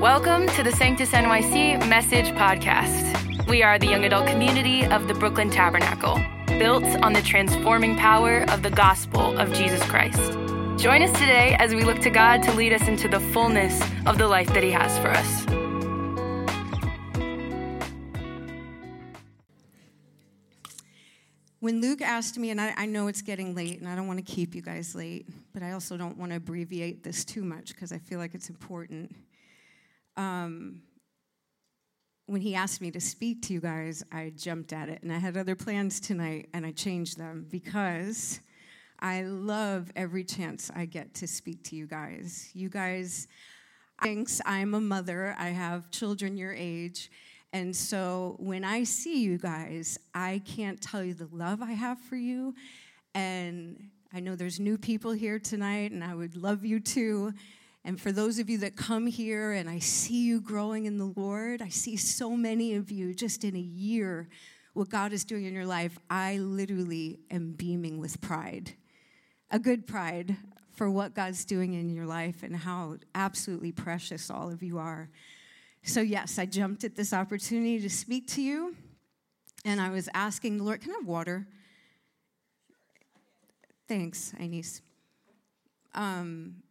Welcome 0.00 0.46
to 0.56 0.62
the 0.62 0.72
Sanctus 0.72 1.10
NYC 1.10 1.86
Message 1.86 2.28
Podcast. 2.28 3.46
We 3.46 3.62
are 3.62 3.78
the 3.78 3.86
young 3.86 4.02
adult 4.06 4.26
community 4.28 4.86
of 4.86 5.08
the 5.08 5.12
Brooklyn 5.12 5.50
Tabernacle, 5.50 6.18
built 6.46 6.84
on 7.02 7.12
the 7.12 7.20
transforming 7.20 7.98
power 7.98 8.50
of 8.50 8.62
the 8.62 8.70
gospel 8.70 9.38
of 9.38 9.52
Jesus 9.52 9.82
Christ. 9.82 10.32
Join 10.82 11.02
us 11.02 11.12
today 11.12 11.54
as 11.58 11.74
we 11.74 11.84
look 11.84 11.98
to 11.98 12.08
God 12.08 12.42
to 12.44 12.52
lead 12.54 12.72
us 12.72 12.88
into 12.88 13.08
the 13.08 13.20
fullness 13.20 13.78
of 14.06 14.16
the 14.16 14.26
life 14.26 14.48
that 14.54 14.62
He 14.62 14.70
has 14.70 14.98
for 15.00 15.10
us. 15.10 15.44
When 21.58 21.82
Luke 21.82 22.00
asked 22.00 22.38
me, 22.38 22.48
and 22.48 22.58
I, 22.58 22.72
I 22.74 22.86
know 22.86 23.08
it's 23.08 23.20
getting 23.20 23.54
late, 23.54 23.78
and 23.80 23.86
I 23.86 23.96
don't 23.96 24.06
want 24.06 24.18
to 24.18 24.24
keep 24.24 24.54
you 24.54 24.62
guys 24.62 24.94
late, 24.94 25.28
but 25.52 25.62
I 25.62 25.72
also 25.72 25.98
don't 25.98 26.16
want 26.16 26.32
to 26.32 26.36
abbreviate 26.36 27.02
this 27.02 27.22
too 27.22 27.44
much 27.44 27.74
because 27.74 27.92
I 27.92 27.98
feel 27.98 28.18
like 28.18 28.34
it's 28.34 28.48
important. 28.48 29.14
Um, 30.20 30.82
when 32.26 32.42
he 32.42 32.54
asked 32.54 32.82
me 32.82 32.90
to 32.90 33.00
speak 33.00 33.40
to 33.42 33.54
you 33.54 33.60
guys, 33.60 34.04
I 34.12 34.32
jumped 34.36 34.74
at 34.74 34.90
it. 34.90 35.02
And 35.02 35.10
I 35.10 35.18
had 35.18 35.36
other 35.36 35.56
plans 35.56 35.98
tonight, 35.98 36.50
and 36.52 36.66
I 36.66 36.72
changed 36.72 37.16
them 37.16 37.46
because 37.50 38.40
I 39.00 39.22
love 39.22 39.90
every 39.96 40.24
chance 40.24 40.70
I 40.76 40.84
get 40.84 41.14
to 41.14 41.26
speak 41.26 41.64
to 41.64 41.76
you 41.76 41.86
guys. 41.86 42.50
You 42.52 42.68
guys, 42.68 43.28
thanks, 44.02 44.42
I'm 44.44 44.74
a 44.74 44.80
mother, 44.80 45.34
I 45.38 45.48
have 45.48 45.90
children 45.90 46.36
your 46.36 46.52
age. 46.52 47.10
And 47.54 47.74
so 47.74 48.36
when 48.38 48.62
I 48.62 48.84
see 48.84 49.22
you 49.22 49.38
guys, 49.38 49.98
I 50.14 50.42
can't 50.44 50.80
tell 50.82 51.02
you 51.02 51.14
the 51.14 51.30
love 51.32 51.62
I 51.62 51.72
have 51.72 51.98
for 51.98 52.16
you. 52.16 52.54
And 53.14 53.88
I 54.12 54.20
know 54.20 54.36
there's 54.36 54.60
new 54.60 54.76
people 54.76 55.12
here 55.12 55.38
tonight, 55.38 55.92
and 55.92 56.04
I 56.04 56.14
would 56.14 56.36
love 56.36 56.62
you 56.64 56.78
too. 56.78 57.32
And 57.84 58.00
for 58.00 58.12
those 58.12 58.38
of 58.38 58.50
you 58.50 58.58
that 58.58 58.76
come 58.76 59.06
here 59.06 59.52
and 59.52 59.68
I 59.68 59.78
see 59.78 60.22
you 60.22 60.40
growing 60.40 60.84
in 60.84 60.98
the 60.98 61.12
Lord, 61.16 61.62
I 61.62 61.68
see 61.68 61.96
so 61.96 62.36
many 62.36 62.74
of 62.74 62.90
you 62.90 63.14
just 63.14 63.42
in 63.42 63.56
a 63.56 63.60
year, 63.60 64.28
what 64.74 64.90
God 64.90 65.12
is 65.12 65.24
doing 65.24 65.46
in 65.46 65.54
your 65.54 65.66
life, 65.66 65.98
I 66.10 66.36
literally 66.38 67.20
am 67.30 67.52
beaming 67.52 67.98
with 67.98 68.20
pride. 68.20 68.72
A 69.50 69.58
good 69.58 69.86
pride 69.86 70.36
for 70.72 70.90
what 70.90 71.14
God's 71.14 71.44
doing 71.44 71.74
in 71.74 71.90
your 71.90 72.06
life 72.06 72.42
and 72.42 72.54
how 72.54 72.96
absolutely 73.14 73.72
precious 73.72 74.30
all 74.30 74.50
of 74.50 74.62
you 74.62 74.78
are. 74.78 75.10
So, 75.82 76.00
yes, 76.02 76.38
I 76.38 76.46
jumped 76.46 76.84
at 76.84 76.94
this 76.94 77.12
opportunity 77.12 77.80
to 77.80 77.90
speak 77.90 78.26
to 78.28 78.42
you, 78.42 78.76
and 79.64 79.80
I 79.80 79.88
was 79.88 80.08
asking 80.12 80.58
the 80.58 80.64
Lord, 80.64 80.82
Can 80.82 80.90
I 80.92 80.94
have 80.94 81.06
water? 81.06 81.46
Thanks, 83.88 84.32
Inez. 84.38 84.82
Um, 85.94 86.62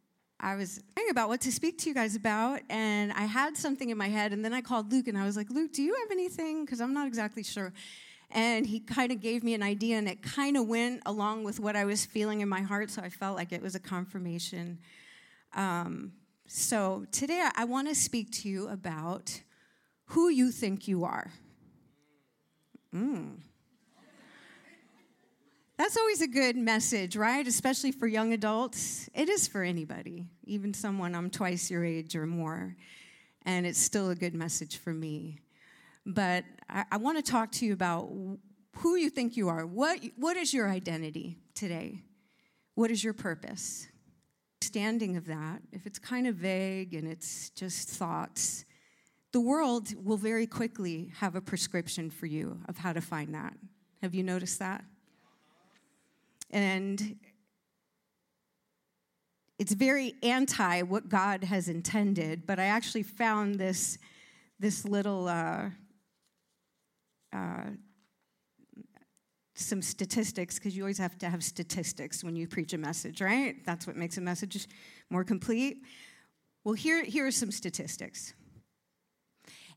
I 0.42 0.56
was 0.56 0.82
thinking 0.96 1.12
about 1.12 1.28
what 1.28 1.42
to 1.42 1.52
speak 1.52 1.78
to 1.80 1.90
you 1.90 1.94
guys 1.94 2.16
about, 2.16 2.62
and 2.70 3.12
I 3.12 3.24
had 3.24 3.58
something 3.58 3.90
in 3.90 3.98
my 3.98 4.08
head, 4.08 4.32
and 4.32 4.44
then 4.44 4.54
I 4.54 4.62
called 4.62 4.92
Luke, 4.92 5.08
and 5.08 5.18
I 5.18 5.26
was 5.26 5.36
like, 5.36 5.50
Luke, 5.50 5.74
do 5.74 5.84
you 5.84 5.94
have 5.96 6.12
anything? 6.12 6.64
Because 6.64 6.80
I'm 6.80 6.94
not 6.94 7.08
exactly 7.08 7.44
sure. 7.44 7.74
And 8.32 8.66
he 8.66 8.80
kind 8.80 9.12
of 9.12 9.20
gave 9.20 9.44
me 9.44 9.54
an 9.54 9.64
idea, 9.64 9.98
and 9.98 10.08
it 10.08 10.22
kind 10.22 10.56
of 10.56 10.68
went 10.68 11.02
along 11.06 11.44
with 11.44 11.60
what 11.60 11.76
I 11.76 11.84
was 11.84 12.06
feeling 12.06 12.40
in 12.40 12.48
my 12.48 12.62
heart, 12.62 12.90
so 12.90 13.02
I 13.02 13.10
felt 13.10 13.36
like 13.36 13.52
it 13.52 13.62
was 13.62 13.76
a 13.76 13.80
confirmation. 13.80 14.80
Um, 15.56 16.14
so 16.48 17.06
today 17.12 17.48
I 17.56 17.66
want 17.66 17.90
to 17.90 17.96
speak 17.96 18.32
to 18.42 18.50
you 18.50 18.70
about 18.70 19.42
who 20.06 20.30
you 20.30 20.52
think 20.52 20.88
you 20.88 21.04
are. 21.04 21.32
Mm. 22.96 23.40
That's 25.80 25.98
always 25.98 26.22
a 26.22 26.28
good 26.28 26.56
message, 26.56 27.16
right? 27.16 27.48
Especially 27.48 27.92
for 27.92 28.06
young 28.06 28.34
adults. 28.34 29.10
It 29.16 29.30
is 29.30 29.48
for 29.48 29.64
anybody, 29.64 30.28
even 30.44 30.76
someone 30.76 31.16
I'm 31.16 31.32
twice 31.32 31.72
your 31.72 31.84
age 31.84 32.16
or 32.16 32.28
more. 32.28 32.76
And 33.48 33.66
it's 33.66 33.80
still 33.80 34.12
a 34.12 34.16
good 34.16 34.36
message 34.36 34.78
for 34.78 34.94
me. 34.94 35.40
But 36.06 36.44
I, 36.70 36.86
I 36.92 36.98
want 36.98 37.18
to 37.18 37.32
talk 37.32 37.52
to 37.54 37.66
you 37.66 37.74
about 37.74 38.12
who 38.76 38.96
you 38.96 39.10
think 39.10 39.36
you 39.36 39.50
are. 39.50 39.66
What, 39.66 40.00
what 40.18 40.38
is 40.38 40.54
your 40.54 40.70
identity 40.70 41.40
today? 41.56 42.04
What 42.76 42.92
is 42.92 43.04
your 43.04 43.14
purpose? 43.14 43.88
understanding 44.70 45.18
of 45.18 45.26
that, 45.26 45.62
if 45.72 45.88
it's 45.88 45.98
kind 45.98 46.28
of 46.28 46.36
vague 46.36 46.94
and 46.94 47.08
it's 47.08 47.50
just 47.52 47.90
thoughts, 47.90 48.66
the 49.32 49.42
world 49.42 49.96
will 50.06 50.18
very 50.18 50.46
quickly 50.46 51.12
have 51.18 51.36
a 51.36 51.42
prescription 51.42 52.12
for 52.12 52.28
you 52.28 52.60
of 52.68 52.78
how 52.78 52.94
to 52.94 53.02
find 53.02 53.34
that. 53.34 53.54
Have 54.04 54.14
you 54.14 54.22
noticed 54.22 54.60
that? 54.60 54.84
And 56.50 57.18
it's 59.58 59.74
very 59.74 60.16
anti 60.24 60.82
what 60.84 61.10
God 61.10 61.44
has 61.44 61.68
intended, 61.68 62.48
but 62.48 62.60
I 62.60 62.66
actually 62.66 63.04
found 63.04 63.56
this, 63.56 63.98
this 64.60 64.86
little 64.86 65.28
uh, 65.28 65.70
uh, 67.34 67.66
some 69.60 69.82
statistics 69.82 70.58
because 70.58 70.76
you 70.76 70.84
always 70.84 70.98
have 70.98 71.18
to 71.18 71.30
have 71.30 71.44
statistics 71.44 72.24
when 72.24 72.36
you 72.36 72.48
preach 72.48 72.74
a 72.74 72.78
message, 72.78 73.22
right? 73.22 73.64
That's 73.66 73.86
what 73.86 73.96
makes 73.96 74.18
a 74.18 74.22
message 74.22 74.68
more 75.10 75.24
complete. 75.24 75.84
Well, 76.64 76.74
here, 76.74 77.04
here 77.04 77.28
are 77.28 77.32
some 77.32 77.52
statistics. 77.52 78.34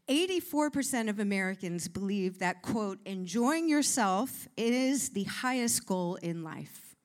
84% 0.08 1.08
of 1.08 1.18
Americans 1.18 1.88
believe 1.88 2.38
that, 2.40 2.62
quote, 2.62 2.98
enjoying 3.06 3.68
yourself 3.68 4.48
is 4.56 5.10
the 5.10 5.24
highest 5.24 5.86
goal 5.86 6.16
in 6.16 6.42
life. 6.42 6.96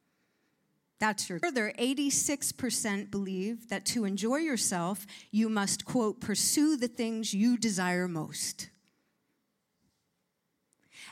That's 1.00 1.30
your. 1.30 1.40
Further, 1.40 1.74
86% 1.78 3.12
believe 3.12 3.70
that 3.70 3.86
to 3.88 4.06
enjoy 4.06 4.38
yourself, 4.38 5.06
you 5.32 5.48
must, 5.48 5.86
quote, 5.86 6.20
pursue 6.20 6.76
the 6.76 6.88
things 6.88 7.34
you 7.34 7.58
desire 7.58 8.08
most. 8.08 8.70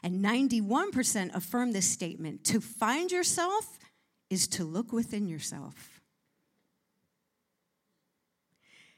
And 0.01 0.23
91% 0.23 1.35
affirm 1.35 1.71
this 1.71 1.89
statement 1.89 2.43
to 2.45 2.59
find 2.59 3.11
yourself 3.11 3.77
is 4.29 4.47
to 4.49 4.63
look 4.63 4.91
within 4.91 5.27
yourself. 5.27 5.94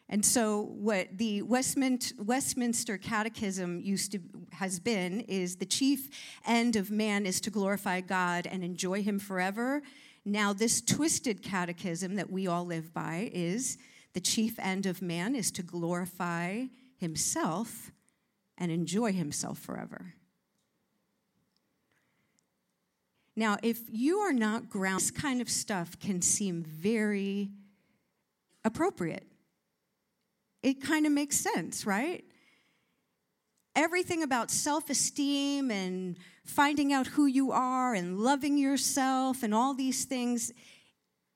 And 0.09 0.25
so, 0.25 0.61
what 0.61 1.17
the 1.17 1.41
Westminster 1.41 2.97
Catechism 2.97 3.81
used 3.81 4.13
to 4.13 4.19
has 4.53 4.79
been 4.79 5.21
is 5.21 5.57
the 5.57 5.65
chief 5.65 6.09
end 6.45 6.77
of 6.77 6.89
man 6.89 7.25
is 7.25 7.41
to 7.41 7.49
glorify 7.49 7.99
God 8.01 8.47
and 8.47 8.63
enjoy 8.63 9.03
Him 9.03 9.19
forever. 9.19 9.81
Now, 10.23 10.53
this 10.53 10.81
twisted 10.81 11.41
catechism 11.41 12.15
that 12.15 12.31
we 12.31 12.47
all 12.47 12.65
live 12.65 12.93
by 12.93 13.29
is 13.33 13.77
the 14.13 14.21
chief 14.21 14.57
end 14.59 14.85
of 14.85 15.01
man 15.01 15.35
is 15.35 15.51
to 15.51 15.63
glorify 15.63 16.63
himself 16.97 17.91
and 18.57 18.71
enjoy 18.71 19.13
himself 19.13 19.59
forever. 19.59 20.15
Now, 23.35 23.57
if 23.61 23.81
you 23.89 24.17
are 24.17 24.33
not 24.33 24.69
grounded, 24.69 25.01
this 25.01 25.11
kind 25.11 25.39
of 25.39 25.49
stuff 25.49 25.99
can 25.99 26.21
seem 26.21 26.63
very 26.63 27.51
appropriate. 28.65 29.27
It 30.63 30.81
kind 30.81 31.05
of 31.05 31.11
makes 31.11 31.37
sense, 31.37 31.85
right? 31.85 32.23
Everything 33.75 34.23
about 34.23 34.49
self 34.49 34.89
esteem 34.89 35.69
and 35.69 36.17
finding 36.45 36.93
out 36.93 37.07
who 37.07 37.25
you 37.25 37.51
are 37.51 37.93
and 37.93 38.19
loving 38.19 38.57
yourself 38.57 39.43
and 39.43 39.53
all 39.53 39.73
these 39.73 40.05
things, 40.05 40.51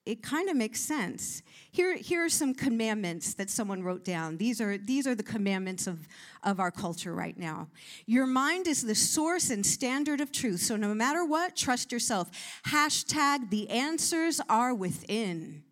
it 0.06 0.24
kind 0.24 0.50
of 0.50 0.56
makes 0.56 0.80
sense. 0.80 1.44
Here, 1.72 1.96
here 1.96 2.26
are 2.26 2.30
some 2.30 2.56
commandments 2.56 3.36
that 3.36 3.50
someone 3.52 3.84
wrote 3.84 4.04
down. 4.04 4.38
These 4.38 4.60
are, 4.60 4.78
these 4.78 5.06
are 5.06 5.14
the 5.14 5.24
commandments 5.24 5.86
of, 5.86 6.08
of 6.44 6.60
our 6.60 6.72
culture 6.72 7.14
right 7.14 7.38
now. 7.38 7.68
Your 8.08 8.26
mind 8.26 8.68
is 8.68 8.82
the 8.82 8.96
source 8.96 9.52
and 9.52 9.64
standard 9.64 10.20
of 10.20 10.32
truth. 10.32 10.62
So 10.62 10.76
no 10.76 10.96
matter 10.96 11.24
what, 11.24 11.56
trust 11.56 11.92
yourself. 11.92 12.32
Hashtag 12.66 13.52
the 13.52 13.70
answers 13.70 14.42
are 14.50 14.74
within. 14.74 15.64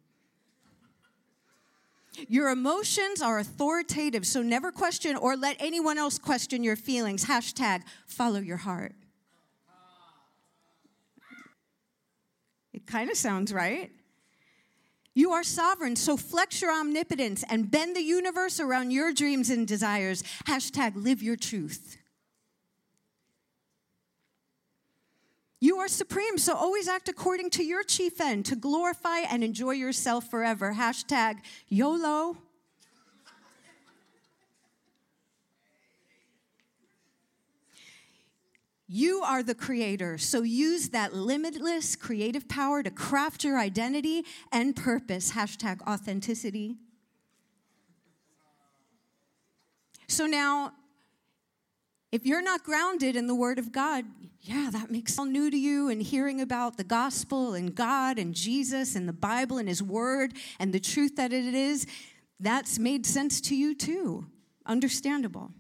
Your 2.28 2.50
emotions 2.50 3.22
are 3.22 3.40
authoritative, 3.40 4.26
so 4.26 4.42
never 4.42 4.72
question 4.72 5.16
or 5.16 5.36
let 5.36 5.56
anyone 5.60 5.98
else 5.98 6.18
question 6.18 6.64
your 6.64 6.76
feelings. 6.76 7.26
Hashtag 7.26 7.84
follow 8.08 8.40
your 8.40 8.58
heart. 8.58 8.96
It 12.74 12.88
kind 12.88 13.10
of 13.10 13.18
sounds 13.18 13.54
right. 13.54 13.92
You 15.14 15.32
are 15.32 15.44
sovereign, 15.44 15.96
so 15.96 16.18
flex 16.18 16.62
your 16.62 16.72
omnipotence 16.72 17.44
and 17.50 17.70
bend 17.70 17.96
the 17.96 18.02
universe 18.02 18.60
around 18.60 18.92
your 18.92 19.12
dreams 19.12 19.50
and 19.50 19.68
desires. 19.68 20.24
Hashtag 20.48 20.94
live 20.96 21.22
your 21.22 21.36
truth. 21.36 21.99
You 25.62 25.78
are 25.80 25.90
supreme, 25.90 26.38
so 26.38 26.56
always 26.56 26.88
act 26.88 27.10
according 27.10 27.50
to 27.52 27.64
your 27.64 27.84
chief 27.84 28.22
end 28.22 28.46
to 28.46 28.56
glorify 28.56 29.20
and 29.20 29.44
enjoy 29.44 29.72
yourself 29.72 30.30
forever. 30.30 30.74
Hashtag 30.74 31.40
YOLO. 31.68 32.38
You 38.92 39.22
are 39.22 39.44
the 39.44 39.54
creator, 39.54 40.18
so 40.18 40.42
use 40.42 40.90
that 40.90 41.14
limitless 41.14 41.96
creative 41.96 42.48
power 42.48 42.82
to 42.82 42.90
craft 42.90 43.44
your 43.44 43.60
identity 43.60 44.26
and 44.52 44.76
purpose. 44.76 45.34
Hashtag 45.34 45.86
authenticity. 45.86 46.78
So 50.08 50.26
now, 50.26 50.72
if 52.12 52.26
you're 52.26 52.42
not 52.42 52.64
grounded 52.64 53.16
in 53.16 53.28
the 53.28 53.36
Word 53.36 53.60
of 53.60 53.72
God, 53.72 54.06
yeah, 54.42 54.70
that 54.72 54.90
makes 54.90 55.20
all 55.20 55.26
new 55.26 55.52
to 55.52 55.58
you 55.58 55.90
and 55.90 56.02
hearing 56.02 56.40
about 56.42 56.78
the 56.78 56.84
gospel 56.84 57.54
and 57.54 57.76
God 57.76 58.18
and 58.18 58.34
Jesus 58.34 58.96
and 58.96 59.08
the 59.08 59.14
Bible 59.14 59.58
and 59.58 59.68
His 59.68 59.84
Word 59.84 60.34
and 60.60 60.74
the 60.74 60.80
truth 60.80 61.18
that 61.18 61.34
it 61.34 61.54
is, 61.54 61.86
that's 62.40 62.80
made 62.80 63.06
sense 63.06 63.42
to 63.42 63.56
you 63.56 63.76
too. 63.76 64.26
Understandable. 64.66 65.52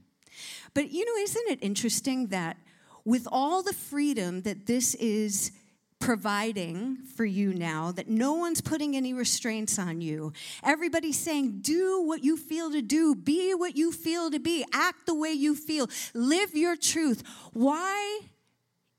But 0.73 0.91
you 0.91 1.05
know, 1.05 1.21
isn't 1.23 1.49
it 1.49 1.59
interesting 1.61 2.27
that 2.27 2.57
with 3.03 3.27
all 3.31 3.63
the 3.63 3.73
freedom 3.73 4.41
that 4.43 4.65
this 4.65 4.95
is 4.95 5.51
providing 5.99 6.97
for 7.15 7.25
you 7.25 7.53
now, 7.53 7.91
that 7.91 8.07
no 8.07 8.33
one's 8.33 8.61
putting 8.61 8.95
any 8.95 9.13
restraints 9.13 9.77
on 9.77 9.99
you. 9.99 10.31
Everybody's 10.63 11.19
saying, 11.19 11.59
do 11.61 12.01
what 12.01 12.23
you 12.23 12.37
feel 12.37 12.71
to 12.71 12.81
do, 12.81 13.13
be 13.13 13.53
what 13.53 13.75
you 13.75 13.91
feel 13.91 14.31
to 14.31 14.39
be, 14.39 14.65
act 14.73 15.05
the 15.05 15.13
way 15.13 15.31
you 15.31 15.55
feel, 15.55 15.89
live 16.13 16.55
your 16.55 16.77
truth. 16.77 17.21
Why 17.51 18.21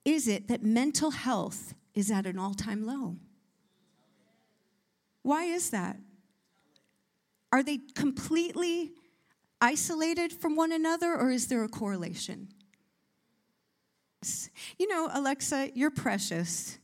is 0.05 0.29
it 0.29 0.49
that 0.49 0.63
mental 0.63 1.11
health 1.11 1.75
is 1.95 2.11
at 2.11 2.27
an 2.27 2.39
all 2.39 2.55
time 2.55 2.85
low? 2.87 3.17
Why 5.23 5.45
is 5.45 5.71
that? 5.71 5.97
Are 7.53 7.63
they 7.63 7.79
completely 7.95 8.93
isolated 9.61 10.33
from 10.33 10.57
one 10.57 10.73
another, 10.73 11.15
or 11.15 11.31
is 11.31 11.49
there 11.49 11.65
a 11.65 11.69
correlation? 11.69 12.49
You 14.79 14.89
know, 14.89 15.09
Alexa, 15.13 15.71
you're 15.75 15.91
precious. 15.91 16.79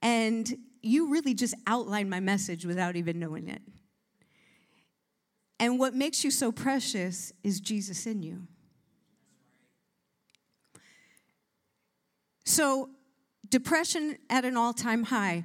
And 0.00 0.58
you 0.82 1.10
really 1.10 1.34
just 1.34 1.54
outlined 1.66 2.10
my 2.10 2.20
message 2.20 2.66
without 2.66 2.96
even 2.96 3.18
knowing 3.18 3.48
it. 3.48 3.62
And 5.60 5.78
what 5.78 5.94
makes 5.94 6.24
you 6.24 6.30
so 6.30 6.50
precious 6.50 7.32
is 7.44 7.60
Jesus 7.60 8.06
in 8.06 8.22
you. 8.22 8.48
So, 12.52 12.90
depression 13.48 14.18
at 14.28 14.44
an 14.44 14.58
all 14.58 14.74
time 14.74 15.04
high. 15.04 15.44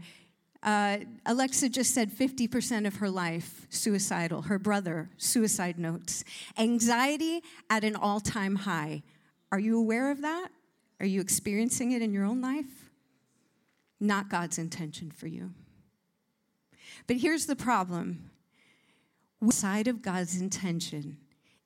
Uh, 0.61 0.97
Alexa 1.25 1.69
just 1.69 1.93
said 1.93 2.11
50% 2.11 2.85
of 2.85 2.97
her 2.97 3.09
life 3.09 3.65
suicidal. 3.69 4.41
Her 4.41 4.59
brother, 4.59 5.09
suicide 5.15 5.79
notes. 5.79 6.25
Anxiety 6.57 7.43
at 7.69 7.85
an 7.85 7.95
all 7.95 8.19
time 8.19 8.57
high. 8.57 9.03
Are 9.53 9.59
you 9.59 9.79
aware 9.79 10.11
of 10.11 10.21
that? 10.23 10.49
Are 10.99 11.05
you 11.05 11.21
experiencing 11.21 11.93
it 11.93 12.01
in 12.01 12.11
your 12.11 12.25
own 12.25 12.41
life? 12.41 12.89
Not 14.01 14.27
God's 14.27 14.57
intention 14.57 15.09
for 15.09 15.27
you. 15.27 15.53
But 17.07 17.15
here's 17.15 17.45
the 17.45 17.55
problem 17.55 18.31
side 19.49 19.87
of 19.87 20.01
God's 20.01 20.41
intention, 20.41 21.19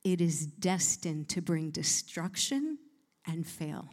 it 0.04 0.22
is 0.22 0.46
destined 0.46 1.30
to 1.30 1.42
bring 1.42 1.72
destruction 1.72 2.78
and 3.26 3.48
fail. 3.48 3.90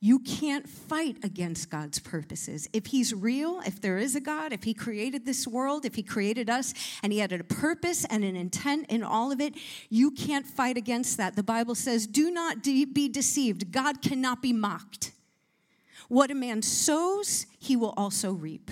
You 0.00 0.18
can't 0.18 0.68
fight 0.68 1.18
against 1.22 1.70
God's 1.70 1.98
purposes. 1.98 2.68
If 2.72 2.86
He's 2.86 3.14
real, 3.14 3.60
if 3.64 3.80
there 3.80 3.98
is 3.98 4.16
a 4.16 4.20
God, 4.20 4.52
if 4.52 4.64
He 4.64 4.74
created 4.74 5.24
this 5.24 5.46
world, 5.46 5.84
if 5.84 5.94
He 5.94 6.02
created 6.02 6.50
us, 6.50 6.74
and 7.02 7.12
He 7.12 7.20
had 7.20 7.32
a 7.32 7.44
purpose 7.44 8.04
and 8.06 8.24
an 8.24 8.36
intent 8.36 8.86
in 8.88 9.02
all 9.02 9.30
of 9.30 9.40
it, 9.40 9.54
you 9.90 10.10
can't 10.10 10.46
fight 10.46 10.76
against 10.76 11.16
that. 11.18 11.36
The 11.36 11.42
Bible 11.42 11.74
says, 11.74 12.06
Do 12.06 12.30
not 12.30 12.62
de- 12.62 12.84
be 12.84 13.08
deceived. 13.08 13.72
God 13.72 14.02
cannot 14.02 14.42
be 14.42 14.52
mocked. 14.52 15.12
What 16.08 16.30
a 16.30 16.34
man 16.34 16.62
sows, 16.62 17.46
he 17.58 17.76
will 17.76 17.94
also 17.96 18.32
reap. 18.32 18.70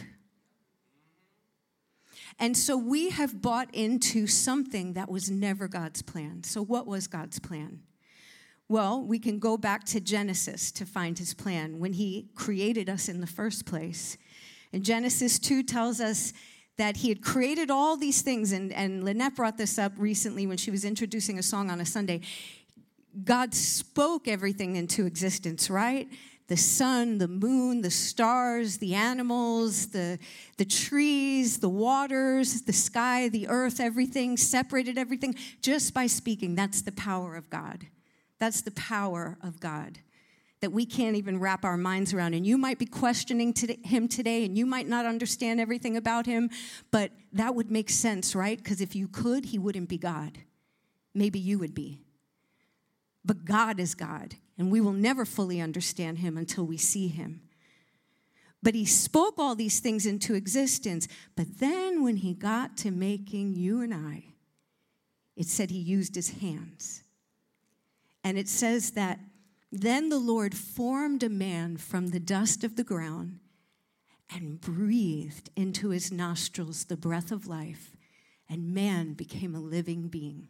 And 2.39 2.57
so 2.57 2.77
we 2.77 3.11
have 3.11 3.43
bought 3.43 3.73
into 3.75 4.27
something 4.27 4.95
that 4.95 5.11
was 5.11 5.31
never 5.31 5.69
God's 5.69 6.01
plan. 6.01 6.43
So, 6.43 6.63
what 6.63 6.87
was 6.87 7.07
God's 7.07 7.39
plan? 7.39 7.81
Well, 8.71 9.03
we 9.03 9.19
can 9.19 9.41
go 9.41 9.57
back 9.57 9.83
to 9.87 9.99
Genesis 9.99 10.71
to 10.71 10.87
find 10.87 11.19
his 11.19 11.35
plan 11.35 11.81
when 11.81 11.93
he 11.93 12.29
created 12.37 12.89
us 12.89 13.09
in 13.09 13.21
the 13.21 13.27
first 13.27 13.67
place. 13.67 14.17
And 14.73 14.85
Genesis 14.85 15.41
2 15.41 15.65
tells 15.65 16.01
us 16.01 16.33
that 16.77 16.99
he 16.99 17.09
had 17.09 17.21
created 17.21 17.69
all 17.69 17.97
these 17.97 18.23
things, 18.23 18.53
and, 18.53 18.73
and 18.73 19.03
Lynette 19.03 19.35
brought 19.35 19.59
this 19.59 19.77
up 19.77 19.91
recently 19.97 20.47
when 20.47 20.57
she 20.57 20.71
was 20.71 20.85
introducing 20.85 21.37
a 21.37 21.43
song 21.43 21.69
on 21.69 21.81
a 21.81 21.85
Sunday. 21.85 22.21
God 23.25 23.55
spoke 23.55 24.29
everything 24.29 24.77
into 24.77 25.05
existence, 25.05 25.69
right? 25.69 26.09
The 26.47 26.57
sun, 26.57 27.19
the 27.19 27.27
moon, 27.27 27.81
the 27.81 27.91
stars, 27.91 28.79
the 28.79 28.95
animals, 28.95 29.89
the, 29.89 30.17
the 30.59 30.65
trees, 30.65 31.59
the 31.59 31.69
waters, 31.69 32.63
the 32.63 32.73
sky, 32.73 33.31
the 33.31 33.49
earth, 33.49 33.81
everything, 33.81 34.37
separated 34.37 34.97
everything 34.97 35.35
just 35.61 35.93
by 35.93 36.07
speaking. 36.07 36.55
That's 36.55 36.83
the 36.83 36.93
power 36.93 37.35
of 37.35 37.51
God. 37.51 37.89
That's 38.41 38.63
the 38.63 38.73
power 38.73 39.39
of 39.43 39.61
God 39.61 40.01
that 40.61 40.73
we 40.73 40.85
can't 40.85 41.17
even 41.17 41.41
wrap 41.41 41.65
our 41.65 41.77
minds 41.77 42.13
around. 42.13 42.35
And 42.35 42.47
you 42.47 42.59
might 42.59 42.79
be 42.79 42.87
questioning 42.87 43.55
him 43.83 44.09
today 44.09 44.45
and 44.45 44.57
you 44.57 44.67
might 44.67 44.87
not 44.87 45.07
understand 45.07 45.59
everything 45.59 45.97
about 45.97 46.27
him, 46.27 46.51
but 46.91 47.13
that 47.33 47.55
would 47.55 47.71
make 47.71 47.89
sense, 47.89 48.35
right? 48.35 48.59
Because 48.59 48.81
if 48.81 48.95
you 48.95 49.09
could, 49.09 49.47
he 49.47 49.59
wouldn't 49.59 49.89
be 49.89 49.99
God. 49.99 50.39
Maybe 51.15 51.39
you 51.39 51.59
would 51.59 51.75
be. 51.75 52.01
But 53.25 53.45
God 53.45 53.81
is 53.81 53.95
God, 53.95 54.37
and 54.59 54.71
we 54.71 54.81
will 54.81 54.93
never 54.93 55.25
fully 55.25 55.61
understand 55.61 56.19
him 56.19 56.39
until 56.39 56.65
we 56.65 56.79
see 56.79 57.09
him. 57.09 57.43
But 58.63 58.75
he 58.75 58.85
spoke 58.85 59.35
all 59.39 59.55
these 59.55 59.81
things 59.81 60.07
into 60.07 60.35
existence. 60.35 61.09
But 61.37 61.59
then 61.59 62.03
when 62.03 62.17
he 62.17 62.35
got 62.35 62.77
to 62.79 62.91
making 62.91 63.55
you 63.55 63.81
and 63.81 63.93
I, 63.93 64.25
it 65.37 65.47
said 65.47 65.71
he 65.71 65.79
used 65.79 66.15
his 66.15 66.31
hands. 66.41 67.03
And 68.23 68.39
it 68.39 68.49
says 68.49 68.93
that 68.93 69.21
then 69.73 70.09
the 70.09 70.19
Lord 70.19 70.55
formed 70.55 71.23
a 71.23 71.29
man 71.29 71.77
from 71.77 72.09
the 72.09 72.21
dust 72.21 72.65
of 72.65 72.77
the 72.77 72.85
ground 72.85 73.39
and 74.33 74.61
breathed 74.61 75.51
into 75.57 75.91
his 75.91 76.13
nostrils 76.13 76.85
the 76.85 76.97
breath 76.97 77.33
of 77.33 77.47
life, 77.47 77.97
and 78.49 78.75
man 78.75 79.15
became 79.15 79.55
a 79.55 79.61
living 79.61 80.09
being. 80.09 80.49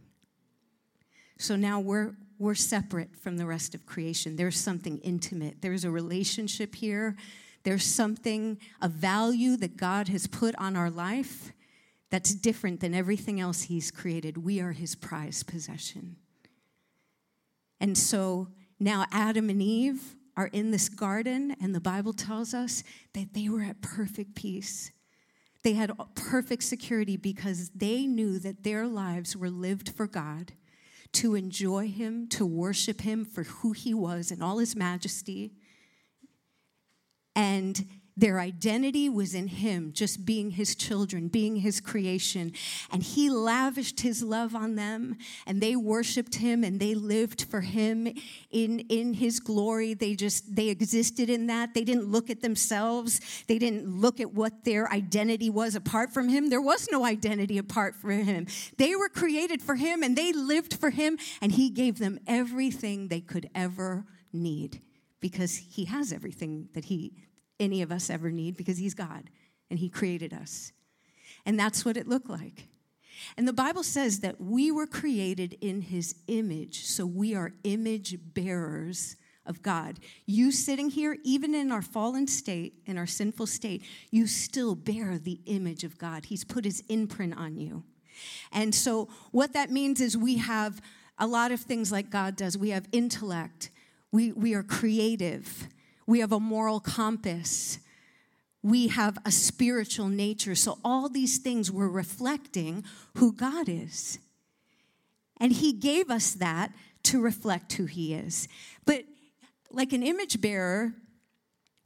So 1.38 1.56
now 1.56 1.80
we're, 1.80 2.14
we're 2.38 2.54
separate 2.54 3.16
from 3.16 3.38
the 3.38 3.46
rest 3.46 3.74
of 3.74 3.86
creation. 3.86 4.36
There's 4.36 4.58
something 4.58 4.98
intimate, 4.98 5.62
there's 5.62 5.84
a 5.84 5.90
relationship 5.90 6.74
here, 6.74 7.16
there's 7.62 7.84
something, 7.84 8.58
a 8.80 8.88
value 8.88 9.56
that 9.58 9.76
God 9.76 10.08
has 10.08 10.26
put 10.26 10.54
on 10.56 10.76
our 10.76 10.90
life 10.90 11.52
that's 12.10 12.34
different 12.34 12.80
than 12.80 12.94
everything 12.94 13.40
else 13.40 13.62
He's 13.62 13.90
created. 13.90 14.38
We 14.38 14.60
are 14.60 14.72
His 14.72 14.94
prized 14.94 15.46
possession. 15.46 16.16
And 17.80 17.96
so 17.96 18.48
now 18.78 19.06
Adam 19.10 19.50
and 19.50 19.62
Eve 19.62 20.16
are 20.36 20.48
in 20.48 20.70
this 20.70 20.88
garden, 20.88 21.56
and 21.60 21.74
the 21.74 21.80
Bible 21.80 22.12
tells 22.12 22.54
us 22.54 22.82
that 23.14 23.34
they 23.34 23.48
were 23.48 23.62
at 23.62 23.82
perfect 23.82 24.34
peace. 24.34 24.92
They 25.62 25.74
had 25.74 25.92
perfect 26.14 26.62
security 26.62 27.16
because 27.16 27.70
they 27.70 28.06
knew 28.06 28.38
that 28.38 28.62
their 28.62 28.86
lives 28.86 29.36
were 29.36 29.50
lived 29.50 29.90
for 29.90 30.06
God, 30.06 30.52
to 31.12 31.34
enjoy 31.34 31.88
Him, 31.88 32.28
to 32.28 32.46
worship 32.46 33.02
Him 33.02 33.24
for 33.24 33.42
who 33.42 33.72
He 33.72 33.92
was 33.92 34.30
and 34.30 34.42
all 34.42 34.58
His 34.58 34.76
majesty. 34.76 35.52
And 37.34 37.86
their 38.20 38.38
identity 38.38 39.08
was 39.08 39.34
in 39.34 39.48
Him, 39.48 39.92
just 39.94 40.26
being 40.26 40.50
His 40.50 40.74
children, 40.74 41.28
being 41.28 41.56
His 41.56 41.80
creation. 41.80 42.52
And 42.92 43.02
He 43.02 43.30
lavished 43.30 44.00
His 44.00 44.22
love 44.22 44.54
on 44.54 44.74
them, 44.74 45.16
and 45.46 45.60
they 45.60 45.74
worshiped 45.74 46.34
Him 46.34 46.62
and 46.62 46.78
they 46.78 46.94
lived 46.94 47.42
for 47.44 47.62
Him 47.62 48.06
in, 48.50 48.80
in 48.80 49.14
His 49.14 49.40
glory. 49.40 49.94
They 49.94 50.14
just, 50.14 50.54
they 50.54 50.68
existed 50.68 51.30
in 51.30 51.46
that. 51.46 51.72
They 51.72 51.82
didn't 51.82 52.08
look 52.08 52.28
at 52.28 52.42
themselves, 52.42 53.20
they 53.48 53.58
didn't 53.58 53.88
look 53.88 54.20
at 54.20 54.34
what 54.34 54.64
their 54.64 54.92
identity 54.92 55.48
was 55.48 55.74
apart 55.74 56.12
from 56.12 56.28
Him. 56.28 56.50
There 56.50 56.60
was 56.60 56.88
no 56.92 57.04
identity 57.04 57.56
apart 57.56 57.96
from 57.96 58.24
Him. 58.24 58.46
They 58.76 58.94
were 58.94 59.08
created 59.08 59.62
for 59.62 59.76
Him 59.76 60.02
and 60.02 60.14
they 60.14 60.32
lived 60.32 60.74
for 60.74 60.90
Him, 60.90 61.18
and 61.40 61.52
He 61.52 61.70
gave 61.70 61.98
them 61.98 62.18
everything 62.26 63.08
they 63.08 63.20
could 63.20 63.48
ever 63.54 64.04
need 64.30 64.82
because 65.20 65.56
He 65.56 65.86
has 65.86 66.12
everything 66.12 66.68
that 66.74 66.84
He 66.84 67.14
any 67.60 67.82
of 67.82 67.92
us 67.92 68.10
ever 68.10 68.30
need 68.30 68.56
because 68.56 68.78
He's 68.78 68.94
God 68.94 69.30
and 69.70 69.78
He 69.78 69.88
created 69.88 70.32
us. 70.32 70.72
And 71.46 71.58
that's 71.58 71.84
what 71.84 71.96
it 71.96 72.08
looked 72.08 72.28
like. 72.28 72.66
And 73.36 73.46
the 73.46 73.52
Bible 73.52 73.82
says 73.82 74.20
that 74.20 74.40
we 74.40 74.70
were 74.70 74.86
created 74.86 75.56
in 75.60 75.82
His 75.82 76.16
image, 76.26 76.86
so 76.86 77.06
we 77.06 77.34
are 77.34 77.52
image 77.64 78.18
bearers 78.34 79.16
of 79.46 79.62
God. 79.62 79.98
You 80.26 80.52
sitting 80.52 80.90
here, 80.90 81.18
even 81.22 81.54
in 81.54 81.72
our 81.72 81.82
fallen 81.82 82.26
state, 82.26 82.74
in 82.86 82.98
our 82.98 83.06
sinful 83.06 83.46
state, 83.46 83.82
you 84.10 84.26
still 84.26 84.74
bear 84.74 85.18
the 85.18 85.40
image 85.46 85.84
of 85.84 85.98
God. 85.98 86.26
He's 86.26 86.44
put 86.44 86.64
His 86.64 86.82
imprint 86.88 87.36
on 87.36 87.56
you. 87.56 87.84
And 88.52 88.74
so, 88.74 89.08
what 89.30 89.52
that 89.52 89.70
means 89.70 90.00
is 90.00 90.16
we 90.16 90.36
have 90.38 90.80
a 91.18 91.26
lot 91.26 91.52
of 91.52 91.60
things 91.60 91.92
like 91.92 92.10
God 92.10 92.36
does. 92.36 92.56
We 92.56 92.70
have 92.70 92.86
intellect, 92.92 93.70
we, 94.12 94.32
we 94.32 94.54
are 94.54 94.62
creative, 94.62 95.68
we 96.10 96.18
have 96.18 96.32
a 96.32 96.40
moral 96.40 96.80
compass. 96.80 97.78
We 98.62 98.88
have 98.88 99.16
a 99.24 99.30
spiritual 99.30 100.08
nature. 100.08 100.56
So, 100.56 100.78
all 100.84 101.08
these 101.08 101.38
things 101.38 101.70
were 101.70 101.88
reflecting 101.88 102.84
who 103.16 103.32
God 103.32 103.68
is. 103.68 104.18
And 105.38 105.52
He 105.52 105.72
gave 105.72 106.10
us 106.10 106.32
that 106.34 106.72
to 107.04 107.20
reflect 107.22 107.72
who 107.74 107.86
He 107.86 108.12
is. 108.12 108.48
But 108.84 109.04
like 109.70 109.92
an 109.92 110.02
image 110.02 110.40
bearer 110.40 110.92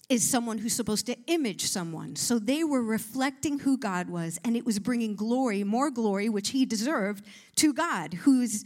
is 0.08 0.28
someone 0.28 0.58
who's 0.58 0.74
supposed 0.74 1.06
to 1.06 1.16
image 1.26 1.66
someone. 1.66 2.16
So 2.16 2.38
they 2.38 2.64
were 2.64 2.82
reflecting 2.82 3.58
who 3.58 3.76
God 3.76 4.08
was, 4.08 4.40
and 4.42 4.56
it 4.56 4.64
was 4.64 4.78
bringing 4.78 5.16
glory, 5.16 5.64
more 5.64 5.90
glory, 5.90 6.30
which 6.30 6.48
He 6.48 6.64
deserved, 6.64 7.26
to 7.56 7.74
God, 7.74 8.14
who's 8.14 8.64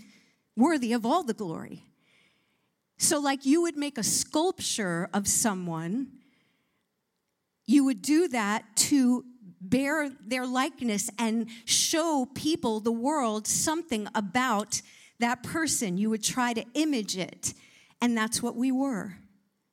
worthy 0.57 0.93
of 0.93 1.05
all 1.05 1.25
the 1.25 1.35
glory. 1.35 1.88
So, 2.99 3.21
like 3.21 3.47
you 3.47 3.63
would 3.63 3.77
make 3.77 3.97
a 3.97 4.03
sculpture 4.03 5.09
of 5.15 5.29
someone, 5.29 6.09
you 7.65 7.85
would 7.85 8.03
do 8.03 8.29
that 8.29 8.65
to 8.77 9.25
bear 9.61 10.11
their 10.25 10.47
likeness 10.47 11.09
and 11.19 11.49
show 11.65 12.27
people, 12.35 12.81
the 12.81 12.93
world, 12.93 13.47
something 13.47 14.09
about 14.15 14.83
that 15.21 15.43
person. 15.43 15.97
You 15.97 16.11
would 16.11 16.23
try 16.23 16.53
to 16.53 16.65
image 16.75 17.17
it. 17.17 17.55
And 18.01 18.17
that's 18.17 18.43
what 18.43 18.57
we 18.57 18.73
were. 18.73 19.17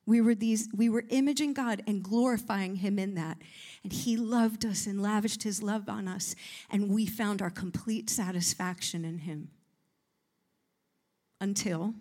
We 0.04 0.20
were 0.20 0.36
these 0.36 0.68
we 0.72 0.88
were 0.88 1.04
imaging 1.08 1.52
God 1.52 1.82
and 1.86 2.02
glorifying 2.02 2.76
him 2.76 2.96
in 2.98 3.14
that. 3.14 3.38
And 3.82 3.92
he 3.92 4.16
loved 4.16 4.64
us 4.64 4.86
and 4.86 5.02
lavished 5.02 5.42
his 5.42 5.62
love 5.62 5.88
on 5.88 6.06
us 6.06 6.36
and 6.70 6.90
we 6.90 7.06
found 7.06 7.42
our 7.42 7.50
complete 7.50 8.08
satisfaction 8.08 9.04
in 9.04 9.18
him. 9.18 9.48
Until 11.40 11.94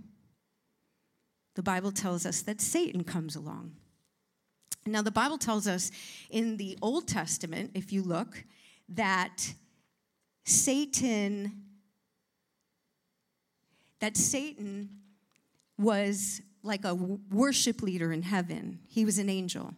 the 1.56 1.64
Bible 1.64 1.92
tells 1.92 2.26
us 2.26 2.42
that 2.44 2.62
Satan 2.62 3.04
comes 3.04 3.36
along. 3.36 3.74
Now, 4.86 5.02
the 5.02 5.12
Bible 5.12 5.40
tells 5.40 5.68
us 5.68 5.90
in 6.30 6.58
the 6.58 6.78
Old 6.82 7.08
Testament, 7.08 7.72
if 7.74 7.92
you 7.92 8.04
look, 8.04 8.44
that 8.90 9.54
Satan 10.44 11.64
that 14.00 14.18
Satan 14.18 14.90
was 15.78 16.42
like 16.62 16.86
a 16.86 16.94
worship 16.94 17.82
leader 17.82 18.12
in 18.12 18.22
heaven. 18.22 18.80
He 18.88 19.06
was 19.06 19.18
an 19.18 19.30
angel. 19.30 19.74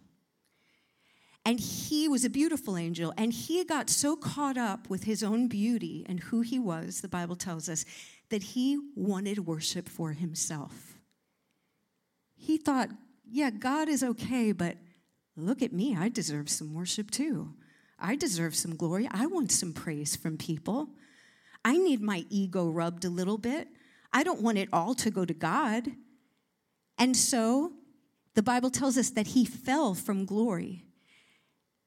And 1.45 1.59
he 1.59 2.09
was 2.09 2.25
a 2.25 2.29
beautiful 2.29 2.75
angel. 2.75 3.13
And 3.17 3.31
he 3.31 3.63
got 3.63 3.89
so 3.89 4.15
caught 4.17 4.57
up 4.57 4.89
with 4.89 5.03
his 5.03 5.23
own 5.23 5.47
beauty 5.47 6.05
and 6.09 6.19
who 6.19 6.41
he 6.41 6.59
was, 6.59 6.99
the 6.99 7.07
Bible 7.07 7.35
tells 7.37 7.69
us, 7.69 7.85
that 8.29 8.43
he 8.43 8.77
wanted 8.95 9.47
worship 9.47 9.87
for 9.87 10.11
himself. 10.11 10.96
He 12.37 12.57
thought, 12.57 12.89
yeah, 13.29 13.49
God 13.49 13.89
is 13.89 14.03
okay, 14.03 14.51
but 14.53 14.77
look 15.35 15.61
at 15.61 15.73
me. 15.73 15.97
I 15.97 16.09
deserve 16.09 16.49
some 16.49 16.73
worship 16.73 17.11
too. 17.11 17.53
I 17.99 18.15
deserve 18.15 18.55
some 18.55 18.75
glory. 18.75 19.09
I 19.11 19.25
want 19.25 19.51
some 19.51 19.73
praise 19.73 20.15
from 20.15 20.37
people. 20.37 20.89
I 21.65 21.77
need 21.77 22.01
my 22.01 22.25
ego 22.29 22.69
rubbed 22.69 23.03
a 23.03 23.09
little 23.09 23.37
bit. 23.37 23.67
I 24.13 24.23
don't 24.23 24.41
want 24.41 24.57
it 24.57 24.69
all 24.71 24.93
to 24.95 25.11
go 25.11 25.25
to 25.25 25.33
God. 25.33 25.91
And 26.97 27.17
so 27.17 27.73
the 28.35 28.43
Bible 28.43 28.69
tells 28.69 28.97
us 28.97 29.09
that 29.11 29.27
he 29.27 29.45
fell 29.45 29.93
from 29.93 30.25
glory 30.25 30.85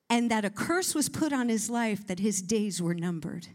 and 0.08 0.30
that 0.30 0.44
a 0.44 0.50
curse 0.50 0.94
was 0.94 1.08
put 1.08 1.32
on 1.32 1.48
his 1.48 1.70
life 1.70 2.06
that 2.08 2.18
his 2.18 2.42
days 2.42 2.82
were 2.82 2.94
numbered 2.94 3.46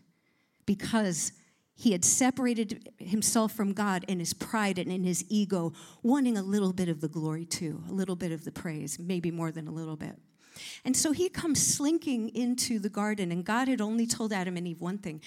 because 0.65 1.33
he 1.75 1.91
had 1.91 2.05
separated 2.05 2.89
himself 2.98 3.51
from 3.51 3.74
God 3.74 4.05
in 4.08 4.20
his 4.20 4.34
pride 4.34 4.79
and 4.79 4.91
in 4.91 5.03
his 5.03 5.25
ego, 5.27 5.74
wanting 6.01 6.38
a 6.38 6.41
little 6.41 6.72
bit 6.72 6.88
of 6.88 7.01
the 7.01 7.10
glory 7.10 7.46
too, 7.46 7.84
a 7.89 7.91
little 7.91 8.15
bit 8.15 8.32
of 8.32 8.46
the 8.46 8.51
praise, 8.51 8.98
maybe 8.98 9.29
more 9.29 9.51
than 9.51 9.67
a 9.67 9.72
little 9.72 9.98
bit. 9.98 10.15
And 10.86 10.96
so 10.96 11.12
he 11.12 11.27
comes 11.27 11.65
slinking 11.65 12.29
into 12.29 12.79
the 12.79 12.89
garden, 12.89 13.29
and 13.29 13.44
God 13.44 13.67
had 13.67 13.82
only 13.82 14.08
told 14.08 14.32
Adam 14.32 14.55
and 14.55 14.65
Eve 14.65 14.79
one 14.79 14.98
thing 14.98 15.22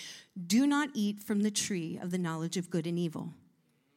do 0.46 0.66
not 0.66 0.88
eat 0.94 1.20
from 1.20 1.40
the 1.40 1.50
tree 1.50 1.98
of 2.00 2.10
the 2.10 2.18
knowledge 2.18 2.56
of 2.56 2.70
good 2.70 2.86
and 2.86 2.98
evil. 2.98 3.34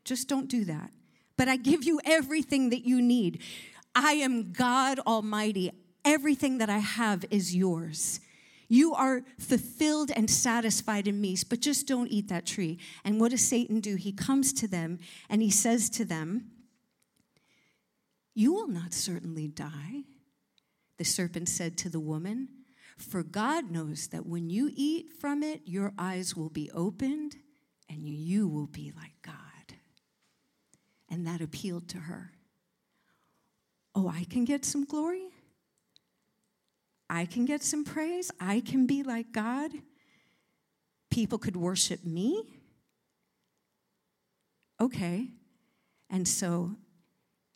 Just 0.04 0.28
don't 0.28 0.50
do 0.50 0.66
that. 0.66 0.92
But 1.38 1.48
I 1.48 1.56
give 1.56 1.86
you 1.86 2.02
everything 2.04 2.70
that 2.72 2.86
you 2.86 3.02
need. 3.02 3.42
I 3.96 4.14
am 4.14 4.52
God 4.52 5.00
Almighty. 5.00 5.72
Everything 6.04 6.58
that 6.58 6.70
I 6.70 6.80
have 6.80 7.24
is 7.30 7.56
yours. 7.56 8.20
You 8.72 8.94
are 8.94 9.24
fulfilled 9.38 10.12
and 10.16 10.30
satisfied 10.30 11.06
in 11.06 11.20
me, 11.20 11.36
but 11.50 11.60
just 11.60 11.88
don't 11.88 12.08
eat 12.08 12.30
that 12.30 12.46
tree. 12.46 12.80
And 13.04 13.20
what 13.20 13.32
does 13.32 13.46
Satan 13.46 13.82
do? 13.82 13.98
He 13.98 14.14
comes 14.14 14.54
to 14.54 14.66
them 14.66 14.98
and 15.30 15.42
he 15.42 15.52
says 15.52 15.90
to 15.90 16.06
them, 16.06 16.52
You 18.34 18.54
will 18.54 18.70
not 18.70 18.94
certainly 18.94 19.50
die. 19.50 20.04
The 20.98 21.04
serpent 21.04 21.50
said 21.50 21.78
to 21.80 21.90
the 21.90 22.00
woman, 22.00 22.48
For 22.98 23.24
God 23.24 23.72
knows 23.72 24.08
that 24.08 24.26
when 24.26 24.50
you 24.50 24.72
eat 24.74 25.12
from 25.20 25.44
it, 25.44 25.64
your 25.66 25.92
eyes 25.98 26.38
will 26.38 26.50
be 26.50 26.72
opened 26.72 27.36
and 27.90 28.08
you 28.08 28.48
will 28.48 28.68
be 28.68 28.94
like 28.96 29.16
God. 29.22 29.76
And 31.10 31.28
that 31.28 31.42
appealed 31.42 31.90
to 31.90 31.98
her. 31.98 32.32
Oh, 33.94 34.08
I 34.08 34.24
can 34.30 34.46
get 34.46 34.64
some 34.64 34.86
glory? 34.86 35.28
I 37.12 37.26
can 37.26 37.44
get 37.44 37.62
some 37.62 37.84
praise? 37.84 38.32
I 38.40 38.62
can 38.62 38.88
be 38.88 39.04
like 39.04 39.34
God? 39.34 39.72
People 41.12 41.38
could 41.38 41.58
worship 41.58 42.06
me? 42.06 42.44
Okay. 44.80 45.28
And 46.10 46.26
so 46.26 46.72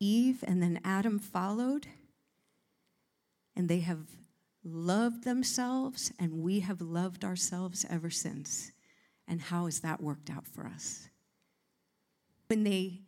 Eve 0.02 0.44
and 0.46 0.62
then 0.62 0.82
Adam 0.84 1.20
followed, 1.20 1.88
and 3.56 3.70
they 3.70 3.80
have 3.80 4.08
loved 4.62 5.24
themselves, 5.24 6.12
and 6.20 6.44
we 6.44 6.60
have 6.60 6.82
loved 6.82 7.24
ourselves 7.24 7.86
ever 7.90 8.10
since. 8.10 8.74
And 9.26 9.40
how 9.40 9.66
has 9.66 9.80
that 9.80 10.02
worked 10.02 10.30
out 10.30 10.46
for 10.46 10.68
us? 10.68 11.08
When 12.48 12.66
they 12.66 13.04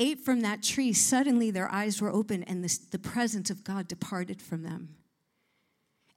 ate 0.00 0.18
from 0.18 0.40
that 0.40 0.64
tree, 0.64 0.92
suddenly 0.92 1.52
their 1.52 1.70
eyes 1.70 2.02
were 2.02 2.10
open 2.12 2.42
and 2.42 2.64
the, 2.64 2.78
the 2.90 2.98
presence 2.98 3.50
of 3.50 3.62
God 3.62 3.86
departed 3.86 4.42
from 4.42 4.64
them. 4.64 4.96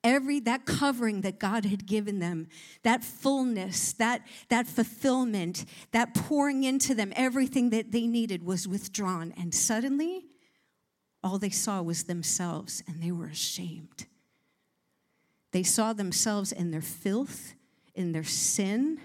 Every 0.03 0.39
that 0.41 0.65
covering 0.65 1.21
that 1.21 1.39
God 1.39 1.65
had 1.65 1.85
given 1.85 2.19
them, 2.19 2.47
that 2.83 3.03
fullness, 3.03 3.93
that, 3.93 4.21
that 4.49 4.67
fulfillment, 4.67 5.65
that 5.91 6.13
pouring 6.13 6.63
into 6.63 6.93
them, 6.93 7.11
everything 7.15 7.71
that 7.71 7.91
they 7.91 8.07
needed 8.07 8.43
was 8.43 8.67
withdrawn. 8.67 9.33
And 9.37 9.53
suddenly, 9.53 10.25
all 11.23 11.39
they 11.39 11.49
saw 11.49 11.81
was 11.81 12.03
themselves, 12.03 12.83
and 12.87 13.01
they 13.01 13.11
were 13.11 13.27
ashamed. 13.27 14.05
They 15.51 15.63
saw 15.63 15.93
themselves 15.93 16.51
in 16.51 16.71
their 16.71 16.81
filth, 16.81 17.55
in 17.95 18.11
their 18.11 18.23
sin, 18.23 18.99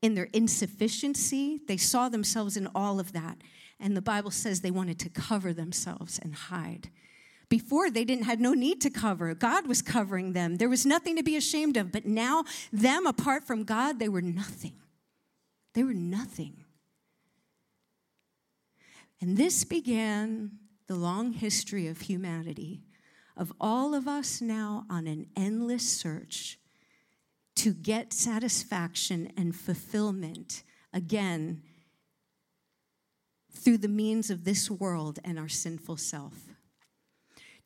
in 0.00 0.14
their 0.14 0.28
insufficiency. 0.32 1.60
They 1.66 1.76
saw 1.76 2.08
themselves 2.08 2.56
in 2.56 2.68
all 2.74 3.00
of 3.00 3.12
that. 3.12 3.38
And 3.80 3.96
the 3.96 4.02
Bible 4.02 4.30
says 4.30 4.60
they 4.60 4.70
wanted 4.70 4.98
to 5.00 5.10
cover 5.10 5.52
themselves 5.52 6.18
and 6.22 6.34
hide. 6.34 6.90
Before 7.48 7.90
they 7.90 8.04
didn't 8.04 8.24
had 8.24 8.40
no 8.40 8.54
need 8.54 8.80
to 8.80 8.90
cover. 8.90 9.32
God 9.34 9.66
was 9.66 9.80
covering 9.80 10.32
them. 10.32 10.56
There 10.56 10.68
was 10.68 10.84
nothing 10.84 11.16
to 11.16 11.22
be 11.22 11.36
ashamed 11.36 11.76
of. 11.76 11.92
But 11.92 12.04
now, 12.04 12.44
them 12.72 13.06
apart 13.06 13.44
from 13.44 13.64
God, 13.64 13.98
they 13.98 14.08
were 14.08 14.22
nothing. 14.22 14.74
They 15.74 15.84
were 15.84 15.94
nothing. 15.94 16.64
And 19.20 19.36
this 19.36 19.64
began 19.64 20.58
the 20.88 20.96
long 20.96 21.32
history 21.32 21.86
of 21.86 22.02
humanity, 22.02 22.82
of 23.36 23.52
all 23.60 23.94
of 23.94 24.08
us 24.08 24.40
now 24.40 24.84
on 24.90 25.06
an 25.06 25.26
endless 25.36 25.88
search 25.88 26.58
to 27.56 27.72
get 27.72 28.12
satisfaction 28.12 29.32
and 29.36 29.54
fulfillment 29.54 30.62
again 30.92 31.62
through 33.50 33.78
the 33.78 33.88
means 33.88 34.30
of 34.30 34.44
this 34.44 34.70
world 34.70 35.18
and 35.24 35.38
our 35.38 35.48
sinful 35.48 35.96
self. 35.96 36.55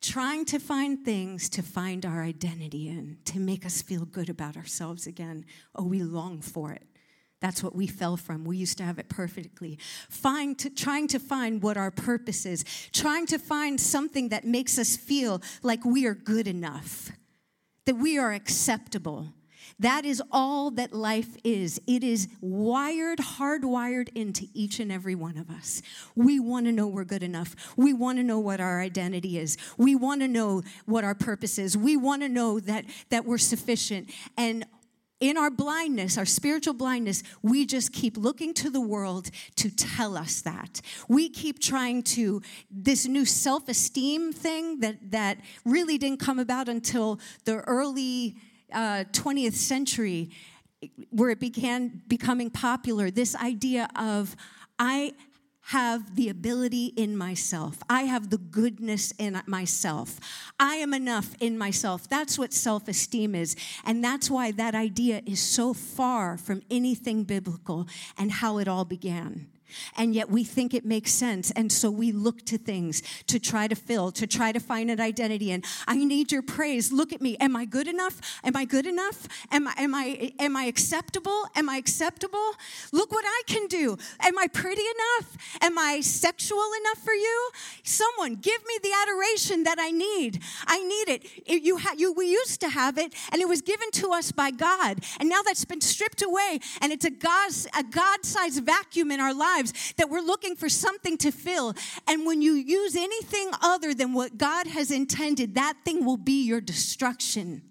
Trying 0.01 0.47
to 0.47 0.59
find 0.59 1.05
things 1.05 1.49
to 1.51 1.63
find 1.63 2.07
our 2.07 2.23
identity 2.23 2.89
in, 2.89 3.19
to 3.27 3.39
make 3.39 3.67
us 3.67 3.83
feel 3.83 4.07
good 4.07 4.31
about 4.31 4.57
ourselves 4.57 5.07
again. 5.07 5.45
Oh, 5.75 5.85
we 5.85 6.03
long 6.03 6.41
for 6.41 6.73
it. 6.73 6.87
That's 7.41 7.63
what 7.63 7.75
we 7.75 7.87
fell 7.87 8.17
from. 8.17 8.45
We 8.45 8.57
used 8.57 8.79
to 8.79 8.85
have 8.85 8.99
it 8.99 9.09
perfectly. 9.09 9.79
Find 10.09 10.59
to, 10.59 10.71
trying 10.71 11.09
to 11.09 11.19
find 11.19 11.63
what 11.63 11.77
our 11.77 11.91
purpose 11.91 12.45
is, 12.47 12.65
trying 12.93 13.27
to 13.27 13.39
find 13.39 13.81
something 13.81 14.29
that 14.29 14.45
makes 14.45 14.79
us 14.79 14.97
feel 14.97 15.43
like 15.63 15.85
we 15.85 16.07
are 16.07 16.15
good 16.15 16.47
enough, 16.47 17.11
that 17.87 17.97
we 17.97 18.19
are 18.19 18.33
acceptable, 18.33 19.33
that 19.81 20.05
is 20.05 20.23
all 20.31 20.71
that 20.73 20.93
life 20.93 21.37
is. 21.43 21.81
It 21.87 22.05
is 22.05 22.29
wired, 22.41 23.19
hardwired 23.19 24.11
into 24.15 24.47
each 24.55 24.79
and 24.79 24.93
every 24.93 25.15
one 25.15 25.37
of 25.39 25.51
us. 25.51 25.83
We 26.15 26.39
want 26.39 26.67
to 26.67 26.73
know 26.73 26.87
we're 26.87 27.05
good 27.05 27.23
enough. 27.23 27.57
We 27.77 27.93
want 27.93 28.19
to 28.19 28.23
know 28.23 28.39
what 28.39 28.61
our 28.61 28.81
identity 28.81 29.39
is. 29.39 29.57
We 29.79 29.97
want 29.97 30.21
to 30.21 30.29
know 30.29 30.63
what 30.85 31.03
our 31.03 31.15
purpose 31.15 31.59
is. 31.59 31.77
We 31.77 31.97
want 31.97 32.23
to 32.23 32.29
know 32.29 32.61
that, 32.61 32.85
that 33.09 33.25
we're 33.25 33.39
sufficient. 33.39 34.11
And 34.37 34.67
in 35.21 35.37
our 35.37 35.51
blindness, 35.51 36.17
our 36.17 36.27
spiritual 36.27 36.75
blindness, 36.75 37.23
we 37.43 37.67
just 37.67 37.93
keep 37.93 38.17
looking 38.17 38.55
to 38.55 38.71
the 38.71 38.81
world 38.81 39.31
to 39.57 39.71
tell 39.71 40.17
us 40.17 40.41
that. 40.43 40.81
We 41.09 41.29
keep 41.29 41.59
trying 41.59 42.03
to, 42.05 42.41
this 42.71 43.07
new 43.07 43.27
self 43.27 43.69
esteem 43.69 44.33
thing 44.33 44.81
that, 44.81 45.11
that 45.11 45.39
really 45.65 45.99
didn't 45.99 46.21
come 46.21 46.39
about 46.39 46.69
until 46.69 47.21
the 47.45 47.57
early 47.61 48.37
uh, 48.73 49.05
20th 49.13 49.55
century 49.55 50.31
where 51.11 51.31
it 51.31 51.41
began 51.41 52.03
becoming 52.09 52.51
popular 52.51 53.11
this 53.11 53.37
idea 53.37 53.89
of 53.97 54.35
I 54.79 55.13
have 55.71 56.17
the 56.17 56.29
ability 56.29 56.87
in 56.97 57.17
myself. 57.17 57.79
I 57.89 58.03
have 58.03 58.31
the 58.31 58.39
goodness 58.39 59.13
in 59.19 59.41
myself. 59.47 60.19
I 60.59 60.77
am 60.77 60.93
enough 60.93 61.35
in 61.39 61.57
myself. 61.57 62.09
That's 62.09 62.39
what 62.39 62.53
self 62.53 62.89
esteem 62.89 63.35
is. 63.35 63.55
And 63.85 64.03
that's 64.03 64.31
why 64.31 64.51
that 64.53 64.75
idea 64.75 65.23
is 65.27 65.39
so 65.39 65.73
far 65.73 66.37
from 66.37 66.63
anything 66.71 67.25
biblical 67.25 67.87
and 68.19 68.33
how 68.33 68.59
it 68.59 68.67
all 68.67 68.85
began. 68.85 69.47
And 69.97 70.15
yet 70.15 70.31
we 70.31 70.45
think 70.45 70.75
it 70.75 70.85
makes 70.85 71.13
sense. 71.13 71.51
And 71.53 71.71
so 71.71 71.91
we 71.91 72.13
look 72.13 72.45
to 72.47 72.59
things 72.59 73.03
to 73.27 73.39
try 73.39 73.69
to 73.69 73.75
fill, 73.75 74.13
to 74.13 74.27
try 74.27 74.53
to 74.53 74.61
find 74.61 74.91
an 74.91 75.01
identity. 75.01 75.51
And 75.51 75.65
I 75.87 75.97
need 75.97 76.33
your 76.33 76.43
praise. 76.43 76.93
Look 76.93 77.13
at 77.13 77.21
me. 77.21 77.37
Am 77.39 77.57
I 77.57 77.65
good 77.65 77.89
enough? 77.89 78.21
Am 78.45 78.57
I 78.57 78.65
good 78.65 78.87
enough? 78.87 79.29
Am 79.51 79.69
I, 79.69 79.75
am 79.79 79.95
I, 79.95 80.33
am 80.39 80.57
I 80.57 80.65
acceptable? 80.65 81.45
Am 81.55 81.69
I 81.69 81.77
acceptable? 81.77 82.53
Look 82.93 83.13
what 83.13 83.25
I 83.27 83.43
can 83.47 83.67
do. 83.67 83.97
Am 84.21 84.39
I 84.39 84.47
pretty 84.47 84.83
enough? 84.83 85.37
Am 85.61 85.79
I 85.79 86.01
sexual 86.01 86.71
enough 86.81 86.99
for 86.99 87.15
you? 87.15 87.51
Someone 87.83 88.37
give 88.37 88.63
me 88.67 88.75
the 88.83 88.91
adoration 89.03 89.65
that 89.65 89.79
I 89.79 89.91
need. 89.91 90.43
I 90.67 90.83
need 90.83 91.09
it. 91.09 91.63
you 91.63 91.79
ha- 91.79 91.95
you, 91.97 92.13
we 92.13 92.31
used 92.31 92.61
to 92.61 92.69
have 92.69 92.99
it 92.99 93.15
and 93.33 93.41
it 93.41 93.49
was 93.49 93.61
given 93.63 93.91
to 93.93 94.11
us 94.13 94.33
by 94.33 94.51
God. 94.51 94.99
And 95.19 95.29
now 95.29 95.43
that's 95.43 95.65
been 95.65 95.81
stripped 95.81 96.23
away 96.23 96.61
and 96.81 96.93
it's 96.93 97.05
a 97.05 97.11
God, 97.11 97.51
a 97.79 97.83
God-sized 97.83 98.65
vacuum 98.65 99.11
in 99.11 99.21
our 99.21 99.35
lives 99.35 99.51
lives 99.61 99.95
that 99.97 100.09
we're 100.09 100.21
looking 100.21 100.57
for 100.57 100.69
something 100.69 101.17
to 101.19 101.31
fill. 101.31 101.75
And 102.09 102.27
when 102.27 102.43
you 102.43 102.55
use 102.55 102.97
anything 102.97 103.51
other 103.63 103.95
than 103.95 104.13
what 104.13 104.39
God 104.39 104.67
has 104.67 104.91
intended, 104.91 105.55
that 105.55 105.75
thing 105.85 106.05
will 106.05 106.17
be 106.17 106.45
your 106.45 106.61
destruction. 106.61 107.63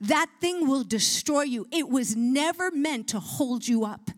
That 0.00 0.28
thing 0.40 0.66
will 0.66 0.84
destroy 0.84 1.42
you. 1.42 1.66
It 1.70 1.88
was 1.88 2.16
never 2.16 2.70
meant 2.70 3.08
to 3.08 3.20
hold 3.20 3.68
you 3.68 3.84
up. 3.84 4.10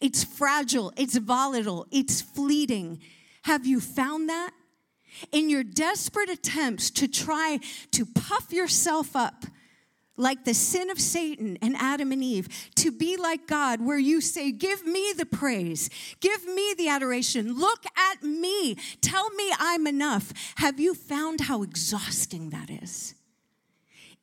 It's 0.00 0.24
fragile, 0.24 0.92
it's 0.96 1.16
volatile, 1.18 1.86
it's 1.90 2.22
fleeting. 2.22 3.00
Have 3.42 3.66
you 3.66 3.80
found 3.80 4.28
that? 4.30 4.52
In 5.32 5.50
your 5.50 5.62
desperate 5.62 6.30
attempts 6.30 6.90
to 6.90 7.08
try 7.08 7.60
to 7.92 8.06
puff 8.06 8.52
yourself 8.52 9.14
up, 9.14 9.44
like 10.16 10.44
the 10.44 10.54
sin 10.54 10.90
of 10.90 11.00
Satan 11.00 11.58
and 11.60 11.76
Adam 11.76 12.12
and 12.12 12.22
Eve, 12.22 12.48
to 12.76 12.90
be 12.90 13.16
like 13.16 13.46
God, 13.46 13.80
where 13.80 13.98
you 13.98 14.20
say, 14.20 14.52
Give 14.52 14.84
me 14.86 15.12
the 15.16 15.26
praise, 15.26 15.90
give 16.20 16.46
me 16.46 16.74
the 16.76 16.88
adoration, 16.88 17.54
look 17.58 17.84
at 17.96 18.22
me, 18.22 18.76
tell 19.00 19.30
me 19.30 19.50
I'm 19.58 19.86
enough. 19.86 20.32
Have 20.56 20.80
you 20.80 20.94
found 20.94 21.42
how 21.42 21.62
exhausting 21.62 22.50
that 22.50 22.70
is? 22.70 23.14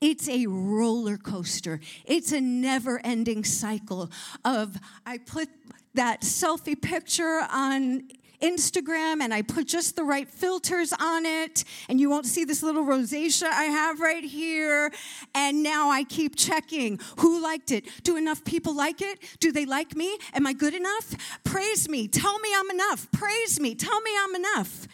It's 0.02 0.28
a 0.28 0.48
roller 0.48 1.16
coaster. 1.16 1.80
It's 2.04 2.34
a 2.34 2.42
never 2.42 3.00
ending 3.06 3.46
cycle 3.46 4.12
of, 4.44 4.78
I 5.06 5.18
put 5.18 5.48
that 5.94 6.24
selfie 6.24 6.80
picture 6.82 7.42
on 7.50 8.10
Instagram 8.44 9.22
and 9.22 9.34
I 9.34 9.42
put 9.42 9.68
just 9.68 9.96
the 9.96 10.04
right 10.04 10.30
filters 10.30 10.94
on 11.00 11.26
it, 11.26 11.64
and 11.88 12.00
you 12.00 12.10
won't 12.10 12.26
see 12.26 12.44
this 12.44 12.62
little 12.62 12.84
rosacea 12.84 13.48
I 13.48 13.66
have 13.66 14.00
right 14.02 14.24
here. 14.24 14.92
And 15.34 15.64
now 15.64 15.90
I 15.90 16.04
keep 16.04 16.36
checking 16.36 17.00
who 17.20 17.42
liked 17.42 17.72
it. 17.72 17.86
Do 18.04 18.18
enough 18.18 18.44
people 18.44 18.76
like 18.76 19.02
it? 19.02 19.20
Do 19.40 19.52
they 19.52 19.66
like 19.66 19.96
me? 19.96 20.18
Am 20.34 20.46
I 20.46 20.54
good 20.54 20.74
enough? 20.74 21.16
Praise 21.44 21.88
me. 21.88 22.08
Tell 22.08 22.38
me 22.40 22.50
I'm 22.56 22.70
enough. 22.70 23.10
Praise 23.12 23.60
me. 23.60 23.76
Tell 23.76 24.02
me 24.02 24.12
I'm 24.22 24.36
enough. 24.36 24.88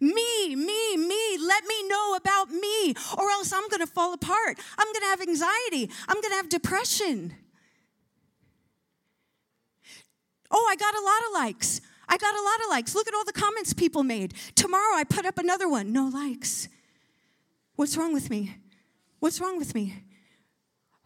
Me, 0.00 0.54
me, 0.54 0.96
me, 0.96 1.38
let 1.38 1.64
me 1.64 1.88
know 1.88 2.16
about 2.16 2.50
me, 2.50 2.94
or 3.16 3.30
else 3.30 3.50
I'm 3.52 3.66
gonna 3.68 3.86
fall 3.86 4.12
apart. 4.12 4.58
I'm 4.76 4.92
gonna 4.92 5.06
have 5.06 5.22
anxiety. 5.22 5.90
I'm 6.06 6.20
gonna 6.20 6.34
have 6.34 6.48
depression. 6.50 7.34
Oh, 10.50 10.66
I 10.70 10.76
got 10.76 10.94
a 10.94 11.00
lot 11.00 11.20
of 11.26 11.32
likes. 11.46 11.80
I 12.08 12.16
got 12.16 12.34
a 12.34 12.42
lot 12.42 12.60
of 12.64 12.70
likes. 12.70 12.94
Look 12.94 13.08
at 13.08 13.14
all 13.14 13.24
the 13.24 13.32
comments 13.32 13.72
people 13.72 14.02
made. 14.02 14.34
Tomorrow 14.54 14.96
I 14.96 15.04
put 15.04 15.26
up 15.26 15.38
another 15.38 15.68
one. 15.68 15.92
No 15.92 16.06
likes. 16.06 16.68
What's 17.74 17.96
wrong 17.96 18.12
with 18.12 18.30
me? 18.30 18.56
What's 19.18 19.40
wrong 19.40 19.58
with 19.58 19.74
me? 19.74 20.04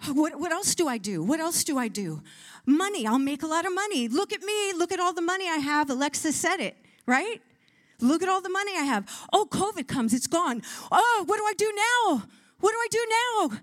Uh, 0.06 0.12
what, 0.12 0.38
what 0.38 0.52
else 0.52 0.74
do 0.74 0.88
I 0.88 0.98
do? 0.98 1.22
What 1.22 1.40
else 1.40 1.64
do 1.64 1.78
I 1.78 1.88
do? 1.88 2.22
Money. 2.66 3.06
I'll 3.06 3.18
make 3.18 3.42
a 3.42 3.46
lot 3.46 3.66
of 3.66 3.74
money. 3.74 4.08
Look 4.08 4.32
at 4.32 4.42
me. 4.42 4.72
Look 4.72 4.92
at 4.92 5.00
all 5.00 5.12
the 5.12 5.22
money 5.22 5.48
I 5.48 5.56
have. 5.56 5.90
Alexa 5.90 6.32
said 6.32 6.60
it, 6.60 6.76
right? 7.06 7.40
Look 8.00 8.22
at 8.22 8.28
all 8.28 8.40
the 8.40 8.50
money 8.50 8.72
I 8.76 8.84
have. 8.84 9.08
Oh, 9.32 9.46
COVID 9.50 9.86
comes. 9.88 10.14
It's 10.14 10.26
gone. 10.26 10.62
Oh, 10.90 11.24
what 11.26 11.36
do 11.36 11.44
I 11.44 11.54
do 11.56 11.72
now? 11.74 12.22
What 12.60 12.72
do 12.72 12.76
I 12.76 12.88
do 12.90 13.06
now? 13.08 13.58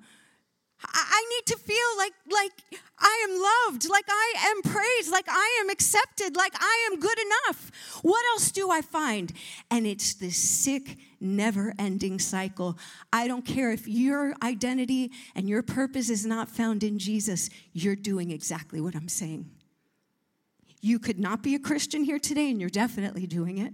I 0.83 1.25
need 1.29 1.45
to 1.47 1.57
feel 1.57 1.97
like, 1.97 2.13
like 2.31 2.81
I 2.99 3.27
am 3.27 3.73
loved, 3.73 3.89
like 3.89 4.05
I 4.07 4.33
am 4.47 4.61
praised, 4.61 5.11
like 5.11 5.25
I 5.27 5.59
am 5.61 5.69
accepted, 5.69 6.35
like 6.35 6.53
I 6.55 6.89
am 6.91 6.99
good 6.99 7.17
enough. 7.19 7.71
What 8.03 8.23
else 8.33 8.51
do 8.51 8.69
I 8.69 8.81
find? 8.81 9.33
And 9.71 9.87
it's 9.87 10.13
this 10.13 10.37
sick, 10.37 10.97
never 11.19 11.73
ending 11.79 12.19
cycle. 12.19 12.77
I 13.11 13.27
don't 13.27 13.45
care 13.45 13.71
if 13.71 13.87
your 13.87 14.35
identity 14.43 15.11
and 15.35 15.49
your 15.49 15.63
purpose 15.63 16.09
is 16.09 16.25
not 16.25 16.47
found 16.47 16.83
in 16.83 16.99
Jesus, 16.99 17.49
you're 17.73 17.95
doing 17.95 18.31
exactly 18.31 18.79
what 18.79 18.95
I'm 18.95 19.09
saying. 19.09 19.49
You 20.81 20.99
could 20.99 21.19
not 21.19 21.41
be 21.41 21.55
a 21.55 21.59
Christian 21.59 22.03
here 22.03 22.19
today, 22.19 22.51
and 22.51 22.61
you're 22.61 22.69
definitely 22.69 23.25
doing 23.25 23.57
it. 23.57 23.73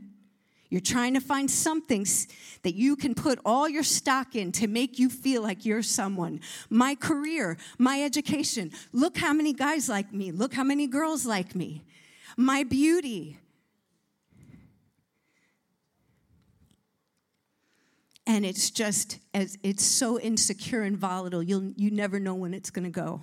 You're 0.73 0.81
trying 0.81 1.13
to 1.13 1.19
find 1.19 1.51
something 1.51 2.03
that 2.63 2.73
you 2.73 2.95
can 2.95 3.13
put 3.13 3.37
all 3.45 3.69
your 3.69 3.83
stock 3.83 4.35
in 4.35 4.51
to 4.53 4.65
make 4.65 4.97
you 4.97 5.07
feel 5.07 5.43
like 5.43 5.67
you're 5.67 5.83
someone. 5.83 6.41
My 6.67 6.95
career, 6.95 7.57
my 7.77 8.01
education. 8.01 8.71
Look 8.91 9.19
how 9.19 9.33
many 9.33 9.53
guys 9.53 9.87
like 9.87 10.11
me. 10.11 10.31
Look 10.31 10.55
how 10.55 10.63
many 10.63 10.87
girls 10.87 11.27
like 11.27 11.53
me. 11.53 11.83
My 12.37 12.63
beauty. 12.63 13.37
And 18.25 18.43
it's 18.43 18.71
just 18.71 19.19
as 19.35 19.59
it's 19.61 19.85
so 19.85 20.19
insecure 20.19 20.81
and 20.81 20.97
volatile, 20.97 21.43
you'll 21.43 21.71
you 21.75 21.91
never 21.91 22.19
know 22.19 22.33
when 22.33 22.55
it's 22.55 22.71
gonna 22.71 22.89
go. 22.89 23.21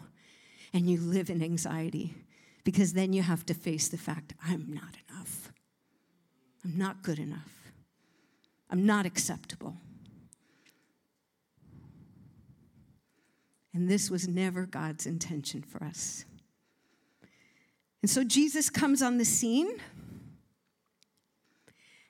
And 0.73 0.89
you 0.89 1.01
live 1.01 1.31
in 1.31 1.43
anxiety 1.43 2.15
because 2.63 2.93
then 2.93 3.13
you 3.13 3.23
have 3.23 3.45
to 3.47 3.55
face 3.55 3.89
the 3.89 3.99
fact 3.99 4.35
I'm 4.41 4.73
not 4.73 4.95
enough. 5.09 5.10
I'm 6.65 6.77
not 6.77 7.03
good 7.03 7.19
enough. 7.19 7.73
I'm 8.71 8.87
not 8.87 9.07
acceptable. 9.07 9.77
And 13.73 13.89
this 13.89 14.11
was 14.11 14.29
never 14.29 14.67
God's 14.67 15.07
intention 15.07 15.63
for 15.63 15.83
us. 15.83 16.25
And 18.03 18.11
so 18.11 18.25
Jesus 18.25 18.71
comes 18.71 19.03
on 19.03 19.19
the 19.19 19.25
scene 19.25 19.71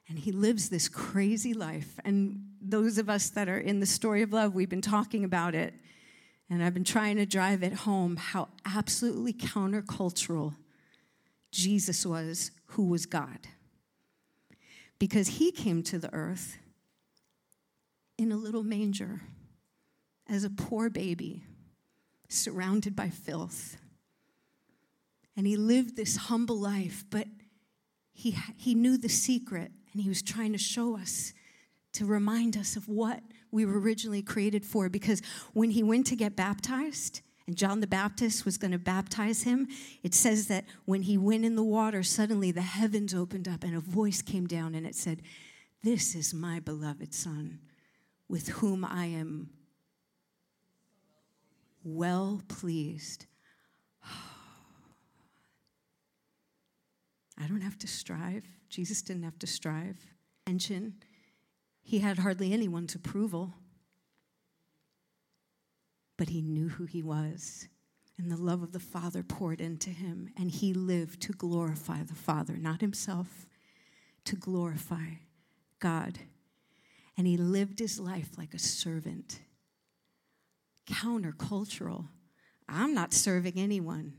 and 0.09 0.19
he 0.19 0.33
lives 0.33 0.69
this 0.69 0.89
crazy 0.89 1.55
life. 1.55 1.99
And 2.05 2.45
those 2.61 2.99
of 2.99 3.09
us 3.09 3.31
that 3.31 3.49
are 3.49 3.59
in 3.59 3.81
the 3.81 3.87
story 3.87 4.23
of 4.23 4.33
love, 4.33 4.55
we've 4.55 4.69
been 4.69 4.81
talking 4.81 5.25
about 5.25 5.55
it. 5.55 5.75
And 6.49 6.65
I've 6.65 6.75
been 6.75 6.85
trying 6.85 7.17
to 7.17 7.27
drive 7.27 7.63
it 7.63 7.73
home 7.73 8.17
how 8.17 8.49
absolutely 8.65 9.33
countercultural 9.33 10.57
Jesus 11.53 12.05
was, 12.05 12.51
who 12.67 12.87
was 12.87 13.07
God 13.07 13.39
because 15.01 15.27
he 15.27 15.51
came 15.51 15.83
to 15.83 15.99
the 15.99 16.13
earth 16.15 16.59
in 18.17 18.31
a 18.31 18.37
little 18.37 18.63
manger 18.63 19.23
as 20.29 20.45
a 20.45 20.51
poor 20.51 20.89
baby 20.89 21.43
surrounded 22.29 22.95
by 22.95 23.09
filth. 23.09 23.79
And 25.37 25.47
he 25.47 25.57
lived 25.57 25.97
this 25.97 26.17
humble 26.17 26.59
life, 26.61 27.05
but 27.11 27.27
he, 28.13 28.37
he 28.57 28.75
knew 28.75 28.99
the 28.99 29.09
secret 29.09 29.73
and 29.93 30.03
he 30.03 30.09
was 30.09 30.23
trying 30.23 30.53
to 30.53 30.59
show 30.59 30.97
us, 30.97 31.33
to 31.95 32.05
remind 32.05 32.57
us 32.57 32.77
of 32.77 32.87
what 32.87 33.23
we 33.51 33.65
were 33.65 33.81
originally 33.81 34.23
created 34.23 34.67
for. 34.67 34.91
Because 34.91 35.23
when 35.55 35.71
he 35.71 35.83
went 35.83 36.07
to 36.09 36.15
get 36.15 36.37
baptized, 36.37 37.23
and 37.51 37.59
John 37.59 37.81
the 37.81 37.89
Baptist 37.89 38.45
was 38.45 38.57
going 38.57 38.71
to 38.71 38.79
baptize 38.79 39.43
him, 39.43 39.67
it 40.05 40.15
says 40.15 40.47
that 40.47 40.67
when 40.85 41.03
he 41.03 41.19
went 41.19 41.45
in 41.45 41.57
the 41.57 41.65
water, 41.65 42.05
suddenly 42.05 42.53
the 42.53 42.63
heavens 42.63 43.13
opened 43.13 43.49
up 43.49 43.65
and 43.65 43.75
a 43.75 43.81
voice 43.81 44.23
came 44.23 44.47
down 44.47 44.77
and 44.77 44.87
it 44.87 44.95
said, 44.95 45.21
This 45.83 46.15
is 46.15 46.33
my 46.33 46.61
beloved 46.61 47.13
Son, 47.13 47.59
with 48.29 48.51
whom 48.51 48.85
I 48.85 49.07
am 49.07 49.51
well 51.83 52.41
pleased. 52.47 53.27
I 57.37 57.49
don't 57.49 57.63
have 57.63 57.79
to 57.81 57.89
strive. 57.89 58.45
Jesus 58.69 59.03
didn't 59.03 59.25
have 59.25 59.41
to 59.41 59.49
strive. 59.49 59.97
Mention, 60.47 60.95
he 61.83 61.99
had 61.99 62.19
hardly 62.19 62.53
anyone's 62.53 62.95
approval 62.95 63.55
but 66.21 66.29
he 66.29 66.43
knew 66.43 66.69
who 66.69 66.85
he 66.85 67.03
was. 67.03 67.67
And 68.19 68.31
the 68.31 68.37
love 68.37 68.63
of 68.63 68.73
the 68.73 68.79
Father 68.79 69.23
poured 69.23 69.59
into 69.59 69.89
him, 69.89 70.29
and 70.37 70.51
he 70.51 70.75
lived 70.75 71.23
to 71.23 71.33
glorify 71.33 72.03
the 72.03 72.15
Father, 72.15 72.59
not 72.59 72.83
himself, 72.83 73.47
to 74.27 74.37
glorify 74.37 75.13
God. 75.79 76.19
And 77.17 77.27
he 77.27 77.39
lived 77.39 77.79
his 77.79 77.99
life 77.99 78.37
like 78.37 78.53
a 78.53 78.59
servant, 78.59 79.41
countercultural. 80.87 82.09
I'm 82.69 82.93
not 82.93 83.15
serving 83.15 83.55
anyone. 83.57 84.13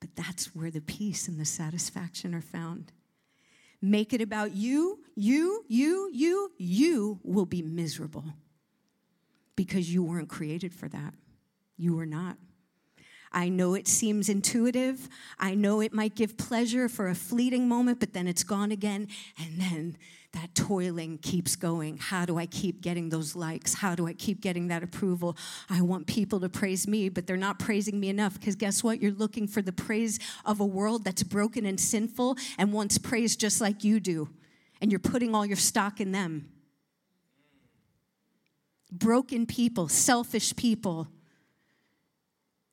But 0.00 0.16
that's 0.16 0.56
where 0.56 0.72
the 0.72 0.80
peace 0.80 1.28
and 1.28 1.38
the 1.38 1.44
satisfaction 1.44 2.34
are 2.34 2.40
found. 2.40 2.90
Make 3.80 4.12
it 4.12 4.20
about 4.20 4.56
you, 4.56 5.04
you, 5.14 5.64
you, 5.68 6.10
you, 6.12 6.50
you 6.58 7.20
will 7.22 7.46
be 7.46 7.62
miserable 7.62 8.24
because 9.54 9.94
you 9.94 10.02
weren't 10.02 10.28
created 10.28 10.74
for 10.74 10.88
that. 10.88 11.14
You 11.78 11.96
were 11.96 12.06
not. 12.06 12.36
I 13.32 13.48
know 13.48 13.74
it 13.74 13.86
seems 13.86 14.28
intuitive. 14.28 15.08
I 15.38 15.54
know 15.54 15.80
it 15.80 15.92
might 15.92 16.14
give 16.14 16.36
pleasure 16.36 16.88
for 16.88 17.08
a 17.08 17.14
fleeting 17.14 17.68
moment, 17.68 18.00
but 18.00 18.12
then 18.12 18.26
it's 18.26 18.42
gone 18.42 18.72
again. 18.72 19.08
And 19.38 19.60
then 19.60 19.96
that 20.32 20.54
toiling 20.54 21.18
keeps 21.18 21.56
going. 21.56 21.98
How 21.98 22.24
do 22.24 22.38
I 22.38 22.46
keep 22.46 22.80
getting 22.80 23.08
those 23.08 23.34
likes? 23.34 23.74
How 23.74 23.94
do 23.94 24.06
I 24.06 24.12
keep 24.12 24.40
getting 24.40 24.68
that 24.68 24.82
approval? 24.82 25.36
I 25.68 25.80
want 25.82 26.06
people 26.06 26.40
to 26.40 26.48
praise 26.48 26.86
me, 26.86 27.08
but 27.08 27.26
they're 27.26 27.36
not 27.36 27.58
praising 27.58 27.98
me 27.98 28.08
enough 28.08 28.34
because 28.38 28.54
guess 28.54 28.82
what? 28.82 29.00
You're 29.00 29.12
looking 29.12 29.46
for 29.46 29.62
the 29.62 29.72
praise 29.72 30.18
of 30.44 30.60
a 30.60 30.66
world 30.66 31.04
that's 31.04 31.22
broken 31.22 31.64
and 31.64 31.80
sinful 31.80 32.36
and 32.58 32.72
wants 32.72 32.98
praise 32.98 33.36
just 33.36 33.60
like 33.60 33.84
you 33.84 34.00
do. 34.00 34.28
And 34.80 34.92
you're 34.92 35.00
putting 35.00 35.34
all 35.34 35.44
your 35.44 35.56
stock 35.56 36.00
in 36.00 36.12
them. 36.12 36.50
Broken 38.90 39.44
people, 39.44 39.88
selfish 39.88 40.56
people 40.56 41.08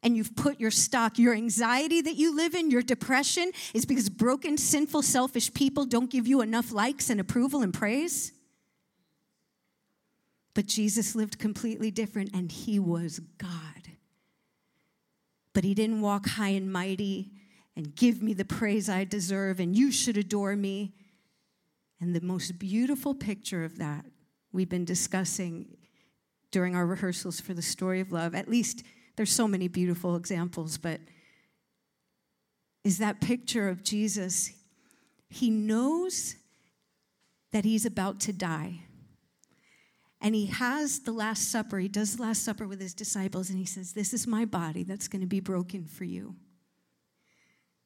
and 0.05 0.15
you've 0.15 0.35
put 0.35 0.59
your 0.59 0.69
stock, 0.69 1.17
your 1.17 1.33
anxiety 1.33 1.99
that 1.99 2.15
you 2.15 2.35
live 2.35 2.53
in, 2.53 2.69
your 2.69 2.83
depression 2.83 3.51
is 3.73 3.87
because 3.87 4.07
broken, 4.07 4.55
sinful, 4.55 5.01
selfish 5.01 5.51
people 5.51 5.83
don't 5.83 6.11
give 6.11 6.27
you 6.27 6.41
enough 6.41 6.71
likes 6.71 7.09
and 7.09 7.19
approval 7.19 7.63
and 7.63 7.73
praise. 7.73 8.31
But 10.53 10.67
Jesus 10.67 11.15
lived 11.15 11.39
completely 11.39 11.89
different 11.89 12.29
and 12.35 12.51
he 12.51 12.77
was 12.77 13.19
God. 13.39 13.49
But 15.53 15.63
he 15.63 15.73
didn't 15.73 16.01
walk 16.01 16.27
high 16.27 16.49
and 16.49 16.71
mighty 16.71 17.31
and 17.75 17.95
give 17.95 18.21
me 18.21 18.33
the 18.33 18.45
praise 18.45 18.87
I 18.87 19.05
deserve 19.05 19.59
and 19.59 19.75
you 19.75 19.91
should 19.91 20.17
adore 20.17 20.55
me. 20.55 20.93
And 21.99 22.15
the 22.15 22.21
most 22.21 22.59
beautiful 22.59 23.15
picture 23.15 23.63
of 23.63 23.79
that 23.79 24.05
we've 24.51 24.69
been 24.69 24.85
discussing 24.85 25.77
during 26.51 26.75
our 26.75 26.85
rehearsals 26.85 27.39
for 27.39 27.55
the 27.55 27.63
story 27.63 28.01
of 28.01 28.11
love, 28.11 28.35
at 28.35 28.47
least 28.47 28.83
there's 29.15 29.31
so 29.31 29.47
many 29.47 29.67
beautiful 29.67 30.15
examples, 30.15 30.77
but 30.77 30.99
is 32.83 32.99
that 32.99 33.19
picture 33.19 33.67
of 33.67 33.83
Jesus. 33.83 34.51
He 35.27 35.49
knows 35.49 36.35
that 37.51 37.65
he's 37.65 37.85
about 37.85 38.19
to 38.21 38.31
die. 38.31 38.81
And 40.21 40.35
he 40.35 40.45
has 40.45 40.99
the 40.99 41.11
Last 41.11 41.51
Supper. 41.51 41.79
He 41.79 41.87
does 41.87 42.15
the 42.15 42.21
Last 42.21 42.43
Supper 42.43 42.67
with 42.67 42.79
his 42.79 42.93
disciples, 42.93 43.49
and 43.49 43.57
he 43.57 43.65
says, 43.65 43.93
This 43.93 44.13
is 44.13 44.27
my 44.27 44.45
body 44.45 44.83
that's 44.83 45.07
going 45.07 45.21
to 45.21 45.27
be 45.27 45.39
broken 45.39 45.85
for 45.85 46.03
you. 46.03 46.35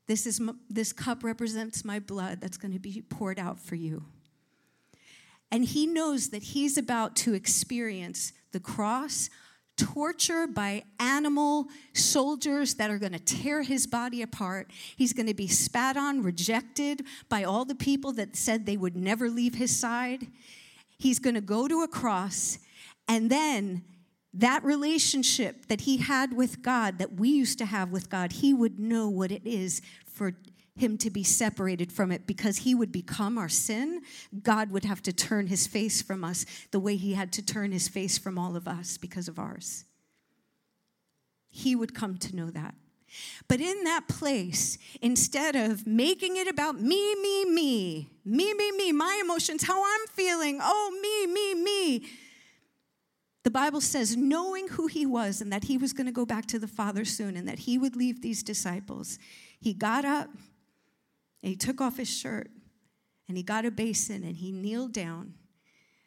This, 0.07 0.25
is, 0.25 0.41
this 0.69 0.91
cup 0.91 1.23
represents 1.23 1.85
my 1.85 1.99
blood 1.99 2.41
that's 2.41 2.57
going 2.57 2.73
to 2.73 2.79
be 2.79 3.01
poured 3.01 3.39
out 3.39 3.59
for 3.59 3.75
you. 3.75 4.05
And 5.51 5.63
he 5.65 5.85
knows 5.85 6.29
that 6.29 6.43
he's 6.43 6.77
about 6.77 7.15
to 7.17 7.33
experience 7.33 8.33
the 8.51 8.59
cross 8.59 9.29
torture 9.79 10.45
by 10.45 10.83
animal 10.99 11.67
soldiers 11.93 12.75
that 12.75 12.91
are 12.91 12.99
going 12.99 13.13
to 13.13 13.19
tear 13.19 13.63
his 13.63 13.87
body 13.87 14.21
apart. 14.21 14.71
He's 14.95 15.13
going 15.13 15.27
to 15.27 15.33
be 15.33 15.47
spat 15.47 15.95
on, 15.95 16.21
rejected 16.21 17.05
by 17.29 17.43
all 17.43 17.65
the 17.65 17.75
people 17.75 18.11
that 18.13 18.35
said 18.35 18.65
they 18.65 18.77
would 18.77 18.95
never 18.95 19.29
leave 19.29 19.55
his 19.55 19.75
side. 19.75 20.27
He's 20.97 21.19
going 21.19 21.35
to 21.35 21.41
go 21.41 21.67
to 21.67 21.81
a 21.81 21.87
cross, 21.87 22.59
and 23.07 23.29
then 23.29 23.83
that 24.33 24.63
relationship 24.63 25.65
that 25.67 25.81
he 25.81 25.97
had 25.97 26.33
with 26.33 26.61
God, 26.61 26.99
that 26.99 27.13
we 27.13 27.29
used 27.29 27.57
to 27.59 27.65
have 27.65 27.89
with 27.89 28.09
God, 28.09 28.33
he 28.33 28.53
would 28.53 28.79
know 28.79 29.09
what 29.09 29.31
it 29.31 29.41
is 29.45 29.81
for 30.05 30.33
him 30.79 30.97
to 30.99 31.09
be 31.09 31.23
separated 31.23 31.91
from 31.91 32.11
it 32.11 32.25
because 32.25 32.57
he 32.59 32.73
would 32.75 32.91
become 32.91 33.37
our 33.37 33.49
sin. 33.49 34.01
God 34.41 34.71
would 34.71 34.85
have 34.85 35.01
to 35.03 35.13
turn 35.13 35.47
his 35.47 35.67
face 35.67 36.01
from 36.01 36.23
us 36.23 36.45
the 36.71 36.79
way 36.79 36.95
he 36.95 37.13
had 37.13 37.31
to 37.33 37.41
turn 37.41 37.71
his 37.71 37.87
face 37.87 38.17
from 38.17 38.37
all 38.37 38.55
of 38.55 38.67
us 38.67 38.97
because 38.97 39.27
of 39.27 39.39
ours. 39.39 39.85
He 41.49 41.75
would 41.75 41.95
come 41.95 42.17
to 42.17 42.35
know 42.35 42.49
that. 42.51 42.75
But 43.47 43.59
in 43.59 43.83
that 43.85 44.07
place, 44.07 44.77
instead 45.01 45.55
of 45.55 45.87
making 45.87 46.37
it 46.37 46.47
about 46.47 46.79
me, 46.79 47.15
me, 47.15 47.45
me, 47.45 48.09
me, 48.23 48.53
me, 48.53 48.71
me, 48.71 48.91
my 48.91 49.19
emotions, 49.23 49.63
how 49.63 49.83
I'm 49.83 50.07
feeling, 50.13 50.59
oh, 50.61 50.99
me, 51.01 51.33
me, 51.33 51.55
me, 51.55 52.05
the 53.43 53.51
Bible 53.51 53.81
says, 53.81 54.15
knowing 54.15 54.67
who 54.67 54.87
he 54.87 55.05
was 55.05 55.41
and 55.41 55.51
that 55.51 55.63
he 55.63 55.77
was 55.77 55.93
going 55.93 56.05
to 56.05 56.11
go 56.11 56.25
back 56.25 56.45
to 56.47 56.59
the 56.59 56.67
Father 56.67 57.05
soon 57.05 57.35
and 57.35 57.47
that 57.47 57.59
he 57.59 57.77
would 57.77 57.95
leave 57.95 58.21
these 58.21 58.43
disciples, 58.43 59.17
he 59.59 59.73
got 59.73 60.05
up 60.05 60.29
and 61.41 61.49
he 61.49 61.55
took 61.55 61.81
off 61.81 61.97
his 61.97 62.09
shirt 62.09 62.49
and 63.27 63.37
he 63.37 63.43
got 63.43 63.65
a 63.65 63.71
basin 63.71 64.23
and 64.23 64.37
he 64.37 64.51
kneeled 64.51 64.91
down 64.91 65.33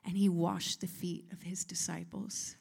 and 0.04 0.16
he 0.16 0.28
washed 0.28 0.80
the 0.80 0.86
feet 0.86 1.26
of 1.32 1.42
his 1.42 1.64
disciples. 1.64 2.56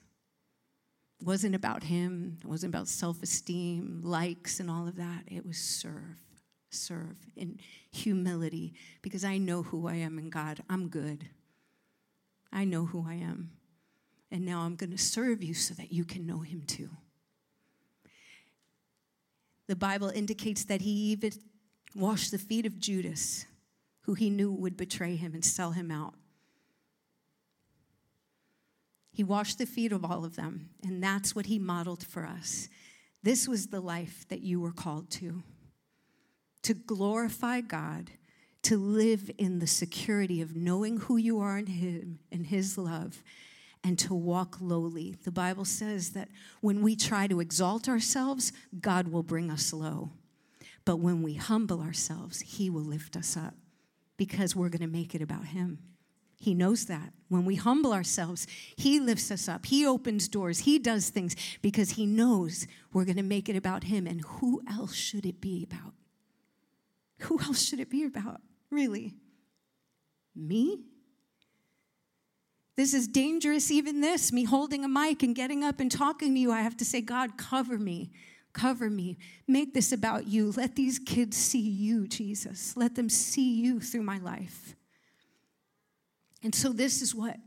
It 1.19 1.25
wasn't 1.25 1.55
about 1.55 1.83
him, 1.83 2.37
it 2.41 2.47
wasn't 2.47 2.73
about 2.73 2.87
self 2.87 3.21
esteem, 3.21 4.01
likes, 4.03 4.59
and 4.59 4.69
all 4.69 4.87
of 4.87 4.95
that. 4.95 5.23
It 5.27 5.45
was 5.45 5.57
serve, 5.57 6.17
serve 6.69 7.17
in 7.35 7.59
humility 7.91 8.73
because 9.01 9.23
I 9.23 9.37
know 9.37 9.63
who 9.63 9.87
I 9.87 9.95
am 9.95 10.17
in 10.17 10.29
God. 10.29 10.63
I'm 10.69 10.87
good. 10.87 11.29
I 12.51 12.65
know 12.65 12.85
who 12.85 13.05
I 13.07 13.15
am. 13.15 13.51
And 14.31 14.45
now 14.45 14.61
I'm 14.61 14.75
going 14.75 14.91
to 14.91 14.97
serve 14.97 15.43
you 15.43 15.53
so 15.53 15.73
that 15.75 15.91
you 15.91 16.05
can 16.05 16.25
know 16.25 16.39
him 16.39 16.63
too. 16.65 16.89
The 19.67 19.75
Bible 19.75 20.09
indicates 20.09 20.65
that 20.65 20.81
he 20.81 20.91
even 21.11 21.31
washed 21.95 22.31
the 22.31 22.37
feet 22.37 22.65
of 22.65 22.79
Judas, 22.79 23.45
who 24.01 24.13
he 24.13 24.29
knew 24.29 24.51
would 24.51 24.77
betray 24.77 25.15
him 25.15 25.33
and 25.33 25.43
sell 25.43 25.71
him 25.71 25.91
out. 25.91 26.15
He 29.13 29.23
washed 29.23 29.57
the 29.57 29.65
feet 29.65 29.91
of 29.91 30.05
all 30.05 30.23
of 30.23 30.35
them, 30.35 30.69
and 30.83 31.03
that's 31.03 31.35
what 31.35 31.47
he 31.47 31.59
modeled 31.59 32.03
for 32.03 32.25
us. 32.25 32.69
This 33.23 33.47
was 33.47 33.67
the 33.67 33.81
life 33.81 34.25
that 34.29 34.41
you 34.41 34.59
were 34.59 34.71
called 34.71 35.09
to 35.11 35.43
to 36.63 36.73
glorify 36.73 37.61
God, 37.61 38.11
to 38.63 38.77
live 38.77 39.31
in 39.37 39.59
the 39.59 39.67
security 39.67 40.41
of 40.41 40.55
knowing 40.55 40.97
who 40.97 41.17
you 41.17 41.39
are 41.39 41.57
in 41.57 41.65
Him 41.65 42.19
and 42.31 42.45
His 42.45 42.77
love, 42.77 43.23
and 43.83 43.97
to 43.97 44.13
walk 44.13 44.57
lowly. 44.61 45.15
The 45.23 45.31
Bible 45.31 45.65
says 45.65 46.11
that 46.11 46.29
when 46.61 46.83
we 46.83 46.95
try 46.95 47.25
to 47.27 47.39
exalt 47.39 47.89
ourselves, 47.89 48.53
God 48.79 49.07
will 49.07 49.23
bring 49.23 49.49
us 49.49 49.73
low. 49.73 50.11
But 50.85 50.97
when 50.97 51.21
we 51.21 51.35
humble 51.35 51.81
ourselves, 51.81 52.41
He 52.41 52.69
will 52.69 52.81
lift 52.81 53.15
us 53.15 53.37
up 53.37 53.55
because 54.17 54.55
we're 54.55 54.69
going 54.69 54.81
to 54.81 54.87
make 54.87 55.15
it 55.15 55.21
about 55.21 55.45
Him. 55.45 55.79
He 56.39 56.55
knows 56.55 56.85
that. 56.85 57.13
When 57.27 57.45
we 57.45 57.55
humble 57.55 57.93
ourselves, 57.93 58.47
He 58.75 58.99
lifts 58.99 59.29
us 59.29 59.47
up. 59.47 59.67
He 59.67 59.85
opens 59.85 60.27
doors. 60.27 60.59
He 60.59 60.79
does 60.79 61.09
things 61.09 61.35
because 61.61 61.91
He 61.91 62.05
knows 62.05 62.65
we're 62.91 63.05
going 63.05 63.17
to 63.17 63.23
make 63.23 63.47
it 63.47 63.55
about 63.55 63.83
Him. 63.85 64.07
And 64.07 64.21
who 64.21 64.61
else 64.67 64.95
should 64.95 65.25
it 65.25 65.39
be 65.39 65.63
about? 65.63 65.93
Who 67.21 67.39
else 67.39 67.63
should 67.63 67.79
it 67.79 67.91
be 67.91 68.03
about, 68.03 68.41
really? 68.71 69.13
Me? 70.35 70.81
This 72.75 72.95
is 72.95 73.07
dangerous, 73.07 73.69
even 73.69 74.01
this, 74.01 74.31
me 74.31 74.43
holding 74.45 74.83
a 74.83 74.87
mic 74.87 75.21
and 75.21 75.35
getting 75.35 75.63
up 75.63 75.79
and 75.79 75.91
talking 75.91 76.33
to 76.33 76.39
you. 76.39 76.51
I 76.51 76.61
have 76.61 76.77
to 76.77 76.85
say, 76.85 77.01
God, 77.01 77.37
cover 77.37 77.77
me. 77.77 78.09
Cover 78.53 78.89
me. 78.89 79.17
Make 79.47 79.73
this 79.73 79.91
about 79.91 80.27
you. 80.27 80.51
Let 80.51 80.75
these 80.75 80.99
kids 80.99 81.37
see 81.37 81.59
you, 81.59 82.07
Jesus. 82.07 82.75
Let 82.75 82.95
them 82.95 83.09
see 83.09 83.53
you 83.53 83.79
through 83.79 84.03
my 84.03 84.17
life. 84.17 84.75
And 86.43 86.53
so, 86.53 86.73
this 86.73 87.01
is 87.01 87.13
what 87.13 87.37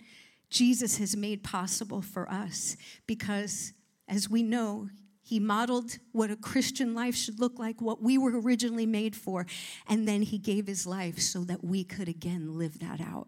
Jesus 0.50 0.98
has 0.98 1.16
made 1.16 1.42
possible 1.42 2.00
for 2.00 2.30
us 2.30 2.76
because, 3.06 3.72
as 4.08 4.30
we 4.30 4.42
know, 4.42 4.88
he 5.20 5.40
modeled 5.40 5.98
what 6.12 6.30
a 6.30 6.36
Christian 6.36 6.94
life 6.94 7.16
should 7.16 7.40
look 7.40 7.58
like, 7.58 7.80
what 7.80 8.02
we 8.02 8.18
were 8.18 8.38
originally 8.40 8.84
made 8.84 9.16
for, 9.16 9.46
and 9.88 10.06
then 10.06 10.20
he 10.20 10.38
gave 10.38 10.66
his 10.66 10.86
life 10.86 11.18
so 11.18 11.44
that 11.44 11.64
we 11.64 11.82
could 11.82 12.08
again 12.08 12.58
live 12.58 12.78
that 12.80 13.00
out. 13.00 13.26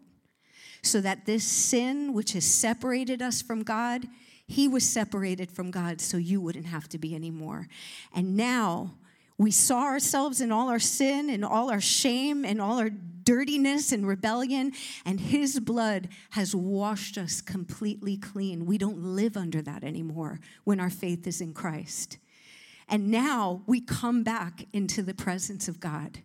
So 0.83 1.01
that 1.01 1.25
this 1.25 1.43
sin, 1.43 2.13
which 2.13 2.33
has 2.33 2.45
separated 2.45 3.21
us 3.21 3.41
from 3.41 3.63
God, 3.63 4.05
he 4.47 4.67
was 4.67 4.87
separated 4.87 5.51
from 5.51 5.71
God 5.71 5.99
so 5.99 6.17
you 6.17 6.39
wouldn't 6.39 6.67
have 6.67 6.87
to 6.89 6.97
be 6.97 7.13
anymore. 7.13 7.67
And 8.13 8.37
now 8.37 8.95
we 9.37 9.51
saw 9.51 9.83
ourselves 9.83 10.41
in 10.41 10.51
all 10.51 10.69
our 10.69 10.79
sin 10.79 11.29
and 11.29 11.43
all 11.43 11.69
our 11.69 11.81
shame 11.81 12.45
and 12.45 12.61
all 12.61 12.79
our 12.79 12.89
dirtiness 12.89 13.91
and 13.91 14.07
rebellion, 14.07 14.71
and 15.05 15.19
His 15.19 15.59
blood 15.59 16.07
has 16.29 16.55
washed 16.55 17.17
us 17.17 17.41
completely 17.41 18.15
clean. 18.15 18.65
We 18.65 18.77
don't 18.77 19.03
live 19.03 19.35
under 19.35 19.61
that 19.63 19.83
anymore 19.83 20.39
when 20.63 20.79
our 20.79 20.89
faith 20.89 21.27
is 21.27 21.41
in 21.41 21.53
Christ. 21.53 22.17
And 22.87 23.11
now 23.11 23.63
we 23.67 23.81
come 23.81 24.23
back 24.23 24.65
into 24.71 25.03
the 25.03 25.13
presence 25.13 25.67
of 25.67 25.81
God. 25.81 26.19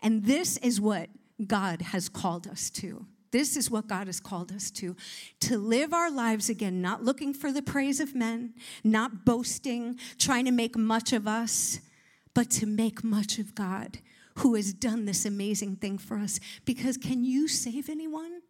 And 0.00 0.24
this 0.24 0.56
is 0.58 0.80
what 0.80 1.10
God 1.44 1.82
has 1.82 2.08
called 2.08 2.46
us 2.46 2.70
to. 2.70 3.06
This 3.30 3.56
is 3.56 3.70
what 3.70 3.86
God 3.86 4.06
has 4.06 4.20
called 4.20 4.52
us 4.52 4.70
to 4.72 4.96
to 5.40 5.58
live 5.58 5.92
our 5.92 6.10
lives 6.10 6.48
again, 6.48 6.82
not 6.82 7.04
looking 7.04 7.32
for 7.32 7.52
the 7.52 7.62
praise 7.62 8.00
of 8.00 8.14
men, 8.14 8.54
not 8.82 9.24
boasting, 9.24 9.98
trying 10.18 10.44
to 10.46 10.50
make 10.50 10.76
much 10.76 11.12
of 11.12 11.28
us, 11.28 11.80
but 12.34 12.50
to 12.50 12.66
make 12.66 13.04
much 13.04 13.38
of 13.38 13.54
God 13.54 13.98
who 14.36 14.54
has 14.54 14.72
done 14.72 15.04
this 15.04 15.24
amazing 15.24 15.76
thing 15.76 15.98
for 15.98 16.16
us. 16.16 16.40
Because 16.64 16.96
can 16.96 17.24
you 17.24 17.46
save 17.48 17.88
anyone? 17.88 18.42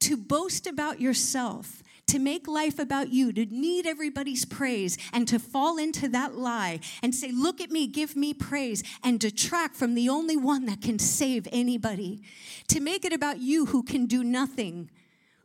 To 0.00 0.16
boast 0.16 0.66
about 0.66 1.00
yourself 1.00 1.82
to 2.06 2.18
make 2.18 2.46
life 2.46 2.78
about 2.78 3.12
you, 3.12 3.32
to 3.32 3.46
need 3.46 3.86
everybody's 3.86 4.44
praise, 4.44 4.96
and 5.12 5.26
to 5.28 5.38
fall 5.38 5.76
into 5.76 6.08
that 6.08 6.36
lie 6.36 6.80
and 7.02 7.14
say, 7.14 7.30
Look 7.32 7.60
at 7.60 7.70
me, 7.70 7.86
give 7.86 8.16
me 8.16 8.32
praise, 8.32 8.82
and 9.02 9.18
detract 9.18 9.76
from 9.76 9.94
the 9.94 10.08
only 10.08 10.36
one 10.36 10.66
that 10.66 10.80
can 10.80 10.98
save 10.98 11.48
anybody. 11.50 12.22
To 12.68 12.80
make 12.80 13.04
it 13.04 13.12
about 13.12 13.38
you 13.38 13.66
who 13.66 13.82
can 13.82 14.06
do 14.06 14.22
nothing, 14.22 14.90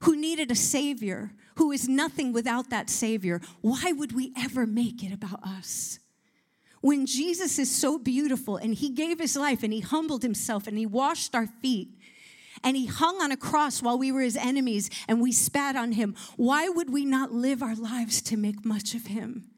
who 0.02 0.16
needed 0.16 0.52
a 0.52 0.56
Savior, 0.56 1.34
who 1.56 1.72
is 1.72 1.88
nothing 1.88 2.34
without 2.34 2.70
that 2.70 2.90
Savior. 2.90 3.42
Why 3.62 3.92
would 3.92 4.14
we 4.14 4.34
ever 4.38 4.66
make 4.66 5.04
it 5.04 5.14
about 5.14 5.44
us? 5.44 6.00
When 6.82 7.06
Jesus 7.06 7.60
is 7.60 7.70
so 7.74 8.00
beautiful 8.00 8.58
and 8.58 8.74
he 8.74 8.90
gave 8.90 9.20
his 9.20 9.36
life 9.36 9.62
and 9.62 9.72
he 9.72 9.82
humbled 9.82 10.24
himself 10.24 10.66
and 10.66 10.78
he 10.78 10.88
washed 10.88 11.36
our 11.36 11.46
feet 11.46 11.90
and 12.64 12.76
he 12.78 12.86
hung 12.86 13.22
on 13.22 13.32
a 13.32 13.38
cross 13.38 13.82
while 13.82 13.98
we 13.98 14.12
were 14.12 14.22
his 14.22 14.38
enemies 14.38 14.90
and 15.08 15.22
we 15.22 15.32
spat 15.32 15.76
on 15.76 15.94
him, 15.94 16.16
why 16.38 16.70
would 16.70 16.92
we 16.92 17.06
not 17.06 17.32
live 17.32 17.62
our 17.62 17.76
lives 17.76 18.22
to 18.24 18.38
make 18.38 18.66
much 18.66 18.94
of 18.96 19.08
him? 19.08 19.51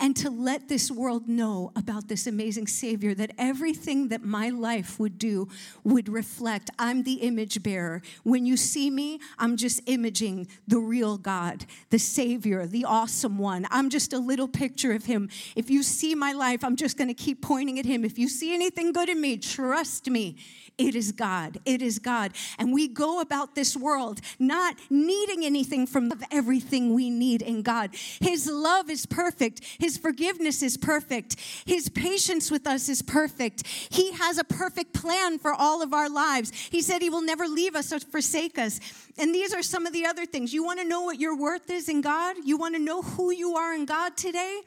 And 0.00 0.16
to 0.16 0.30
let 0.30 0.68
this 0.68 0.90
world 0.90 1.28
know 1.28 1.72
about 1.76 2.08
this 2.08 2.26
amazing 2.26 2.66
Savior, 2.66 3.14
that 3.14 3.32
everything 3.38 4.08
that 4.08 4.24
my 4.24 4.48
life 4.48 4.98
would 4.98 5.18
do 5.18 5.48
would 5.84 6.08
reflect 6.08 6.70
I'm 6.78 7.02
the 7.02 7.14
image 7.14 7.62
bearer. 7.62 8.02
When 8.22 8.46
you 8.46 8.56
see 8.56 8.90
me, 8.90 9.20
I'm 9.38 9.56
just 9.56 9.80
imaging 9.86 10.48
the 10.66 10.78
real 10.78 11.18
God, 11.18 11.66
the 11.90 11.98
Savior, 11.98 12.66
the 12.66 12.84
awesome 12.84 13.38
one. 13.38 13.66
I'm 13.70 13.90
just 13.90 14.12
a 14.12 14.18
little 14.18 14.48
picture 14.48 14.92
of 14.92 15.04
Him. 15.04 15.28
If 15.56 15.70
you 15.70 15.82
see 15.82 16.14
my 16.14 16.32
life, 16.32 16.64
I'm 16.64 16.76
just 16.76 16.96
going 16.96 17.08
to 17.08 17.14
keep 17.14 17.42
pointing 17.42 17.78
at 17.78 17.86
Him. 17.86 18.04
If 18.04 18.18
you 18.18 18.28
see 18.28 18.54
anything 18.54 18.92
good 18.92 19.08
in 19.08 19.20
me, 19.20 19.36
trust 19.38 20.08
me. 20.08 20.36
It 20.78 20.94
is 20.94 21.12
God. 21.12 21.58
It 21.64 21.82
is 21.82 21.98
God. 21.98 22.32
And 22.58 22.72
we 22.72 22.88
go 22.88 23.20
about 23.20 23.54
this 23.54 23.76
world 23.76 24.20
not 24.38 24.76
needing 24.90 25.44
anything 25.44 25.86
from 25.86 26.10
everything 26.30 26.94
we 26.94 27.10
need 27.10 27.42
in 27.42 27.62
God. 27.62 27.90
His 28.20 28.48
love 28.50 28.88
is 28.90 29.06
perfect. 29.06 29.60
His 29.82 29.98
forgiveness 29.98 30.62
is 30.62 30.76
perfect. 30.76 31.34
His 31.66 31.88
patience 31.88 32.52
with 32.52 32.68
us 32.68 32.88
is 32.88 33.02
perfect. 33.02 33.66
He 33.66 34.12
has 34.12 34.38
a 34.38 34.44
perfect 34.44 34.94
plan 34.94 35.40
for 35.40 35.52
all 35.52 35.82
of 35.82 35.92
our 35.92 36.08
lives. 36.08 36.52
He 36.70 36.80
said 36.80 37.02
He 37.02 37.10
will 37.10 37.20
never 37.20 37.48
leave 37.48 37.74
us 37.74 37.92
or 37.92 37.98
forsake 37.98 38.60
us. 38.60 38.78
And 39.18 39.34
these 39.34 39.52
are 39.52 39.60
some 39.60 39.84
of 39.84 39.92
the 39.92 40.06
other 40.06 40.24
things. 40.24 40.54
You 40.54 40.62
want 40.62 40.78
to 40.78 40.86
know 40.86 41.00
what 41.02 41.18
your 41.18 41.36
worth 41.36 41.68
is 41.68 41.88
in 41.88 42.00
God? 42.00 42.36
You 42.44 42.56
want 42.56 42.76
to 42.76 42.80
know 42.80 43.02
who 43.02 43.32
you 43.32 43.56
are 43.56 43.74
in 43.74 43.84
God 43.84 44.16
today? 44.16 44.60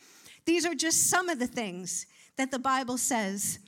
These 0.43 0.65
are 0.65 0.75
just 0.75 1.10
some 1.10 1.30
of 1.30 1.39
the 1.39 1.47
things 1.47 2.08
that 2.36 2.51
the 2.51 2.60
Bible 2.60 2.97
says 2.97 3.60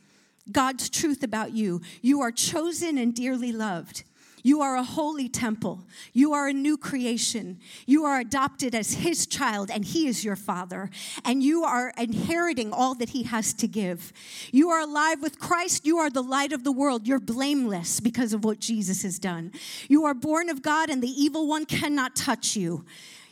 God's 0.51 0.89
truth 0.89 1.23
about 1.23 1.53
you. 1.53 1.79
You 2.01 2.19
are 2.19 2.31
chosen 2.33 2.97
and 2.97 3.15
dearly 3.15 3.53
loved. 3.53 4.03
You 4.43 4.61
are 4.61 4.75
a 4.75 4.83
holy 4.83 5.27
temple. 5.27 5.85
You 6.13 6.33
are 6.33 6.47
a 6.47 6.53
new 6.53 6.77
creation. 6.77 7.59
You 7.85 8.05
are 8.05 8.19
adopted 8.19 8.75
as 8.75 8.93
his 8.93 9.25
child, 9.25 9.69
and 9.71 9.83
he 9.83 10.07
is 10.07 10.23
your 10.23 10.35
father. 10.35 10.89
And 11.25 11.43
you 11.43 11.63
are 11.63 11.93
inheriting 11.97 12.71
all 12.71 12.95
that 12.95 13.09
he 13.09 13.23
has 13.23 13.53
to 13.55 13.67
give. 13.67 14.13
You 14.51 14.69
are 14.69 14.81
alive 14.81 15.21
with 15.21 15.39
Christ. 15.39 15.85
You 15.85 15.97
are 15.97 16.09
the 16.09 16.23
light 16.23 16.53
of 16.53 16.63
the 16.63 16.71
world. 16.71 17.07
You're 17.07 17.19
blameless 17.19 17.99
because 17.99 18.33
of 18.33 18.45
what 18.45 18.59
Jesus 18.59 19.03
has 19.03 19.19
done. 19.19 19.51
You 19.89 20.05
are 20.05 20.13
born 20.13 20.49
of 20.49 20.61
God, 20.61 20.89
and 20.89 21.01
the 21.01 21.09
evil 21.09 21.47
one 21.47 21.65
cannot 21.65 22.15
touch 22.15 22.55
you. 22.55 22.85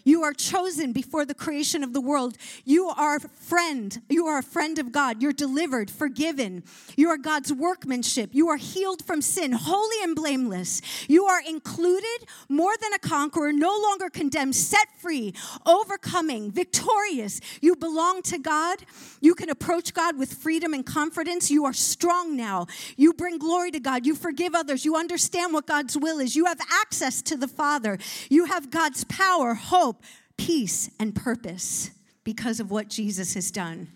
You 0.06 0.22
are 0.22 0.34
chosen 0.34 0.94
before 0.94 1.26
the 1.26 1.34
creation 1.34 1.84
of 1.84 1.92
the 1.92 2.00
world. 2.00 2.38
You 2.64 2.86
are 2.88 3.20
friend. 3.20 4.00
You 4.08 4.28
are 4.28 4.38
a 4.38 4.44
friend 4.44 4.78
of 4.78 4.92
God. 4.92 5.20
You're 5.22 5.34
delivered, 5.34 5.90
forgiven. 5.90 6.64
You 6.96 7.10
are 7.10 7.18
God's 7.18 7.52
workmanship. 7.52 8.30
You 8.32 8.48
are 8.50 8.58
healed 8.58 9.04
from 9.04 9.22
sin, 9.22 9.52
holy 9.52 10.04
and 10.04 10.16
blameless. 10.16 10.84
You 11.10 11.26
are 11.26 11.42
included, 11.42 12.28
more 12.48 12.76
than 12.80 12.94
a 12.94 13.00
conqueror, 13.00 13.52
no 13.52 13.76
longer 13.82 14.12
condemned, 14.12 14.56
set 14.56 14.88
free, 15.00 15.34
overcoming, 15.66 16.52
victorious. 16.52 17.42
You 17.60 17.76
belong 17.76 18.22
to 18.24 18.38
God. 18.38 18.78
You 19.22 19.34
can 19.34 19.50
approach 19.50 19.96
God 19.96 20.20
with 20.20 20.34
freedom 20.34 20.76
and 20.76 20.86
confidence. 20.86 21.50
You 21.50 21.66
are 21.66 21.74
strong 21.74 22.38
now. 22.38 22.68
You 22.96 23.12
bring 23.12 23.40
glory 23.40 23.72
to 23.72 23.80
God. 23.80 24.06
You 24.06 24.14
forgive 24.14 24.54
others. 24.54 24.86
You 24.86 24.96
understand 24.96 25.52
what 25.52 25.66
God's 25.66 25.98
will 25.98 26.20
is. 26.20 26.36
You 26.36 26.46
have 26.46 26.60
access 26.84 27.24
to 27.24 27.36
the 27.36 27.48
Father. 27.48 27.98
You 28.30 28.46
have 28.46 28.70
God's 28.70 29.04
power, 29.06 29.56
hope 29.56 29.95
hope, 29.96 30.04
peace, 30.38 30.90
and 31.00 31.16
purpose 31.16 31.92
because 32.24 32.60
of 32.60 32.72
what 32.72 32.90
Jesus 32.90 33.34
has 33.36 33.52
done. 33.52 33.88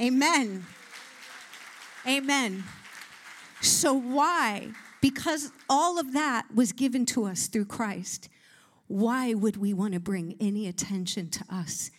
Amen. 0.00 0.64
Amen. 2.06 2.64
So, 3.60 3.92
why? 3.94 4.68
Because 5.00 5.50
all 5.68 5.98
of 5.98 6.12
that 6.12 6.46
was 6.54 6.72
given 6.72 7.06
to 7.06 7.24
us 7.24 7.46
through 7.46 7.64
Christ. 7.66 8.28
Why 8.86 9.34
would 9.34 9.56
we 9.56 9.72
want 9.72 9.94
to 9.94 10.00
bring 10.00 10.36
any 10.40 10.68
attention 10.68 11.28
to 11.30 11.44
us? 11.50 11.90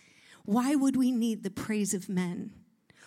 Why 0.44 0.74
would 0.74 0.96
we 0.96 1.10
need 1.10 1.42
the 1.42 1.50
praise 1.50 1.92
of 1.92 2.08
men? 2.08 2.52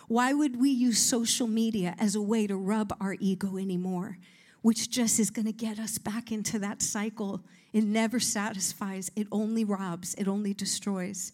Why 0.06 0.32
would 0.32 0.60
we 0.60 0.70
use 0.70 0.98
social 0.98 1.46
media 1.46 1.94
as 1.98 2.14
a 2.14 2.22
way 2.22 2.46
to 2.46 2.56
rub 2.56 2.94
our 3.00 3.16
ego 3.18 3.56
anymore? 3.56 4.18
Which 4.62 4.90
just 4.90 5.20
is 5.20 5.30
going 5.30 5.46
to 5.46 5.52
get 5.52 5.78
us 5.78 5.98
back 5.98 6.32
into 6.32 6.58
that 6.60 6.80
cycle 6.80 7.42
it 7.72 7.84
never 7.84 8.20
satisfies, 8.20 9.10
it 9.16 9.26
only 9.32 9.64
robs, 9.64 10.14
it 10.14 10.28
only 10.28 10.52
destroys. 10.52 11.32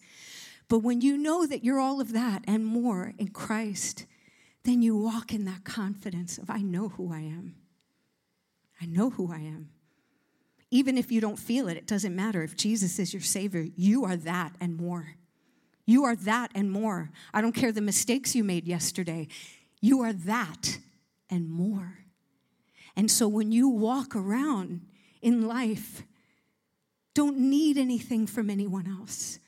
But 0.69 0.79
when 0.79 1.01
you 1.01 1.17
know 1.17 1.45
that 1.45 1.63
you're 1.63 1.79
all 1.79 1.99
of 1.99 2.13
that 2.13 2.43
and 2.47 2.65
more 2.65 3.13
in 3.17 3.29
Christ, 3.29 4.05
then 4.63 4.81
you 4.81 4.95
walk 4.95 5.33
in 5.33 5.45
that 5.45 5.65
confidence 5.65 6.37
of, 6.37 6.49
I 6.49 6.59
know 6.61 6.89
who 6.89 7.11
I 7.11 7.19
am. 7.19 7.55
I 8.81 8.85
know 8.85 9.09
who 9.09 9.31
I 9.31 9.39
am. 9.39 9.69
Even 10.71 10.97
if 10.97 11.11
you 11.11 11.19
don't 11.19 11.39
feel 11.39 11.67
it, 11.67 11.75
it 11.75 11.87
doesn't 11.87 12.15
matter. 12.15 12.43
If 12.43 12.55
Jesus 12.55 12.99
is 12.99 13.13
your 13.13 13.23
Savior, 13.23 13.65
you 13.75 14.05
are 14.05 14.15
that 14.15 14.53
and 14.61 14.77
more. 14.77 15.15
You 15.85 16.03
are 16.05 16.15
that 16.15 16.51
and 16.53 16.71
more. 16.71 17.09
I 17.33 17.41
don't 17.41 17.55
care 17.55 17.71
the 17.71 17.81
mistakes 17.81 18.35
you 18.35 18.43
made 18.43 18.67
yesterday. 18.67 19.27
You 19.81 20.01
are 20.01 20.13
that 20.13 20.77
and 21.29 21.49
more. 21.49 21.98
And 22.99 23.09
so 23.09 23.29
when 23.29 23.53
you 23.53 23.69
walk 23.69 24.13
around 24.13 24.81
in 25.21 25.47
life 25.47 26.03
don't 27.15 27.37
need 27.37 27.77
anything 27.77 28.27
from 28.27 28.49
anyone 28.49 28.87
else. 28.87 29.39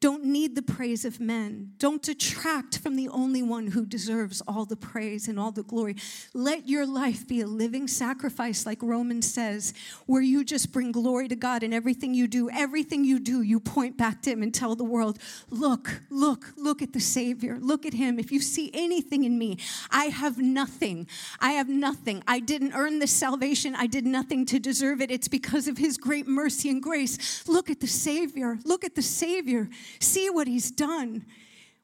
Don't 0.00 0.24
need 0.24 0.54
the 0.54 0.62
praise 0.62 1.04
of 1.04 1.18
men. 1.18 1.72
Don't 1.78 2.00
detract 2.00 2.78
from 2.78 2.94
the 2.94 3.08
only 3.08 3.42
one 3.42 3.68
who 3.68 3.84
deserves 3.84 4.40
all 4.46 4.64
the 4.64 4.76
praise 4.76 5.26
and 5.26 5.40
all 5.40 5.50
the 5.50 5.64
glory. 5.64 5.96
Let 6.32 6.68
your 6.68 6.86
life 6.86 7.26
be 7.26 7.40
a 7.40 7.48
living 7.48 7.88
sacrifice, 7.88 8.64
like 8.64 8.80
Romans 8.80 9.28
says, 9.28 9.74
where 10.06 10.22
you 10.22 10.44
just 10.44 10.70
bring 10.70 10.92
glory 10.92 11.26
to 11.26 11.34
God 11.34 11.64
in 11.64 11.72
everything 11.72 12.14
you 12.14 12.28
do. 12.28 12.48
Everything 12.48 13.04
you 13.04 13.18
do, 13.18 13.42
you 13.42 13.58
point 13.58 13.96
back 13.96 14.22
to 14.22 14.30
Him 14.30 14.42
and 14.42 14.54
tell 14.54 14.76
the 14.76 14.84
world, 14.84 15.18
Look, 15.50 16.00
look, 16.10 16.52
look 16.56 16.80
at 16.80 16.92
the 16.92 17.00
Savior. 17.00 17.58
Look 17.60 17.84
at 17.84 17.94
Him. 17.94 18.20
If 18.20 18.30
you 18.30 18.40
see 18.40 18.70
anything 18.72 19.24
in 19.24 19.36
me, 19.36 19.58
I 19.90 20.06
have 20.06 20.38
nothing. 20.38 21.08
I 21.40 21.52
have 21.52 21.68
nothing. 21.68 22.22
I 22.28 22.38
didn't 22.38 22.72
earn 22.74 23.00
this 23.00 23.12
salvation. 23.12 23.74
I 23.74 23.88
did 23.88 24.06
nothing 24.06 24.46
to 24.46 24.60
deserve 24.60 25.00
it. 25.00 25.10
It's 25.10 25.28
because 25.28 25.66
of 25.66 25.78
His 25.78 25.98
great 25.98 26.28
mercy 26.28 26.70
and 26.70 26.80
grace. 26.80 27.48
Look 27.48 27.68
at 27.68 27.80
the 27.80 27.88
Savior. 27.88 28.58
Look 28.64 28.84
at 28.84 28.94
the 28.94 29.02
Savior. 29.02 29.68
See 30.00 30.30
what 30.30 30.46
he's 30.46 30.70
done. 30.70 31.24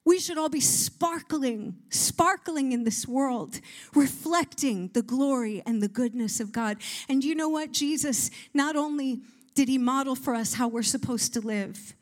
We 0.05 0.19
should 0.19 0.37
all 0.37 0.51
be 0.51 0.61
sparkling, 0.61 1.77
sparkling 1.89 2.73
in 2.73 2.85
this 2.85 3.09
world, 3.09 3.61
reflecting 3.95 4.91
the 4.93 5.03
glory 5.03 5.63
and 5.65 5.83
the 5.83 5.89
goodness 5.89 6.41
of 6.41 6.53
God. 6.53 6.77
And 7.09 7.25
you 7.25 7.35
know 7.35 7.49
what? 7.49 7.73
Jesus, 7.73 8.31
not 8.53 8.77
only 8.77 9.23
did 9.55 9.69
he 9.69 9.79
model 9.79 10.15
for 10.15 10.35
us 10.35 10.55
how 10.55 10.69
we're 10.69 10.83
supposed 10.83 11.33
to 11.35 11.41
live, 11.41 11.95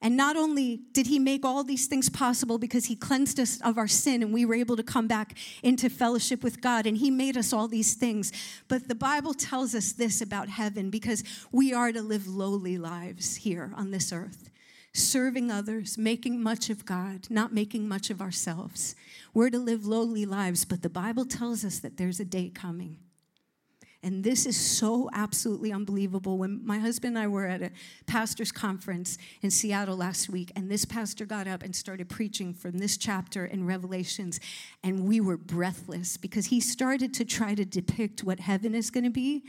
and 0.00 0.16
not 0.16 0.36
only 0.36 0.80
did 0.92 1.06
he 1.06 1.18
make 1.18 1.44
all 1.44 1.64
these 1.64 1.86
things 1.86 2.08
possible 2.08 2.58
because 2.58 2.86
he 2.86 2.96
cleansed 2.96 3.40
us 3.40 3.60
of 3.62 3.78
our 3.78 3.88
sin 3.88 4.22
and 4.22 4.32
we 4.32 4.44
were 4.44 4.54
able 4.54 4.76
to 4.76 4.82
come 4.82 5.06
back 5.06 5.36
into 5.62 5.88
fellowship 5.88 6.42
with 6.42 6.60
God 6.60 6.86
and 6.86 6.98
he 6.98 7.10
made 7.10 7.36
us 7.36 7.52
all 7.52 7.66
these 7.66 7.94
things, 7.94 8.32
but 8.68 8.88
the 8.88 8.94
Bible 8.94 9.34
tells 9.34 9.74
us 9.74 9.92
this 9.92 10.20
about 10.20 10.48
heaven 10.48 10.90
because 10.90 11.24
we 11.50 11.72
are 11.72 11.92
to 11.92 12.02
live 12.02 12.26
lowly 12.26 12.76
lives 12.76 13.36
here 13.36 13.72
on 13.74 13.90
this 13.90 14.12
earth 14.12 14.50
serving 14.96 15.50
others, 15.50 15.98
making 15.98 16.42
much 16.42 16.70
of 16.70 16.84
God, 16.84 17.26
not 17.30 17.52
making 17.52 17.86
much 17.88 18.10
of 18.10 18.20
ourselves. 18.20 18.94
We're 19.34 19.50
to 19.50 19.58
live 19.58 19.86
lowly 19.86 20.24
lives, 20.24 20.64
but 20.64 20.82
the 20.82 20.88
Bible 20.88 21.24
tells 21.24 21.64
us 21.64 21.78
that 21.80 21.96
there's 21.96 22.20
a 22.20 22.24
day 22.24 22.50
coming. 22.50 22.98
And 24.06 24.22
this 24.22 24.46
is 24.46 24.56
so 24.56 25.10
absolutely 25.12 25.72
unbelievable. 25.72 26.38
When 26.38 26.64
my 26.64 26.78
husband 26.78 27.16
and 27.16 27.24
I 27.24 27.26
were 27.26 27.44
at 27.44 27.60
a 27.60 27.72
pastor's 28.06 28.52
conference 28.52 29.18
in 29.42 29.50
Seattle 29.50 29.96
last 29.96 30.28
week, 30.28 30.52
and 30.54 30.70
this 30.70 30.84
pastor 30.84 31.26
got 31.26 31.48
up 31.48 31.64
and 31.64 31.74
started 31.74 32.08
preaching 32.08 32.54
from 32.54 32.78
this 32.78 32.96
chapter 32.96 33.46
in 33.46 33.66
Revelations, 33.66 34.38
and 34.84 35.08
we 35.08 35.20
were 35.20 35.36
breathless 35.36 36.16
because 36.16 36.46
he 36.46 36.60
started 36.60 37.12
to 37.14 37.24
try 37.24 37.56
to 37.56 37.64
depict 37.64 38.22
what 38.22 38.38
heaven 38.38 38.76
is 38.76 38.90
going 38.90 39.02
to 39.02 39.10
be. 39.10 39.42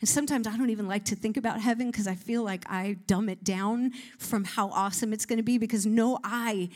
And 0.00 0.08
sometimes 0.08 0.46
I 0.46 0.56
don't 0.56 0.70
even 0.70 0.88
like 0.88 1.04
to 1.04 1.14
think 1.14 1.36
about 1.36 1.60
heaven 1.60 1.90
because 1.90 2.06
I 2.06 2.14
feel 2.14 2.42
like 2.42 2.64
I 2.66 2.96
dumb 3.06 3.28
it 3.28 3.44
down 3.44 3.92
from 4.18 4.44
how 4.44 4.70
awesome 4.70 5.12
it's 5.12 5.26
going 5.26 5.36
to 5.36 5.42
be 5.42 5.58
because 5.58 5.84
no 5.84 6.18
eye 6.24 6.70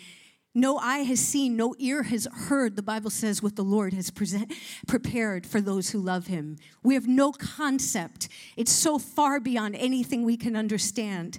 no 0.54 0.76
eye 0.76 0.98
has 0.98 1.20
seen, 1.20 1.56
no 1.56 1.74
ear 1.78 2.02
has 2.02 2.28
heard, 2.32 2.76
the 2.76 2.82
Bible 2.82 3.10
says, 3.10 3.42
what 3.42 3.56
the 3.56 3.64
Lord 3.64 3.94
has 3.94 4.10
present, 4.10 4.52
prepared 4.86 5.46
for 5.46 5.60
those 5.60 5.90
who 5.90 5.98
love 5.98 6.26
him. 6.26 6.58
We 6.82 6.94
have 6.94 7.08
no 7.08 7.32
concept. 7.32 8.28
It's 8.56 8.72
so 8.72 8.98
far 8.98 9.40
beyond 9.40 9.76
anything 9.76 10.24
we 10.24 10.36
can 10.36 10.54
understand. 10.54 11.38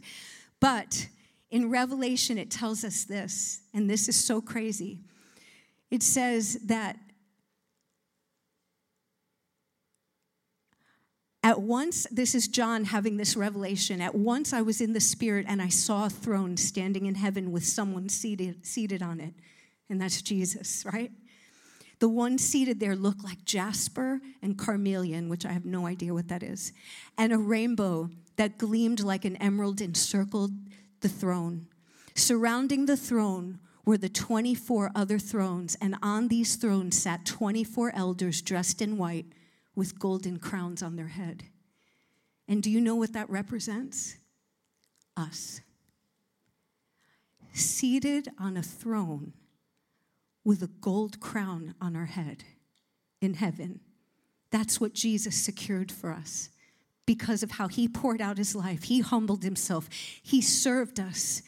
But 0.59 1.09
in 1.51 1.69
Revelation, 1.69 2.39
it 2.39 2.49
tells 2.49 2.83
us 2.83 3.03
this, 3.03 3.61
and 3.73 3.87
this 3.87 4.09
is 4.09 4.15
so 4.15 4.41
crazy. 4.41 5.01
It 5.91 6.01
says 6.01 6.57
that 6.65 6.97
At 11.45 11.61
once, 11.61 12.07
this 12.09 12.33
is 12.35 12.47
John 12.47 12.85
having 12.85 13.17
this 13.17 13.35
revelation. 13.35 13.99
At 13.99 14.15
once 14.15 14.53
I 14.53 14.61
was 14.61 14.79
in 14.79 14.93
the 14.93 15.01
Spirit 15.01 15.45
and 15.49 15.61
I 15.61 15.67
saw 15.67 16.05
a 16.05 16.09
throne 16.09 16.55
standing 16.55 17.05
in 17.05 17.15
heaven 17.15 17.51
with 17.51 17.65
someone 17.65 18.07
seated, 18.07 18.65
seated 18.65 19.03
on 19.03 19.19
it. 19.19 19.33
And 19.89 20.01
that's 20.01 20.21
Jesus, 20.21 20.85
right? 20.85 21.11
The 21.99 22.07
one 22.07 22.37
seated 22.37 22.79
there 22.79 22.95
looked 22.95 23.25
like 23.25 23.43
jasper 23.43 24.21
and 24.41 24.57
carnelian, 24.57 25.27
which 25.27 25.45
I 25.45 25.51
have 25.51 25.65
no 25.65 25.85
idea 25.85 26.13
what 26.13 26.29
that 26.29 26.43
is, 26.43 26.71
and 27.17 27.31
a 27.31 27.37
rainbow 27.37 28.09
that 28.37 28.57
gleamed 28.57 29.01
like 29.01 29.25
an 29.25 29.35
emerald 29.37 29.79
encircled 29.79 30.51
the 31.01 31.09
throne. 31.09 31.67
Surrounding 32.15 32.85
the 32.85 32.97
throne 32.97 33.59
were 33.85 33.97
the 33.97 34.09
24 34.09 34.91
other 34.95 35.19
thrones, 35.19 35.77
and 35.81 35.95
on 36.01 36.29
these 36.29 36.55
thrones 36.55 36.97
sat 36.97 37.25
24 37.25 37.93
elders 37.95 38.41
dressed 38.41 38.81
in 38.81 38.97
white 38.97 39.27
with 39.75 39.99
golden 39.99 40.37
crowns 40.37 40.83
on 40.83 40.95
their 40.95 41.07
head. 41.07 41.43
And 42.47 42.61
do 42.61 42.69
you 42.69 42.81
know 42.81 42.95
what 42.95 43.13
that 43.13 43.29
represents? 43.29 44.17
Us. 45.15 45.61
Seated 47.53 48.29
on 48.39 48.57
a 48.57 48.63
throne 48.63 49.33
with 50.43 50.61
a 50.61 50.67
gold 50.67 51.19
crown 51.19 51.75
on 51.79 51.95
our 51.95 52.05
head 52.05 52.43
in 53.21 53.35
heaven. 53.35 53.79
That's 54.51 54.81
what 54.81 54.93
Jesus 54.93 55.35
secured 55.35 55.91
for 55.91 56.11
us 56.11 56.49
because 57.05 57.43
of 57.43 57.51
how 57.51 57.67
he 57.67 57.87
poured 57.87 58.21
out 58.21 58.37
his 58.37 58.55
life. 58.55 58.83
He 58.83 59.01
humbled 59.01 59.43
himself, 59.43 59.89
he 60.21 60.41
served 60.41 60.99
us 60.99 61.41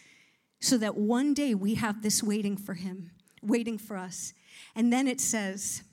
so 0.59 0.77
that 0.77 0.95
one 0.95 1.33
day 1.33 1.53
we 1.53 1.75
have 1.75 2.01
this 2.01 2.23
waiting 2.23 2.57
for 2.57 2.73
him, 2.73 3.11
waiting 3.41 3.77
for 3.77 3.97
us. 3.97 4.33
And 4.75 4.91
then 4.91 5.07
it 5.07 5.21
says, 5.21 5.83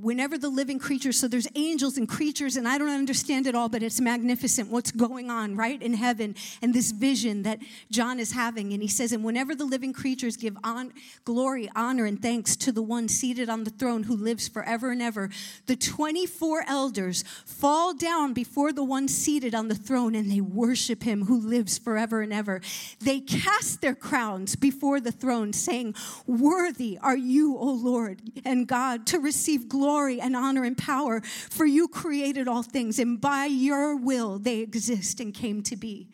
whenever 0.00 0.38
the 0.38 0.48
living 0.48 0.78
creatures, 0.78 1.18
so 1.18 1.26
there's 1.26 1.48
angels 1.54 1.96
and 1.96 2.08
creatures, 2.08 2.56
and 2.56 2.68
I 2.68 2.78
don't 2.78 2.88
understand 2.88 3.46
it 3.46 3.54
all, 3.54 3.68
but 3.68 3.82
it's 3.82 4.00
magnificent 4.00 4.70
what's 4.70 4.90
going 4.90 5.30
on 5.30 5.56
right 5.56 5.80
in 5.80 5.94
heaven 5.94 6.34
and 6.62 6.72
this 6.72 6.92
vision 6.92 7.42
that 7.42 7.58
John 7.90 8.20
is 8.20 8.32
having. 8.32 8.72
And 8.72 8.82
he 8.82 8.88
says, 8.88 9.12
and 9.12 9.24
whenever 9.24 9.54
the 9.54 9.64
living 9.64 9.92
creatures 9.92 10.36
give 10.36 10.56
on, 10.62 10.92
glory, 11.24 11.68
honor, 11.74 12.04
and 12.04 12.20
thanks 12.20 12.56
to 12.56 12.72
the 12.72 12.82
one 12.82 13.08
seated 13.08 13.48
on 13.48 13.64
the 13.64 13.70
throne 13.70 14.04
who 14.04 14.16
lives 14.16 14.46
forever 14.46 14.90
and 14.90 15.02
ever, 15.02 15.30
the 15.66 15.76
24 15.76 16.64
elders 16.68 17.24
fall 17.44 17.94
down 17.94 18.32
before 18.32 18.72
the 18.72 18.84
one 18.84 19.08
seated 19.08 19.54
on 19.54 19.68
the 19.68 19.74
throne 19.74 20.14
and 20.14 20.30
they 20.30 20.40
worship 20.40 21.02
him 21.02 21.24
who 21.24 21.40
lives 21.40 21.78
forever 21.78 22.20
and 22.20 22.32
ever. 22.32 22.60
They 23.00 23.20
cast 23.20 23.80
their 23.80 23.94
crowns 23.94 24.54
before 24.54 25.00
the 25.00 25.12
throne, 25.12 25.52
saying, 25.52 25.94
Worthy 26.26 26.98
are 27.02 27.16
you, 27.16 27.56
O 27.56 27.66
Lord 27.66 28.20
and 28.44 28.66
God, 28.66 29.06
to 29.08 29.18
receive 29.18 29.68
glory 29.68 29.87
glory 29.88 30.20
and 30.20 30.36
honor 30.36 30.64
and 30.64 30.76
power, 30.76 31.22
for 31.22 31.64
you 31.64 31.88
created 31.88 32.46
all 32.46 32.62
things, 32.62 32.98
and 32.98 33.18
by 33.18 33.46
your 33.46 33.96
will 33.96 34.38
they 34.38 34.58
exist 34.58 35.18
and 35.18 35.32
came 35.32 35.62
to 35.62 35.76
be. 35.76 36.10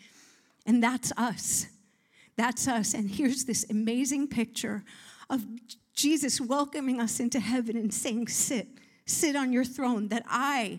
And 0.64 0.80
that's 0.80 1.10
us. 1.16 1.66
That's 2.36 2.68
us. 2.68 2.94
And 2.94 3.10
here's 3.10 3.46
this 3.46 3.68
amazing 3.68 4.28
picture 4.28 4.84
of 5.28 5.44
Jesus 5.92 6.40
welcoming 6.40 7.00
us 7.00 7.18
into 7.18 7.40
heaven 7.40 7.76
and 7.76 7.92
saying, 7.92 8.28
Sit, 8.28 8.68
sit 9.06 9.34
on 9.34 9.52
your 9.52 9.64
throne 9.64 10.06
that 10.08 10.24
I 10.28 10.78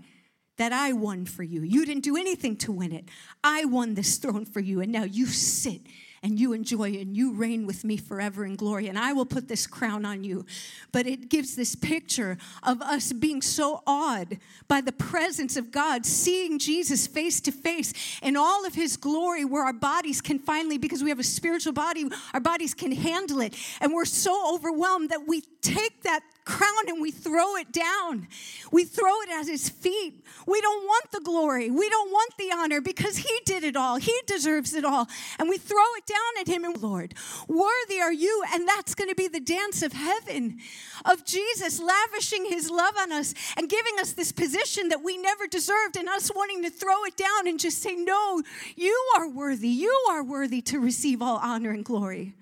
that 0.56 0.72
I 0.72 0.94
won 0.94 1.26
for 1.26 1.44
you. 1.44 1.64
You 1.64 1.86
didn't 1.86 2.06
do 2.06 2.16
anything 2.16 2.56
to 2.60 2.72
win 2.72 2.94
it. 2.94 3.10
I 3.44 3.66
won 3.66 3.96
this 3.96 4.16
throne 4.16 4.46
for 4.46 4.62
you, 4.62 4.80
and 4.80 4.90
now 4.90 5.04
you 5.04 5.26
sit 5.26 5.82
and 6.24 6.40
you 6.40 6.54
enjoy 6.54 6.94
and 6.94 7.16
you 7.16 7.34
reign 7.34 7.66
with 7.66 7.84
me 7.84 7.98
forever 7.98 8.46
in 8.46 8.56
glory, 8.56 8.88
and 8.88 8.98
I 8.98 9.14
will 9.14 9.26
put 9.26 9.48
this 9.48 9.68
crown 9.68 10.06
on 10.06 10.24
you. 10.24 10.46
But 10.92 11.08
it 11.08 11.30
gives 11.30 11.56
this 11.56 11.76
picture 11.76 12.38
of 12.64 12.82
us 12.82 13.14
being 13.14 13.42
so 13.42 13.84
awed 13.86 14.40
by 14.68 14.82
the 14.82 14.92
presence 14.92 15.56
of 15.58 15.72
God, 15.72 16.06
seeing 16.06 16.60
Jesus 16.60 17.08
face 17.08 17.40
to 17.42 17.52
face 17.52 17.94
in 18.22 18.36
all 18.36 18.66
of 18.66 18.76
his 18.76 18.98
glory, 18.98 19.46
where 19.46 19.64
our 19.64 19.74
bodies 19.74 20.22
can 20.22 20.40
finally, 20.40 20.78
because 20.78 21.04
we 21.04 21.10
have 21.10 21.20
a 21.20 21.24
spiritual 21.24 21.74
body, 21.74 22.10
our 22.34 22.40
bodies 22.40 22.74
can 22.74 22.92
handle 22.92 23.42
it. 23.42 23.56
And 23.82 23.94
we're 23.94 24.06
so 24.06 24.56
overwhelmed 24.56 25.10
that 25.10 25.28
we 25.28 25.42
take 25.62 26.04
that 26.04 26.22
crown 26.46 26.88
and 26.88 27.02
we 27.02 27.12
throw 27.12 27.56
it 27.56 27.72
down. 27.72 28.28
We 28.72 28.86
throw 28.86 29.22
it 29.22 29.30
at 29.30 29.48
his 29.48 29.68
feet. 29.68 30.24
We 30.48 30.62
don't 30.62 30.84
want 30.84 31.12
the 31.12 31.20
glory. 31.20 31.72
We 31.72 31.90
don't 31.90 32.12
want 32.12 32.34
the 32.38 32.52
honor 32.54 32.82
because 32.82 33.18
he 33.18 33.40
did 33.46 33.64
it 33.64 33.76
all. 33.76 33.98
He 33.98 34.18
deserves 34.28 34.74
it 34.74 34.86
all. 34.86 35.08
And 35.40 35.50
we 35.50 35.58
throw 35.58 35.78
it 35.98 36.06
down 36.06 36.42
at 36.42 36.48
him 36.48 36.64
and 36.64 36.82
Lord, 36.82 37.16
worthy 37.48 38.00
are 38.00 38.14
you. 38.14 38.44
And 38.54 38.68
that's 38.68 38.96
going 38.96 39.10
to 39.10 39.16
be 39.16 39.28
the 39.28 39.40
dance 39.40 39.82
of 39.82 39.94
heaven 39.94 40.60
of 41.04 41.26
Jesus 41.26 41.82
lavishing 41.82 42.46
his 42.46 42.70
love 42.70 42.96
on 43.00 43.12
us 43.12 43.34
and 43.58 43.68
giving 43.68 44.00
us 44.00 44.14
this 44.14 44.32
position 44.32 44.90
that 44.90 45.04
we 45.04 45.18
never 45.18 45.48
deserved 45.48 45.98
and 45.98 46.08
us 46.08 46.32
wanting 46.34 46.64
to 46.64 46.70
throw 46.70 47.04
it 47.06 47.18
down 47.18 47.48
and 47.48 47.60
just 47.60 47.82
say, 47.82 47.96
no, 47.96 48.42
you 48.76 49.04
are 49.18 49.28
worthy. 49.28 49.70
You 49.70 50.06
are 50.10 50.24
worthy 50.24 50.62
to 50.64 50.80
receive 50.80 51.22
all 51.22 51.38
honor 51.38 51.72
and 51.72 51.84
glory. 51.84 52.34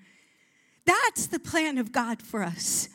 That's 0.84 1.26
the 1.26 1.38
plan 1.38 1.78
of 1.78 1.92
God 1.92 2.20
for 2.20 2.42
us. 2.42 2.88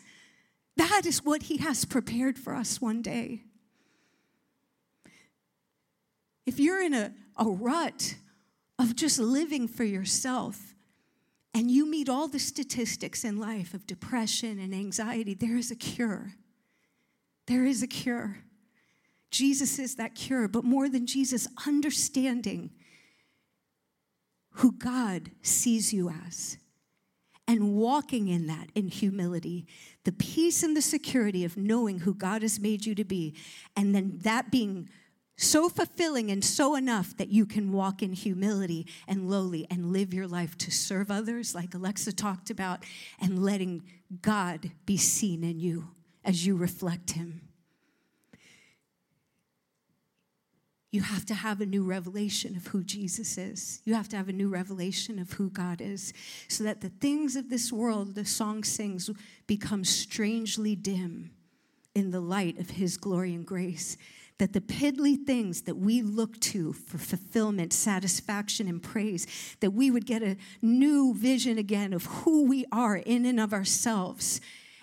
That 0.79 1.05
is 1.05 1.25
what 1.25 1.43
He 1.43 1.57
has 1.57 1.83
prepared 1.83 2.39
for 2.39 2.55
us 2.55 2.79
one 2.79 3.01
day. 3.01 3.43
If 6.45 6.57
you're 6.57 6.81
in 6.81 6.93
a, 6.93 7.11
a 7.35 7.43
rut 7.43 8.15
of 8.79 8.95
just 8.95 9.19
living 9.19 9.67
for 9.67 9.83
yourself, 9.83 10.73
and 11.53 11.69
you 11.69 11.85
meet 11.85 12.07
all 12.07 12.29
the 12.29 12.39
statistics 12.39 13.25
in 13.25 13.35
life 13.37 13.73
of 13.73 13.85
depression 13.85 14.57
and 14.57 14.73
anxiety, 14.73 15.33
there 15.33 15.57
is 15.57 15.69
a 15.69 15.75
cure. 15.75 16.35
There 17.47 17.65
is 17.65 17.83
a 17.83 17.87
cure. 17.87 18.37
Jesus 19.31 19.79
is 19.79 19.95
that 19.95 20.15
cure, 20.15 20.47
but 20.47 20.63
more 20.63 20.87
than 20.87 21.05
Jesus, 21.05 21.45
understanding 21.67 22.71
who 24.51 24.71
God 24.71 25.31
sees 25.41 25.91
you 25.91 26.09
as 26.25 26.57
and 27.49 27.73
walking 27.73 28.27
in 28.27 28.45
that 28.45 28.69
in 28.75 28.88
humility, 28.88 29.65
the 30.03 30.12
peace 30.12 30.62
and 30.62 30.77
the 30.77 30.83
security 30.83 31.43
of 31.43 31.57
knowing 31.57 31.97
who 31.97 32.13
God 32.13 32.43
has 32.43 32.59
made 32.59 32.85
you 32.85 32.93
to 32.93 33.03
be, 33.03 33.33
and 33.75 33.95
then 33.95 34.19
that 34.21 34.51
being 34.51 34.88
so 35.35 35.67
fulfilling 35.67 36.29
and 36.29 36.45
so 36.45 36.75
enough 36.75 37.17
that 37.17 37.29
you 37.29 37.47
can 37.47 37.71
walk 37.71 38.03
in 38.03 38.13
humility 38.13 38.85
and 39.07 39.31
lowly 39.31 39.65
and 39.71 39.91
live 39.91 40.13
your 40.13 40.27
life 40.27 40.59
to 40.59 40.69
serve 40.69 41.09
others, 41.09 41.55
like 41.55 41.73
Alexa 41.73 42.13
talked 42.13 42.51
about, 42.51 42.85
and 43.19 43.43
letting 43.43 43.81
God 44.21 44.69
be 44.85 44.97
seen 44.97 45.43
in 45.43 45.59
you 45.59 45.88
as 46.23 46.45
you 46.45 46.55
reflect 46.55 47.12
Him. 47.12 47.48
You 50.91 51.02
have 51.02 51.25
to 51.25 51.36
have 51.36 51.62
a 51.62 51.65
new 51.65 51.84
revelation 51.84 52.56
of 52.56 52.67
who 52.67 52.84
Jesus 52.84 53.38
is. 53.38 53.82
You 53.86 53.93
have 53.93 54.10
to 54.10 54.17
have 54.17 54.28
a 54.28 54.34
new 54.34 54.49
revelation 54.49 55.19
of 55.19 55.34
who 55.34 55.49
God 55.49 55.82
is 55.82 56.13
so 56.47 56.63
that 56.63 56.82
the 56.82 56.89
things 56.89 57.36
of 57.36 57.49
this 57.49 57.71
world, 57.71 58.15
the 58.15 58.25
song 58.25 58.63
sings, 58.63 59.10
become 59.45 59.84
strangely 59.84 60.75
dim 60.75 61.32
in 61.93 62.10
the 62.10 62.19
light 62.19 62.58
of 62.60 62.71
His 62.71 62.97
glory 62.97 63.36
and 63.36 63.45
grace. 63.45 63.97
That 64.40 64.54
the 64.54 64.62
piddly 64.62 65.17
things 65.25 65.63
that 65.63 65.75
we 65.75 66.02
look 66.02 66.40
to 66.40 66.73
for 66.73 66.98
fulfillment, 66.98 67.73
satisfaction, 67.73 68.67
and 68.67 68.81
praise, 68.81 69.27
that 69.60 69.71
we 69.71 69.92
would 69.92 70.06
get 70.06 70.23
a 70.23 70.37
new 70.62 71.13
vision 71.13 71.58
again 71.58 71.94
of 71.94 72.06
who 72.06 72.46
we 72.46 72.65
are 72.71 72.96
in 72.96 73.25
and 73.25 73.40
of 73.40 73.54
ourselves 73.54 74.40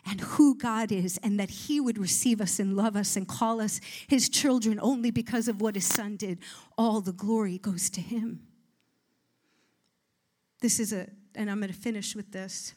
and 0.09 0.21
who 0.21 0.57
God 0.57 0.93
is, 0.93 1.19
and 1.23 1.39
that 1.41 1.51
He 1.51 1.81
would 1.81 1.99
receive 1.99 2.41
us 2.41 2.59
and 2.61 2.77
love 2.77 2.97
us 2.97 3.17
and 3.17 3.27
call 3.27 3.61
us 3.61 3.81
His 4.07 4.29
children 4.29 4.79
only 4.81 5.11
because 5.11 5.49
of 5.49 5.61
what 5.61 5.75
His 5.75 5.87
Son 5.87 6.17
did. 6.17 6.39
All 6.79 7.01
the 7.01 7.13
glory 7.13 7.59
goes 7.59 7.91
to 7.91 8.01
Him. 8.01 8.41
This 10.61 10.79
is 10.81 10.93
a, 10.93 11.09
and 11.35 11.51
I'm 11.51 11.59
going 11.59 11.73
to 11.73 11.79
finish 11.79 12.15
with 12.15 12.31
this. 12.33 12.75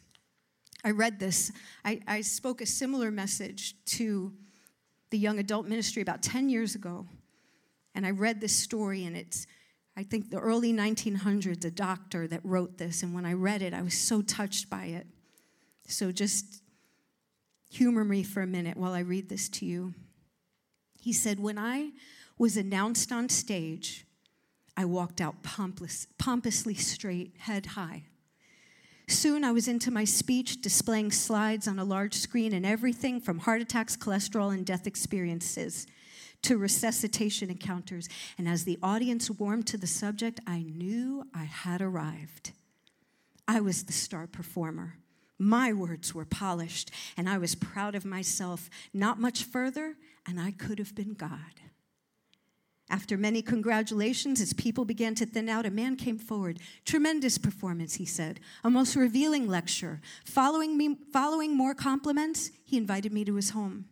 I 0.84 0.92
read 0.92 1.20
this. 1.20 1.52
I, 1.86 2.00
I 2.08 2.22
spoke 2.22 2.62
a 2.62 2.66
similar 2.66 3.12
message 3.12 3.76
to 3.98 4.34
the 5.10 5.18
young 5.18 5.40
adult 5.40 5.68
ministry 5.68 6.02
about 6.02 6.22
10 6.22 6.50
years 6.50 6.76
ago. 6.76 7.08
And 7.96 8.06
I 8.06 8.12
read 8.12 8.40
this 8.40 8.56
story, 8.56 9.06
and 9.06 9.18
it's, 9.18 9.46
I 9.98 10.04
think, 10.04 10.30
the 10.30 10.40
early 10.40 10.72
1900s, 10.72 11.66
a 11.66 11.72
doctor 11.72 12.28
that 12.28 12.42
wrote 12.44 12.78
this. 12.78 13.04
And 13.04 13.14
when 13.14 13.26
I 13.26 13.34
read 13.34 13.62
it, 13.62 13.74
I 13.74 13.82
was 13.82 13.96
so 13.96 14.22
touched 14.22 14.70
by 14.70 14.86
it. 14.86 15.08
So 15.88 16.12
just 16.12 16.62
humor 17.70 18.04
me 18.04 18.24
for 18.24 18.42
a 18.42 18.48
minute 18.48 18.78
while 18.78 18.94
I 18.94 19.00
read 19.00 19.30
this 19.30 19.48
to 19.50 19.66
you. 19.66 19.94
He 21.00 21.14
said, 21.14 21.40
When 21.40 21.58
I 21.58 21.92
was 22.38 22.58
announced 22.58 23.12
on 23.12 23.30
stage, 23.30 24.06
I 24.76 24.86
walked 24.86 25.22
out 25.22 25.44
pompous, 25.44 26.08
pompously 26.18 26.76
straight, 26.76 27.36
head 27.40 27.68
high. 27.68 28.04
Soon 29.08 29.44
I 29.44 29.52
was 29.52 29.68
into 29.68 29.90
my 29.92 30.04
speech, 30.04 30.62
displaying 30.62 31.12
slides 31.12 31.68
on 31.68 31.80
a 31.80 31.84
large 31.84 32.14
screen 32.14 32.54
and 32.54 32.66
everything 32.66 33.20
from 33.20 33.40
heart 33.40 33.62
attacks, 33.62 33.98
cholesterol, 33.98 34.54
and 34.54 34.66
death 34.66 34.86
experiences 34.86 35.88
to 36.44 36.58
resuscitation 36.58 37.50
encounters. 37.50 38.08
And 38.38 38.48
as 38.48 38.64
the 38.64 38.78
audience 38.84 39.30
warmed 39.30 39.68
to 39.68 39.78
the 39.78 39.88
subject, 39.88 40.40
I 40.46 40.62
knew 40.62 41.26
I 41.34 41.44
had 41.44 41.82
arrived. 41.82 42.52
I 43.48 43.62
was 43.62 43.84
the 43.84 43.94
star 43.94 44.28
performer. 44.28 45.00
My 45.40 45.72
words 45.72 46.14
were 46.14 46.26
polished, 46.26 46.92
and 47.16 47.30
I 47.30 47.38
was 47.38 47.56
proud 47.56 47.96
of 47.96 48.04
myself. 48.04 48.70
Not 48.94 49.20
much 49.20 49.46
further, 49.46 49.96
and 50.28 50.40
I 50.40 50.52
could 50.52 50.80
have 50.80 50.94
been 50.94 51.14
God. 51.14 51.62
After 52.90 53.18
many 53.18 53.42
congratulations, 53.42 54.42
as 54.42 54.52
people 54.52 54.84
began 54.84 55.16
to 55.16 55.26
thin 55.26 55.48
out, 55.48 55.66
a 55.66 55.72
man 55.72 55.96
came 55.96 56.18
forward. 56.18 56.60
Tremendous 56.86 57.38
performance, 57.38 57.96
he 57.96 58.06
said. 58.06 58.40
A 58.64 58.70
most 58.70 58.96
revealing 58.96 59.48
lecture. 59.48 60.02
Following, 60.26 60.76
me, 60.76 60.98
following 61.14 61.56
more 61.56 61.76
compliments, 61.76 62.52
he 62.66 62.78
invited 62.78 63.14
me 63.14 63.24
to 63.26 63.36
his 63.36 63.52
home. 63.52 63.86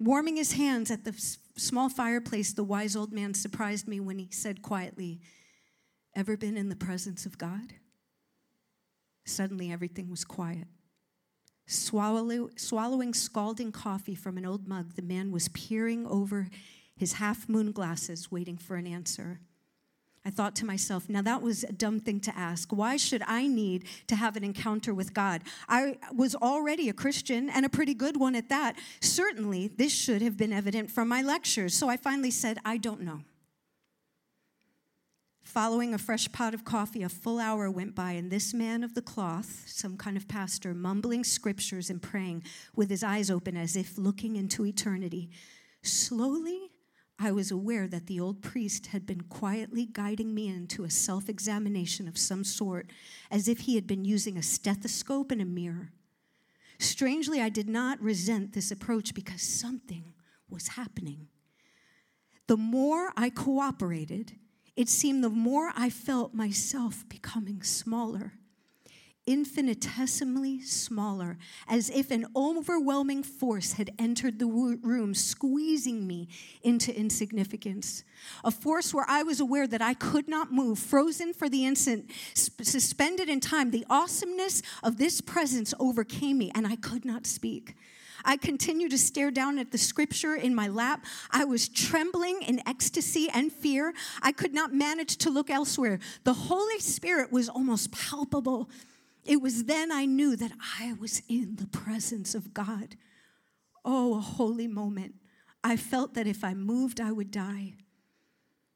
Warming 0.00 0.36
his 0.36 0.52
hands 0.52 0.90
at 0.90 1.04
the 1.04 1.14
small 1.56 1.88
fireplace, 1.88 2.52
the 2.52 2.64
wise 2.64 2.96
old 2.96 3.12
man 3.12 3.32
surprised 3.32 3.86
me 3.86 4.00
when 4.00 4.18
he 4.18 4.28
said 4.30 4.60
quietly, 4.60 5.20
Ever 6.14 6.36
been 6.36 6.56
in 6.56 6.68
the 6.68 6.76
presence 6.76 7.24
of 7.24 7.38
God? 7.38 7.74
Suddenly, 9.30 9.72
everything 9.72 10.10
was 10.10 10.24
quiet. 10.24 10.66
Swallow, 11.66 12.50
swallowing 12.56 13.14
scalding 13.14 13.70
coffee 13.70 14.16
from 14.16 14.36
an 14.36 14.44
old 14.44 14.66
mug, 14.66 14.96
the 14.96 15.02
man 15.02 15.30
was 15.30 15.48
peering 15.48 16.06
over 16.06 16.48
his 16.96 17.14
half 17.14 17.48
moon 17.48 17.70
glasses, 17.72 18.30
waiting 18.30 18.58
for 18.58 18.76
an 18.76 18.86
answer. 18.86 19.40
I 20.24 20.30
thought 20.30 20.54
to 20.56 20.66
myself, 20.66 21.08
now 21.08 21.22
that 21.22 21.40
was 21.40 21.64
a 21.64 21.72
dumb 21.72 21.98
thing 21.98 22.20
to 22.20 22.36
ask. 22.36 22.72
Why 22.72 22.98
should 22.98 23.22
I 23.26 23.46
need 23.46 23.84
to 24.08 24.16
have 24.16 24.36
an 24.36 24.44
encounter 24.44 24.92
with 24.92 25.14
God? 25.14 25.42
I 25.66 25.96
was 26.14 26.34
already 26.34 26.90
a 26.90 26.92
Christian 26.92 27.48
and 27.48 27.64
a 27.64 27.70
pretty 27.70 27.94
good 27.94 28.18
one 28.18 28.34
at 28.34 28.50
that. 28.50 28.76
Certainly, 29.00 29.68
this 29.68 29.94
should 29.94 30.20
have 30.20 30.36
been 30.36 30.52
evident 30.52 30.90
from 30.90 31.08
my 31.08 31.22
lectures. 31.22 31.74
So 31.74 31.88
I 31.88 31.96
finally 31.96 32.30
said, 32.30 32.58
I 32.66 32.76
don't 32.76 33.00
know. 33.00 33.20
Following 35.50 35.92
a 35.92 35.98
fresh 35.98 36.30
pot 36.30 36.54
of 36.54 36.64
coffee, 36.64 37.02
a 37.02 37.08
full 37.08 37.40
hour 37.40 37.68
went 37.68 37.96
by, 37.96 38.12
and 38.12 38.30
this 38.30 38.54
man 38.54 38.84
of 38.84 38.94
the 38.94 39.02
cloth, 39.02 39.64
some 39.66 39.96
kind 39.96 40.16
of 40.16 40.28
pastor, 40.28 40.74
mumbling 40.74 41.24
scriptures 41.24 41.90
and 41.90 42.00
praying 42.00 42.44
with 42.76 42.88
his 42.88 43.02
eyes 43.02 43.32
open 43.32 43.56
as 43.56 43.74
if 43.74 43.98
looking 43.98 44.36
into 44.36 44.64
eternity, 44.64 45.28
slowly 45.82 46.70
I 47.18 47.32
was 47.32 47.50
aware 47.50 47.88
that 47.88 48.06
the 48.06 48.20
old 48.20 48.42
priest 48.42 48.86
had 48.86 49.06
been 49.06 49.22
quietly 49.22 49.88
guiding 49.92 50.36
me 50.36 50.46
into 50.46 50.84
a 50.84 50.90
self 50.90 51.28
examination 51.28 52.06
of 52.06 52.16
some 52.16 52.44
sort, 52.44 52.88
as 53.28 53.48
if 53.48 53.62
he 53.62 53.74
had 53.74 53.88
been 53.88 54.04
using 54.04 54.38
a 54.38 54.44
stethoscope 54.44 55.32
and 55.32 55.42
a 55.42 55.44
mirror. 55.44 55.90
Strangely, 56.78 57.42
I 57.42 57.48
did 57.48 57.68
not 57.68 58.00
resent 58.00 58.52
this 58.52 58.70
approach 58.70 59.14
because 59.14 59.42
something 59.42 60.14
was 60.48 60.68
happening. 60.68 61.26
The 62.46 62.56
more 62.56 63.12
I 63.16 63.30
cooperated, 63.30 64.36
it 64.80 64.88
seemed 64.88 65.22
the 65.22 65.28
more 65.28 65.72
I 65.76 65.90
felt 65.90 66.32
myself 66.32 67.06
becoming 67.06 67.62
smaller 67.62 68.32
infinitesimally 69.26 70.60
smaller, 70.60 71.38
as 71.68 71.88
if 71.90 72.10
an 72.10 72.26
overwhelming 72.34 73.22
force 73.22 73.74
had 73.74 73.90
entered 73.96 74.38
the 74.38 74.46
room, 74.46 75.14
squeezing 75.14 76.04
me 76.04 76.26
into 76.62 76.92
insignificance. 76.98 78.02
A 78.42 78.50
force 78.50 78.92
where 78.92 79.04
I 79.06 79.22
was 79.22 79.38
aware 79.38 79.68
that 79.68 79.82
I 79.82 79.94
could 79.94 80.26
not 80.26 80.52
move, 80.52 80.80
frozen 80.80 81.32
for 81.32 81.48
the 81.48 81.64
instant, 81.64 82.10
suspended 82.34 83.28
in 83.28 83.38
time. 83.38 83.70
The 83.70 83.86
awesomeness 83.88 84.62
of 84.82 84.96
this 84.96 85.20
presence 85.20 85.74
overcame 85.78 86.38
me, 86.38 86.50
and 86.54 86.66
I 86.66 86.74
could 86.74 87.04
not 87.04 87.24
speak. 87.24 87.76
I 88.24 88.36
continued 88.36 88.90
to 88.90 88.98
stare 88.98 89.30
down 89.30 89.58
at 89.58 89.70
the 89.70 89.78
scripture 89.78 90.34
in 90.34 90.54
my 90.54 90.68
lap. 90.68 91.04
I 91.30 91.44
was 91.44 91.68
trembling 91.68 92.42
in 92.42 92.66
ecstasy 92.66 93.28
and 93.32 93.52
fear. 93.52 93.94
I 94.22 94.32
could 94.32 94.54
not 94.54 94.72
manage 94.72 95.16
to 95.18 95.30
look 95.30 95.50
elsewhere. 95.50 95.98
The 96.24 96.34
Holy 96.34 96.78
Spirit 96.78 97.32
was 97.32 97.48
almost 97.48 97.92
palpable 97.92 98.70
it 99.24 99.40
was 99.40 99.64
then 99.64 99.92
I 99.92 100.06
knew 100.06 100.36
that 100.36 100.52
I 100.80 100.94
was 100.94 101.22
in 101.28 101.56
the 101.56 101.66
presence 101.66 102.34
of 102.34 102.54
God. 102.54 102.96
Oh, 103.84 104.16
a 104.16 104.20
holy 104.20 104.66
moment. 104.66 105.14
I 105.62 105.76
felt 105.76 106.14
that 106.14 106.26
if 106.26 106.42
I 106.42 106.54
moved, 106.54 107.00
I 107.00 107.12
would 107.12 107.30
die. 107.30 107.74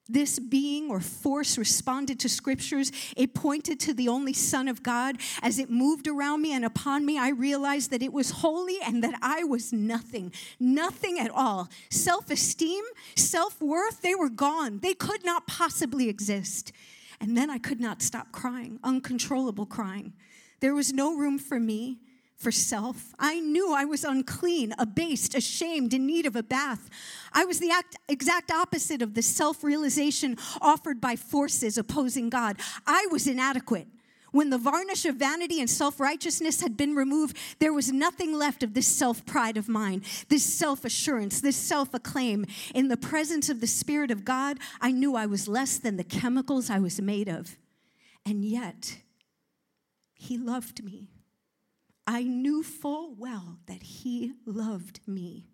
This 0.08 0.38
being 0.38 0.90
or 0.90 1.00
force 1.00 1.56
responded 1.56 2.20
to 2.20 2.28
scriptures. 2.28 2.92
It 3.16 3.32
pointed 3.32 3.80
to 3.80 3.94
the 3.94 4.08
only 4.08 4.34
Son 4.34 4.68
of 4.68 4.82
God. 4.82 5.16
As 5.42 5.58
it 5.58 5.70
moved 5.70 6.06
around 6.06 6.42
me 6.42 6.52
and 6.52 6.64
upon 6.64 7.06
me, 7.06 7.18
I 7.18 7.30
realized 7.30 7.90
that 7.90 8.02
it 8.02 8.12
was 8.12 8.30
holy 8.30 8.78
and 8.84 9.02
that 9.02 9.14
I 9.22 9.44
was 9.44 9.72
nothing, 9.72 10.32
nothing 10.60 11.18
at 11.18 11.30
all. 11.30 11.70
Self 11.90 12.30
esteem, 12.30 12.84
self 13.16 13.62
worth, 13.62 14.02
they 14.02 14.14
were 14.14 14.28
gone. 14.28 14.80
They 14.80 14.92
could 14.92 15.24
not 15.24 15.46
possibly 15.46 16.10
exist. 16.10 16.72
And 17.18 17.34
then 17.36 17.48
I 17.48 17.56
could 17.56 17.80
not 17.80 18.02
stop 18.02 18.30
crying, 18.30 18.80
uncontrollable 18.84 19.66
crying. 19.66 20.12
There 20.60 20.74
was 20.74 20.92
no 20.92 21.16
room 21.16 21.38
for 21.38 21.58
me, 21.58 21.98
for 22.44 22.52
self. 22.52 23.14
I 23.18 23.40
knew 23.40 23.72
I 23.72 23.86
was 23.86 24.04
unclean, 24.04 24.74
abased, 24.78 25.34
ashamed, 25.34 25.94
in 25.94 26.06
need 26.06 26.26
of 26.26 26.36
a 26.36 26.42
bath. 26.42 26.90
I 27.32 27.46
was 27.46 27.58
the 27.58 27.70
act, 27.70 27.96
exact 28.06 28.52
opposite 28.52 29.00
of 29.00 29.14
the 29.14 29.22
self 29.22 29.64
realization 29.64 30.36
offered 30.60 31.00
by 31.00 31.16
forces 31.16 31.78
opposing 31.78 32.28
God. 32.28 32.58
I 32.86 33.08
was 33.10 33.26
inadequate. 33.26 33.88
When 34.30 34.50
the 34.50 34.58
varnish 34.58 35.06
of 35.06 35.16
vanity 35.16 35.58
and 35.58 35.70
self 35.70 35.98
righteousness 35.98 36.60
had 36.60 36.76
been 36.76 36.94
removed, 36.94 37.38
there 37.60 37.72
was 37.72 37.90
nothing 37.90 38.34
left 38.34 38.62
of 38.62 38.74
this 38.74 38.86
self 38.86 39.24
pride 39.24 39.56
of 39.56 39.66
mine, 39.66 40.02
this 40.28 40.44
self 40.44 40.84
assurance, 40.84 41.40
this 41.40 41.56
self 41.56 41.94
acclaim. 41.94 42.44
In 42.74 42.88
the 42.88 42.98
presence 42.98 43.48
of 43.48 43.62
the 43.62 43.66
Spirit 43.66 44.10
of 44.10 44.24
God, 44.24 44.58
I 44.82 44.92
knew 44.92 45.16
I 45.16 45.24
was 45.24 45.48
less 45.48 45.78
than 45.78 45.96
the 45.96 46.04
chemicals 46.04 46.68
I 46.68 46.78
was 46.78 47.00
made 47.00 47.28
of. 47.28 47.56
And 48.26 48.44
yet, 48.44 48.98
he 50.14 50.36
loved 50.36 50.84
me. 50.84 51.13
I 52.06 52.22
knew 52.22 52.62
full 52.62 53.14
well 53.14 53.58
that 53.66 53.82
He 53.82 54.32
loved 54.44 55.00
me. 55.06 55.48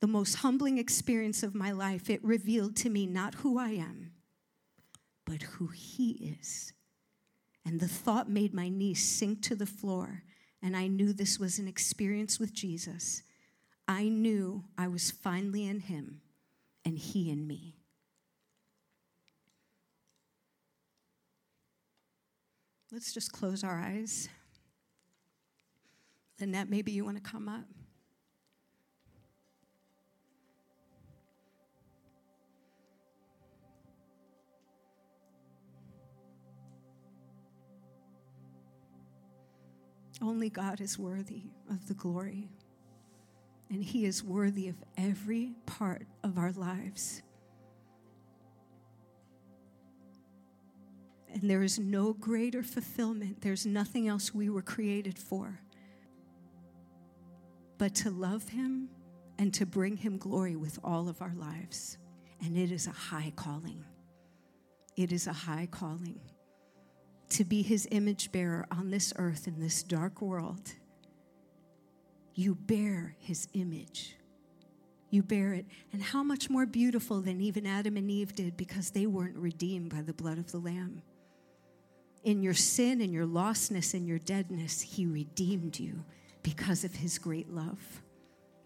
The 0.00 0.06
most 0.06 0.36
humbling 0.36 0.78
experience 0.78 1.42
of 1.42 1.54
my 1.54 1.70
life, 1.70 2.10
it 2.10 2.22
revealed 2.24 2.76
to 2.76 2.90
me 2.90 3.06
not 3.06 3.36
who 3.36 3.58
I 3.58 3.70
am, 3.70 4.12
but 5.24 5.42
who 5.42 5.68
He 5.68 6.36
is. 6.40 6.72
And 7.64 7.80
the 7.80 7.88
thought 7.88 8.28
made 8.28 8.52
my 8.52 8.68
knees 8.68 9.02
sink 9.02 9.42
to 9.42 9.54
the 9.54 9.66
floor, 9.66 10.22
and 10.62 10.76
I 10.76 10.86
knew 10.86 11.12
this 11.12 11.38
was 11.38 11.58
an 11.58 11.68
experience 11.68 12.38
with 12.38 12.52
Jesus. 12.52 13.22
I 13.88 14.08
knew 14.08 14.64
I 14.78 14.88
was 14.88 15.10
finally 15.10 15.66
in 15.66 15.80
Him 15.80 16.20
and 16.84 16.98
He 16.98 17.30
in 17.30 17.46
me. 17.46 17.76
Let's 22.92 23.12
just 23.12 23.32
close 23.32 23.64
our 23.64 23.80
eyes. 23.80 24.28
Lynette, 26.40 26.68
maybe 26.68 26.90
you 26.92 27.04
want 27.04 27.16
to 27.16 27.22
come 27.22 27.48
up. 27.48 27.64
Only 40.22 40.48
God 40.48 40.80
is 40.80 40.98
worthy 40.98 41.42
of 41.70 41.86
the 41.86 41.94
glory, 41.94 42.48
and 43.68 43.84
He 43.84 44.06
is 44.06 44.24
worthy 44.24 44.68
of 44.68 44.76
every 44.96 45.54
part 45.66 46.06
of 46.22 46.38
our 46.38 46.52
lives. 46.52 47.22
And 51.32 51.50
there 51.50 51.62
is 51.62 51.78
no 51.78 52.12
greater 52.12 52.62
fulfillment. 52.62 53.42
There's 53.42 53.66
nothing 53.66 54.08
else 54.08 54.32
we 54.32 54.48
were 54.48 54.62
created 54.62 55.18
for 55.18 55.60
but 57.84 57.94
to 57.94 58.08
love 58.08 58.48
Him 58.48 58.88
and 59.36 59.52
to 59.52 59.66
bring 59.66 59.94
Him 59.94 60.16
glory 60.16 60.56
with 60.56 60.78
all 60.82 61.06
of 61.06 61.20
our 61.20 61.34
lives. 61.34 61.98
And 62.42 62.56
it 62.56 62.72
is 62.72 62.86
a 62.86 62.92
high 62.92 63.30
calling. 63.36 63.84
It 64.96 65.12
is 65.12 65.26
a 65.26 65.34
high 65.34 65.68
calling 65.70 66.18
to 67.28 67.44
be 67.44 67.60
His 67.60 67.86
image 67.90 68.32
bearer 68.32 68.64
on 68.70 68.90
this 68.90 69.12
earth 69.16 69.46
in 69.46 69.60
this 69.60 69.82
dark 69.82 70.22
world 70.22 70.72
you 72.34 72.54
bear 72.54 73.14
his 73.18 73.48
image. 73.52 74.16
You 75.10 75.22
bear 75.22 75.52
it. 75.52 75.66
And 75.92 76.02
how 76.02 76.22
much 76.22 76.50
more 76.50 76.66
beautiful 76.66 77.20
than 77.20 77.40
even 77.40 77.66
Adam 77.66 77.96
and 77.98 78.10
Eve 78.10 78.34
did 78.34 78.56
because 78.56 78.90
they 78.90 79.06
weren't 79.06 79.36
redeemed 79.36 79.90
by 79.90 80.02
the 80.02 80.14
blood 80.14 80.38
of 80.38 80.50
the 80.50 80.58
Lamb. 80.58 81.02
In 82.24 82.42
your 82.42 82.54
sin 82.54 83.00
and 83.02 83.12
your 83.12 83.26
lostness 83.26 83.94
and 83.94 84.08
your 84.08 84.18
deadness, 84.18 84.80
he 84.80 85.06
redeemed 85.06 85.78
you 85.78 86.02
because 86.44 86.84
of 86.84 86.94
his 86.94 87.18
great 87.18 87.52
love 87.52 88.00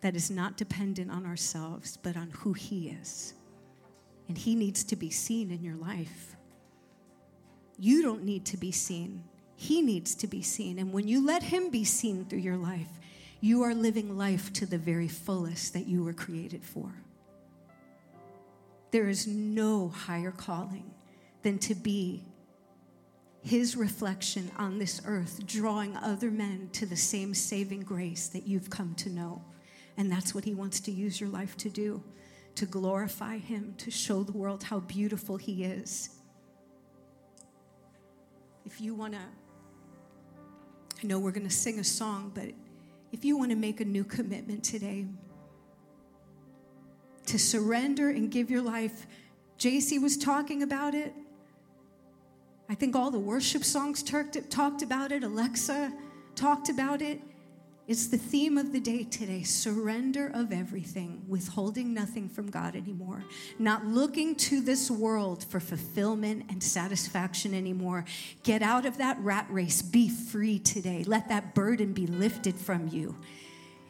that 0.03 0.15
is 0.15 0.31
not 0.31 0.59
dependent 0.59 1.11
on 1.11 1.25
ourselves, 1.25 1.97
but 1.97 2.17
on 2.17 2.29
who 2.31 2.53
he 2.53 2.91
is. 2.91 3.33
And 4.29 4.37
he 4.37 4.55
needs 4.55 4.85
to 4.85 4.97
be 4.97 5.09
seen 5.09 5.51
in 5.51 5.65
your 5.65 5.77
life. 5.77 6.37
You 7.79 8.03
don't 8.03 8.25
need 8.25 8.45
to 8.47 8.59
be 8.59 8.73
seen. 8.73 9.25
He 9.57 9.83
needs 9.83 10.15
to 10.17 10.27
be 10.27 10.43
seen. 10.43 10.79
And 10.79 10.93
when 10.93 11.09
you 11.09 11.25
let 11.27 11.43
Him 11.43 11.71
be 11.71 11.85
seen 11.85 12.25
through 12.25 12.39
your 12.39 12.57
life, 12.57 12.91
you 13.41 13.63
are 13.63 13.75
living 13.75 14.17
life 14.17 14.53
to 14.55 14.67
the 14.67 14.79
very 14.79 15.09
fullest 15.09 15.73
that 15.73 15.87
you 15.87 16.05
were 16.05 16.13
created 16.13 16.65
for. 16.65 16.93
There 18.93 19.09
is 19.09 19.27
no 19.27 19.89
higher 19.89 20.31
calling 20.31 20.91
than 21.43 21.59
to 21.61 21.75
be 21.75 22.25
His 23.49 23.77
reflection 23.77 24.51
on 24.59 24.79
this 24.79 25.01
earth, 25.07 25.47
drawing 25.47 25.97
other 25.97 26.31
men 26.31 26.69
to 26.75 26.85
the 26.85 26.97
same 26.97 27.33
saving 27.33 27.81
grace 27.81 28.29
that 28.29 28.47
you've 28.47 28.69
come 28.69 28.95
to 28.97 29.09
know. 29.09 29.43
And 29.97 30.13
that's 30.13 30.35
what 30.35 30.45
He 30.45 30.53
wants 30.53 30.81
to 30.81 30.93
use 30.93 31.19
your 31.19 31.31
life 31.31 31.57
to 31.59 31.71
do 31.71 32.03
to 32.57 32.67
glorify 32.67 33.39
Him, 33.39 33.75
to 33.79 33.91
show 33.91 34.23
the 34.23 34.33
world 34.33 34.65
how 34.65 34.81
beautiful 34.81 35.39
He 35.39 35.65
is. 35.65 36.11
If 38.67 38.83
you 38.83 38.95
want 38.95 39.15
to 39.15 39.21
I 41.03 41.07
know 41.07 41.19
we're 41.19 41.31
going 41.31 41.49
to 41.49 41.55
sing 41.55 41.79
a 41.79 41.85
song, 41.85 42.33
but 42.35 42.51
if 43.13 43.25
you 43.25 43.39
want 43.39 43.51
to 43.51 43.57
make 43.57 43.81
a 43.81 43.85
new 43.85 44.05
commitment 44.05 44.63
today 44.63 45.07
to 47.25 47.39
surrender 47.39 48.11
and 48.11 48.31
give 48.31 48.51
your 48.51 48.63
life, 48.63 49.07
JC 49.59 50.03
was 50.03 50.19
talking 50.19 50.63
about 50.63 50.95
it. 50.95 51.15
I 52.69 52.75
think 52.75 52.95
all 52.95 53.11
the 53.11 53.19
worship 53.19 53.65
songs 53.65 54.03
talked 54.03 54.83
about 54.83 55.13
it. 55.13 55.25
Alexa 55.25 55.93
talked 56.35 56.69
about 56.69 57.01
it. 57.01 57.21
It's 57.87 58.09
the 58.09 58.19
theme 58.19 58.59
of 58.59 58.73
the 58.75 58.81
day 58.81 59.05
today 59.05 59.43
surrender 59.45 60.31
of 60.35 60.53
everything, 60.53 61.25
withholding 61.27 61.95
nothing 61.95 62.29
from 62.29 62.51
God 62.51 62.77
anymore, 62.77 63.25
not 63.59 63.87
looking 63.87 64.35
to 64.37 64.61
this 64.61 64.91
world 64.91 65.43
for 65.45 65.59
fulfillment 65.59 66.45
and 66.51 66.63
satisfaction 66.63 67.55
anymore. 67.55 68.05
Get 68.43 68.61
out 68.61 68.85
of 68.85 68.99
that 68.99 69.19
rat 69.21 69.47
race, 69.49 69.81
be 69.81 70.11
free 70.11 70.59
today. 70.59 71.03
Let 71.05 71.31
that 71.31 71.55
burden 71.55 71.95
be 71.95 72.07
lifted 72.07 72.57
from 72.57 72.89
you 72.89 73.17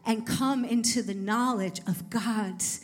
and 0.06 0.24
come 0.24 0.64
into 0.64 1.02
the 1.02 1.14
knowledge 1.14 1.80
of 1.88 2.08
God's 2.08 2.82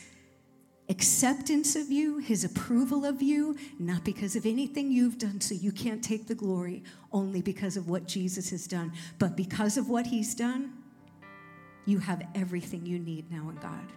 acceptance 0.89 1.75
of 1.75 1.91
you, 1.91 2.19
his 2.19 2.43
approval 2.43 3.05
of 3.05 3.21
you, 3.21 3.57
not 3.79 4.03
because 4.03 4.35
of 4.35 4.45
anything 4.45 4.91
you've 4.91 5.17
done, 5.17 5.41
so 5.41 5.55
you 5.55 5.71
can't 5.71 6.03
take 6.03 6.27
the 6.27 6.35
glory, 6.35 6.83
only 7.11 7.41
because 7.41 7.75
of 7.75 7.89
what 7.89 8.07
Jesus 8.07 8.51
has 8.51 8.67
done, 8.67 8.93
but 9.17 9.35
because 9.35 9.77
of 9.77 9.89
what 9.89 10.07
he's 10.07 10.35
done 10.35 10.73
you 11.85 11.99
have 11.99 12.23
everything 12.33 12.85
you 12.85 12.99
need 12.99 13.31
now 13.31 13.49
in 13.49 13.55
God. 13.55 13.91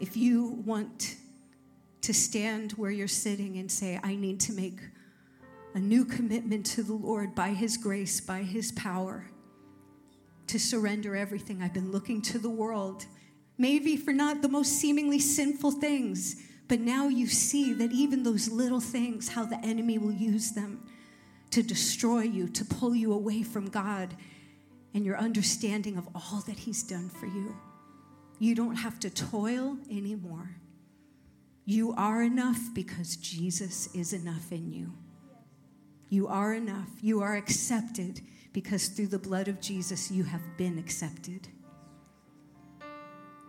If 0.00 0.16
you 0.16 0.62
want 0.64 1.16
to 2.02 2.14
stand 2.14 2.72
where 2.72 2.90
you're 2.90 3.08
sitting 3.08 3.56
and 3.56 3.70
say, 3.70 3.98
I 4.02 4.14
need 4.14 4.38
to 4.40 4.52
make 4.52 4.78
a 5.74 5.78
new 5.78 6.04
commitment 6.04 6.64
to 6.66 6.82
the 6.82 6.92
Lord 6.92 7.34
by 7.34 7.48
His 7.48 7.76
grace, 7.76 8.20
by 8.20 8.42
His 8.42 8.70
power, 8.72 9.26
to 10.46 10.58
surrender 10.58 11.16
everything. 11.16 11.62
I've 11.62 11.74
been 11.74 11.90
looking 11.90 12.22
to 12.22 12.38
the 12.38 12.48
world, 12.48 13.06
maybe 13.58 13.96
for 13.96 14.12
not 14.12 14.40
the 14.40 14.48
most 14.48 14.72
seemingly 14.72 15.18
sinful 15.18 15.72
things, 15.72 16.42
but 16.68 16.80
now 16.80 17.08
you 17.08 17.26
see 17.26 17.72
that 17.74 17.92
even 17.92 18.22
those 18.22 18.48
little 18.48 18.80
things, 18.80 19.30
how 19.30 19.44
the 19.44 19.58
enemy 19.64 19.98
will 19.98 20.12
use 20.12 20.52
them 20.52 20.86
to 21.50 21.62
destroy 21.62 22.20
you, 22.20 22.48
to 22.48 22.64
pull 22.64 22.94
you 22.94 23.12
away 23.12 23.42
from 23.42 23.68
God 23.68 24.14
and 24.94 25.04
your 25.04 25.18
understanding 25.18 25.96
of 25.96 26.08
all 26.14 26.40
that 26.46 26.58
He's 26.58 26.82
done 26.82 27.08
for 27.08 27.26
you. 27.26 27.56
You 28.38 28.54
don't 28.54 28.76
have 28.76 29.00
to 29.00 29.10
toil 29.10 29.76
anymore. 29.90 30.56
You 31.64 31.92
are 31.94 32.22
enough 32.22 32.60
because 32.72 33.16
Jesus 33.16 33.94
is 33.94 34.12
enough 34.12 34.52
in 34.52 34.70
you. 34.70 34.92
You 36.08 36.28
are 36.28 36.54
enough. 36.54 36.88
You 37.02 37.20
are 37.20 37.36
accepted 37.36 38.20
because 38.52 38.88
through 38.88 39.08
the 39.08 39.18
blood 39.18 39.48
of 39.48 39.60
Jesus, 39.60 40.10
you 40.10 40.24
have 40.24 40.56
been 40.56 40.78
accepted. 40.78 41.48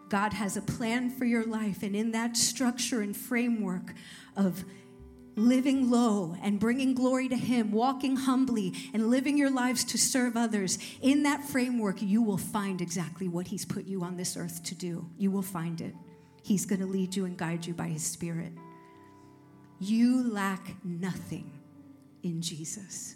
God 0.10 0.34
has 0.34 0.58
a 0.58 0.62
plan 0.62 1.10
for 1.10 1.26
your 1.26 1.46
life, 1.46 1.84
and 1.84 1.96
in 1.96 2.12
that 2.12 2.36
structure 2.36 3.02
and 3.02 3.16
framework 3.16 3.94
of 4.36 4.66
living 5.36 5.90
low 5.90 6.36
and 6.42 6.60
bringing 6.60 6.94
glory 6.94 7.30
to 7.30 7.36
Him, 7.36 7.72
walking 7.72 8.16
humbly 8.16 8.74
and 8.94 9.10
living 9.10 9.38
your 9.38 9.50
lives 9.50 9.84
to 9.86 9.98
serve 9.98 10.36
others, 10.36 10.78
in 11.02 11.24
that 11.24 11.44
framework, 11.44 12.02
you 12.02 12.22
will 12.22 12.38
find 12.38 12.82
exactly 12.82 13.28
what 13.28 13.48
He's 13.48 13.66
put 13.66 13.86
you 13.86 14.04
on 14.04 14.18
this 14.18 14.36
earth 14.36 14.64
to 14.64 14.76
do. 14.76 15.10
You 15.18 15.32
will 15.32 15.42
find 15.42 15.80
it. 15.80 15.96
He's 16.44 16.66
going 16.66 16.82
to 16.82 16.88
lead 16.88 17.16
you 17.16 17.26
and 17.26 17.38
guide 17.38 17.66
you 17.66 17.74
by 17.74 17.88
His 17.88 18.04
Spirit. 18.04 18.52
You 19.80 20.30
lack 20.30 20.76
nothing 20.84 21.52
in 22.24 22.42
Jesus. 22.42 23.16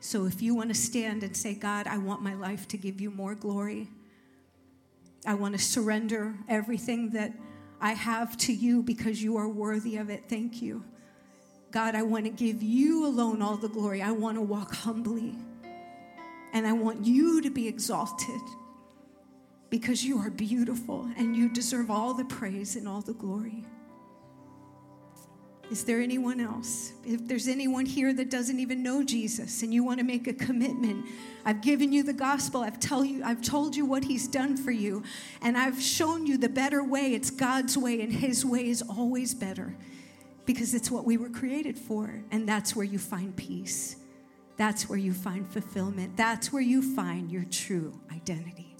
So 0.00 0.26
if 0.26 0.42
you 0.42 0.54
want 0.54 0.70
to 0.70 0.74
stand 0.74 1.22
and 1.22 1.36
say, 1.36 1.54
God, 1.54 1.86
I 1.86 1.98
want 1.98 2.22
my 2.22 2.34
life 2.34 2.66
to 2.68 2.76
give 2.76 3.00
you 3.00 3.10
more 3.10 3.34
glory, 3.34 3.88
I 5.26 5.34
want 5.34 5.56
to 5.56 5.62
surrender 5.62 6.34
everything 6.48 7.10
that 7.10 7.32
I 7.80 7.92
have 7.92 8.36
to 8.38 8.52
you 8.52 8.82
because 8.82 9.22
you 9.22 9.36
are 9.36 9.48
worthy 9.48 9.96
of 9.96 10.10
it. 10.10 10.24
Thank 10.28 10.62
you. 10.62 10.84
God, 11.70 11.94
I 11.94 12.02
want 12.02 12.24
to 12.24 12.30
give 12.30 12.62
you 12.62 13.06
alone 13.06 13.42
all 13.42 13.56
the 13.56 13.68
glory. 13.68 14.00
I 14.00 14.10
want 14.12 14.36
to 14.36 14.42
walk 14.42 14.74
humbly. 14.74 15.34
And 16.52 16.66
I 16.66 16.72
want 16.72 17.04
you 17.04 17.42
to 17.42 17.50
be 17.50 17.68
exalted 17.68 18.40
because 19.70 20.02
you 20.02 20.18
are 20.18 20.30
beautiful 20.30 21.08
and 21.16 21.36
you 21.36 21.50
deserve 21.50 21.90
all 21.90 22.14
the 22.14 22.24
praise 22.24 22.74
and 22.74 22.88
all 22.88 23.02
the 23.02 23.12
glory. 23.12 23.64
Is 25.70 25.84
there 25.84 26.00
anyone 26.00 26.40
else? 26.40 26.92
If 27.04 27.28
there's 27.28 27.46
anyone 27.46 27.84
here 27.84 28.14
that 28.14 28.30
doesn't 28.30 28.58
even 28.58 28.82
know 28.82 29.04
Jesus 29.04 29.62
and 29.62 29.72
you 29.72 29.84
want 29.84 29.98
to 29.98 30.04
make 30.04 30.26
a 30.26 30.32
commitment, 30.32 31.04
I've 31.44 31.60
given 31.60 31.92
you 31.92 32.02
the 32.02 32.14
gospel. 32.14 32.62
I've 32.62 32.80
tell 32.80 33.04
you 33.04 33.22
I've 33.22 33.42
told 33.42 33.76
you 33.76 33.84
what 33.84 34.04
he's 34.04 34.26
done 34.26 34.56
for 34.56 34.70
you 34.70 35.02
and 35.42 35.58
I've 35.58 35.80
shown 35.80 36.26
you 36.26 36.38
the 36.38 36.48
better 36.48 36.82
way. 36.82 37.12
It's 37.12 37.30
God's 37.30 37.76
way 37.76 38.00
and 38.00 38.10
his 38.10 38.46
way 38.46 38.68
is 38.68 38.82
always 38.82 39.34
better 39.34 39.76
because 40.46 40.72
it's 40.72 40.90
what 40.90 41.04
we 41.04 41.18
were 41.18 41.28
created 41.28 41.78
for. 41.78 42.22
And 42.30 42.48
that's 42.48 42.74
where 42.74 42.86
you 42.86 42.98
find 42.98 43.36
peace. 43.36 43.96
That's 44.56 44.88
where 44.88 44.98
you 44.98 45.12
find 45.12 45.46
fulfillment. 45.46 46.16
That's 46.16 46.50
where 46.50 46.62
you 46.62 46.94
find 46.96 47.30
your 47.30 47.44
true 47.44 48.00
identity. 48.10 48.74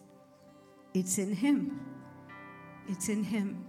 It's 0.94 1.18
in 1.18 1.34
Him. 1.34 1.78
It's 2.88 3.10
in 3.10 3.22
Him. 3.22 3.67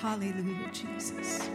Hallelujah, 0.00 0.70
Jesus. 0.72 1.48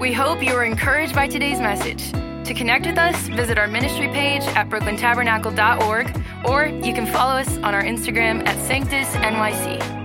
We 0.00 0.12
hope 0.12 0.42
you 0.42 0.54
were 0.54 0.64
encouraged 0.64 1.14
by 1.14 1.26
today's 1.26 1.58
message. 1.58 2.12
To 2.12 2.54
connect 2.54 2.86
with 2.86 2.96
us, 2.96 3.28
visit 3.28 3.58
our 3.58 3.66
ministry 3.66 4.08
page 4.08 4.42
at 4.42 4.68
brooklyntabernacle.org 4.68 6.22
or 6.48 6.66
you 6.66 6.94
can 6.94 7.06
follow 7.06 7.40
us 7.40 7.56
on 7.58 7.74
our 7.74 7.82
Instagram 7.82 8.46
at 8.46 8.56
Sanctus 8.66 9.08
NYC. 9.16 9.95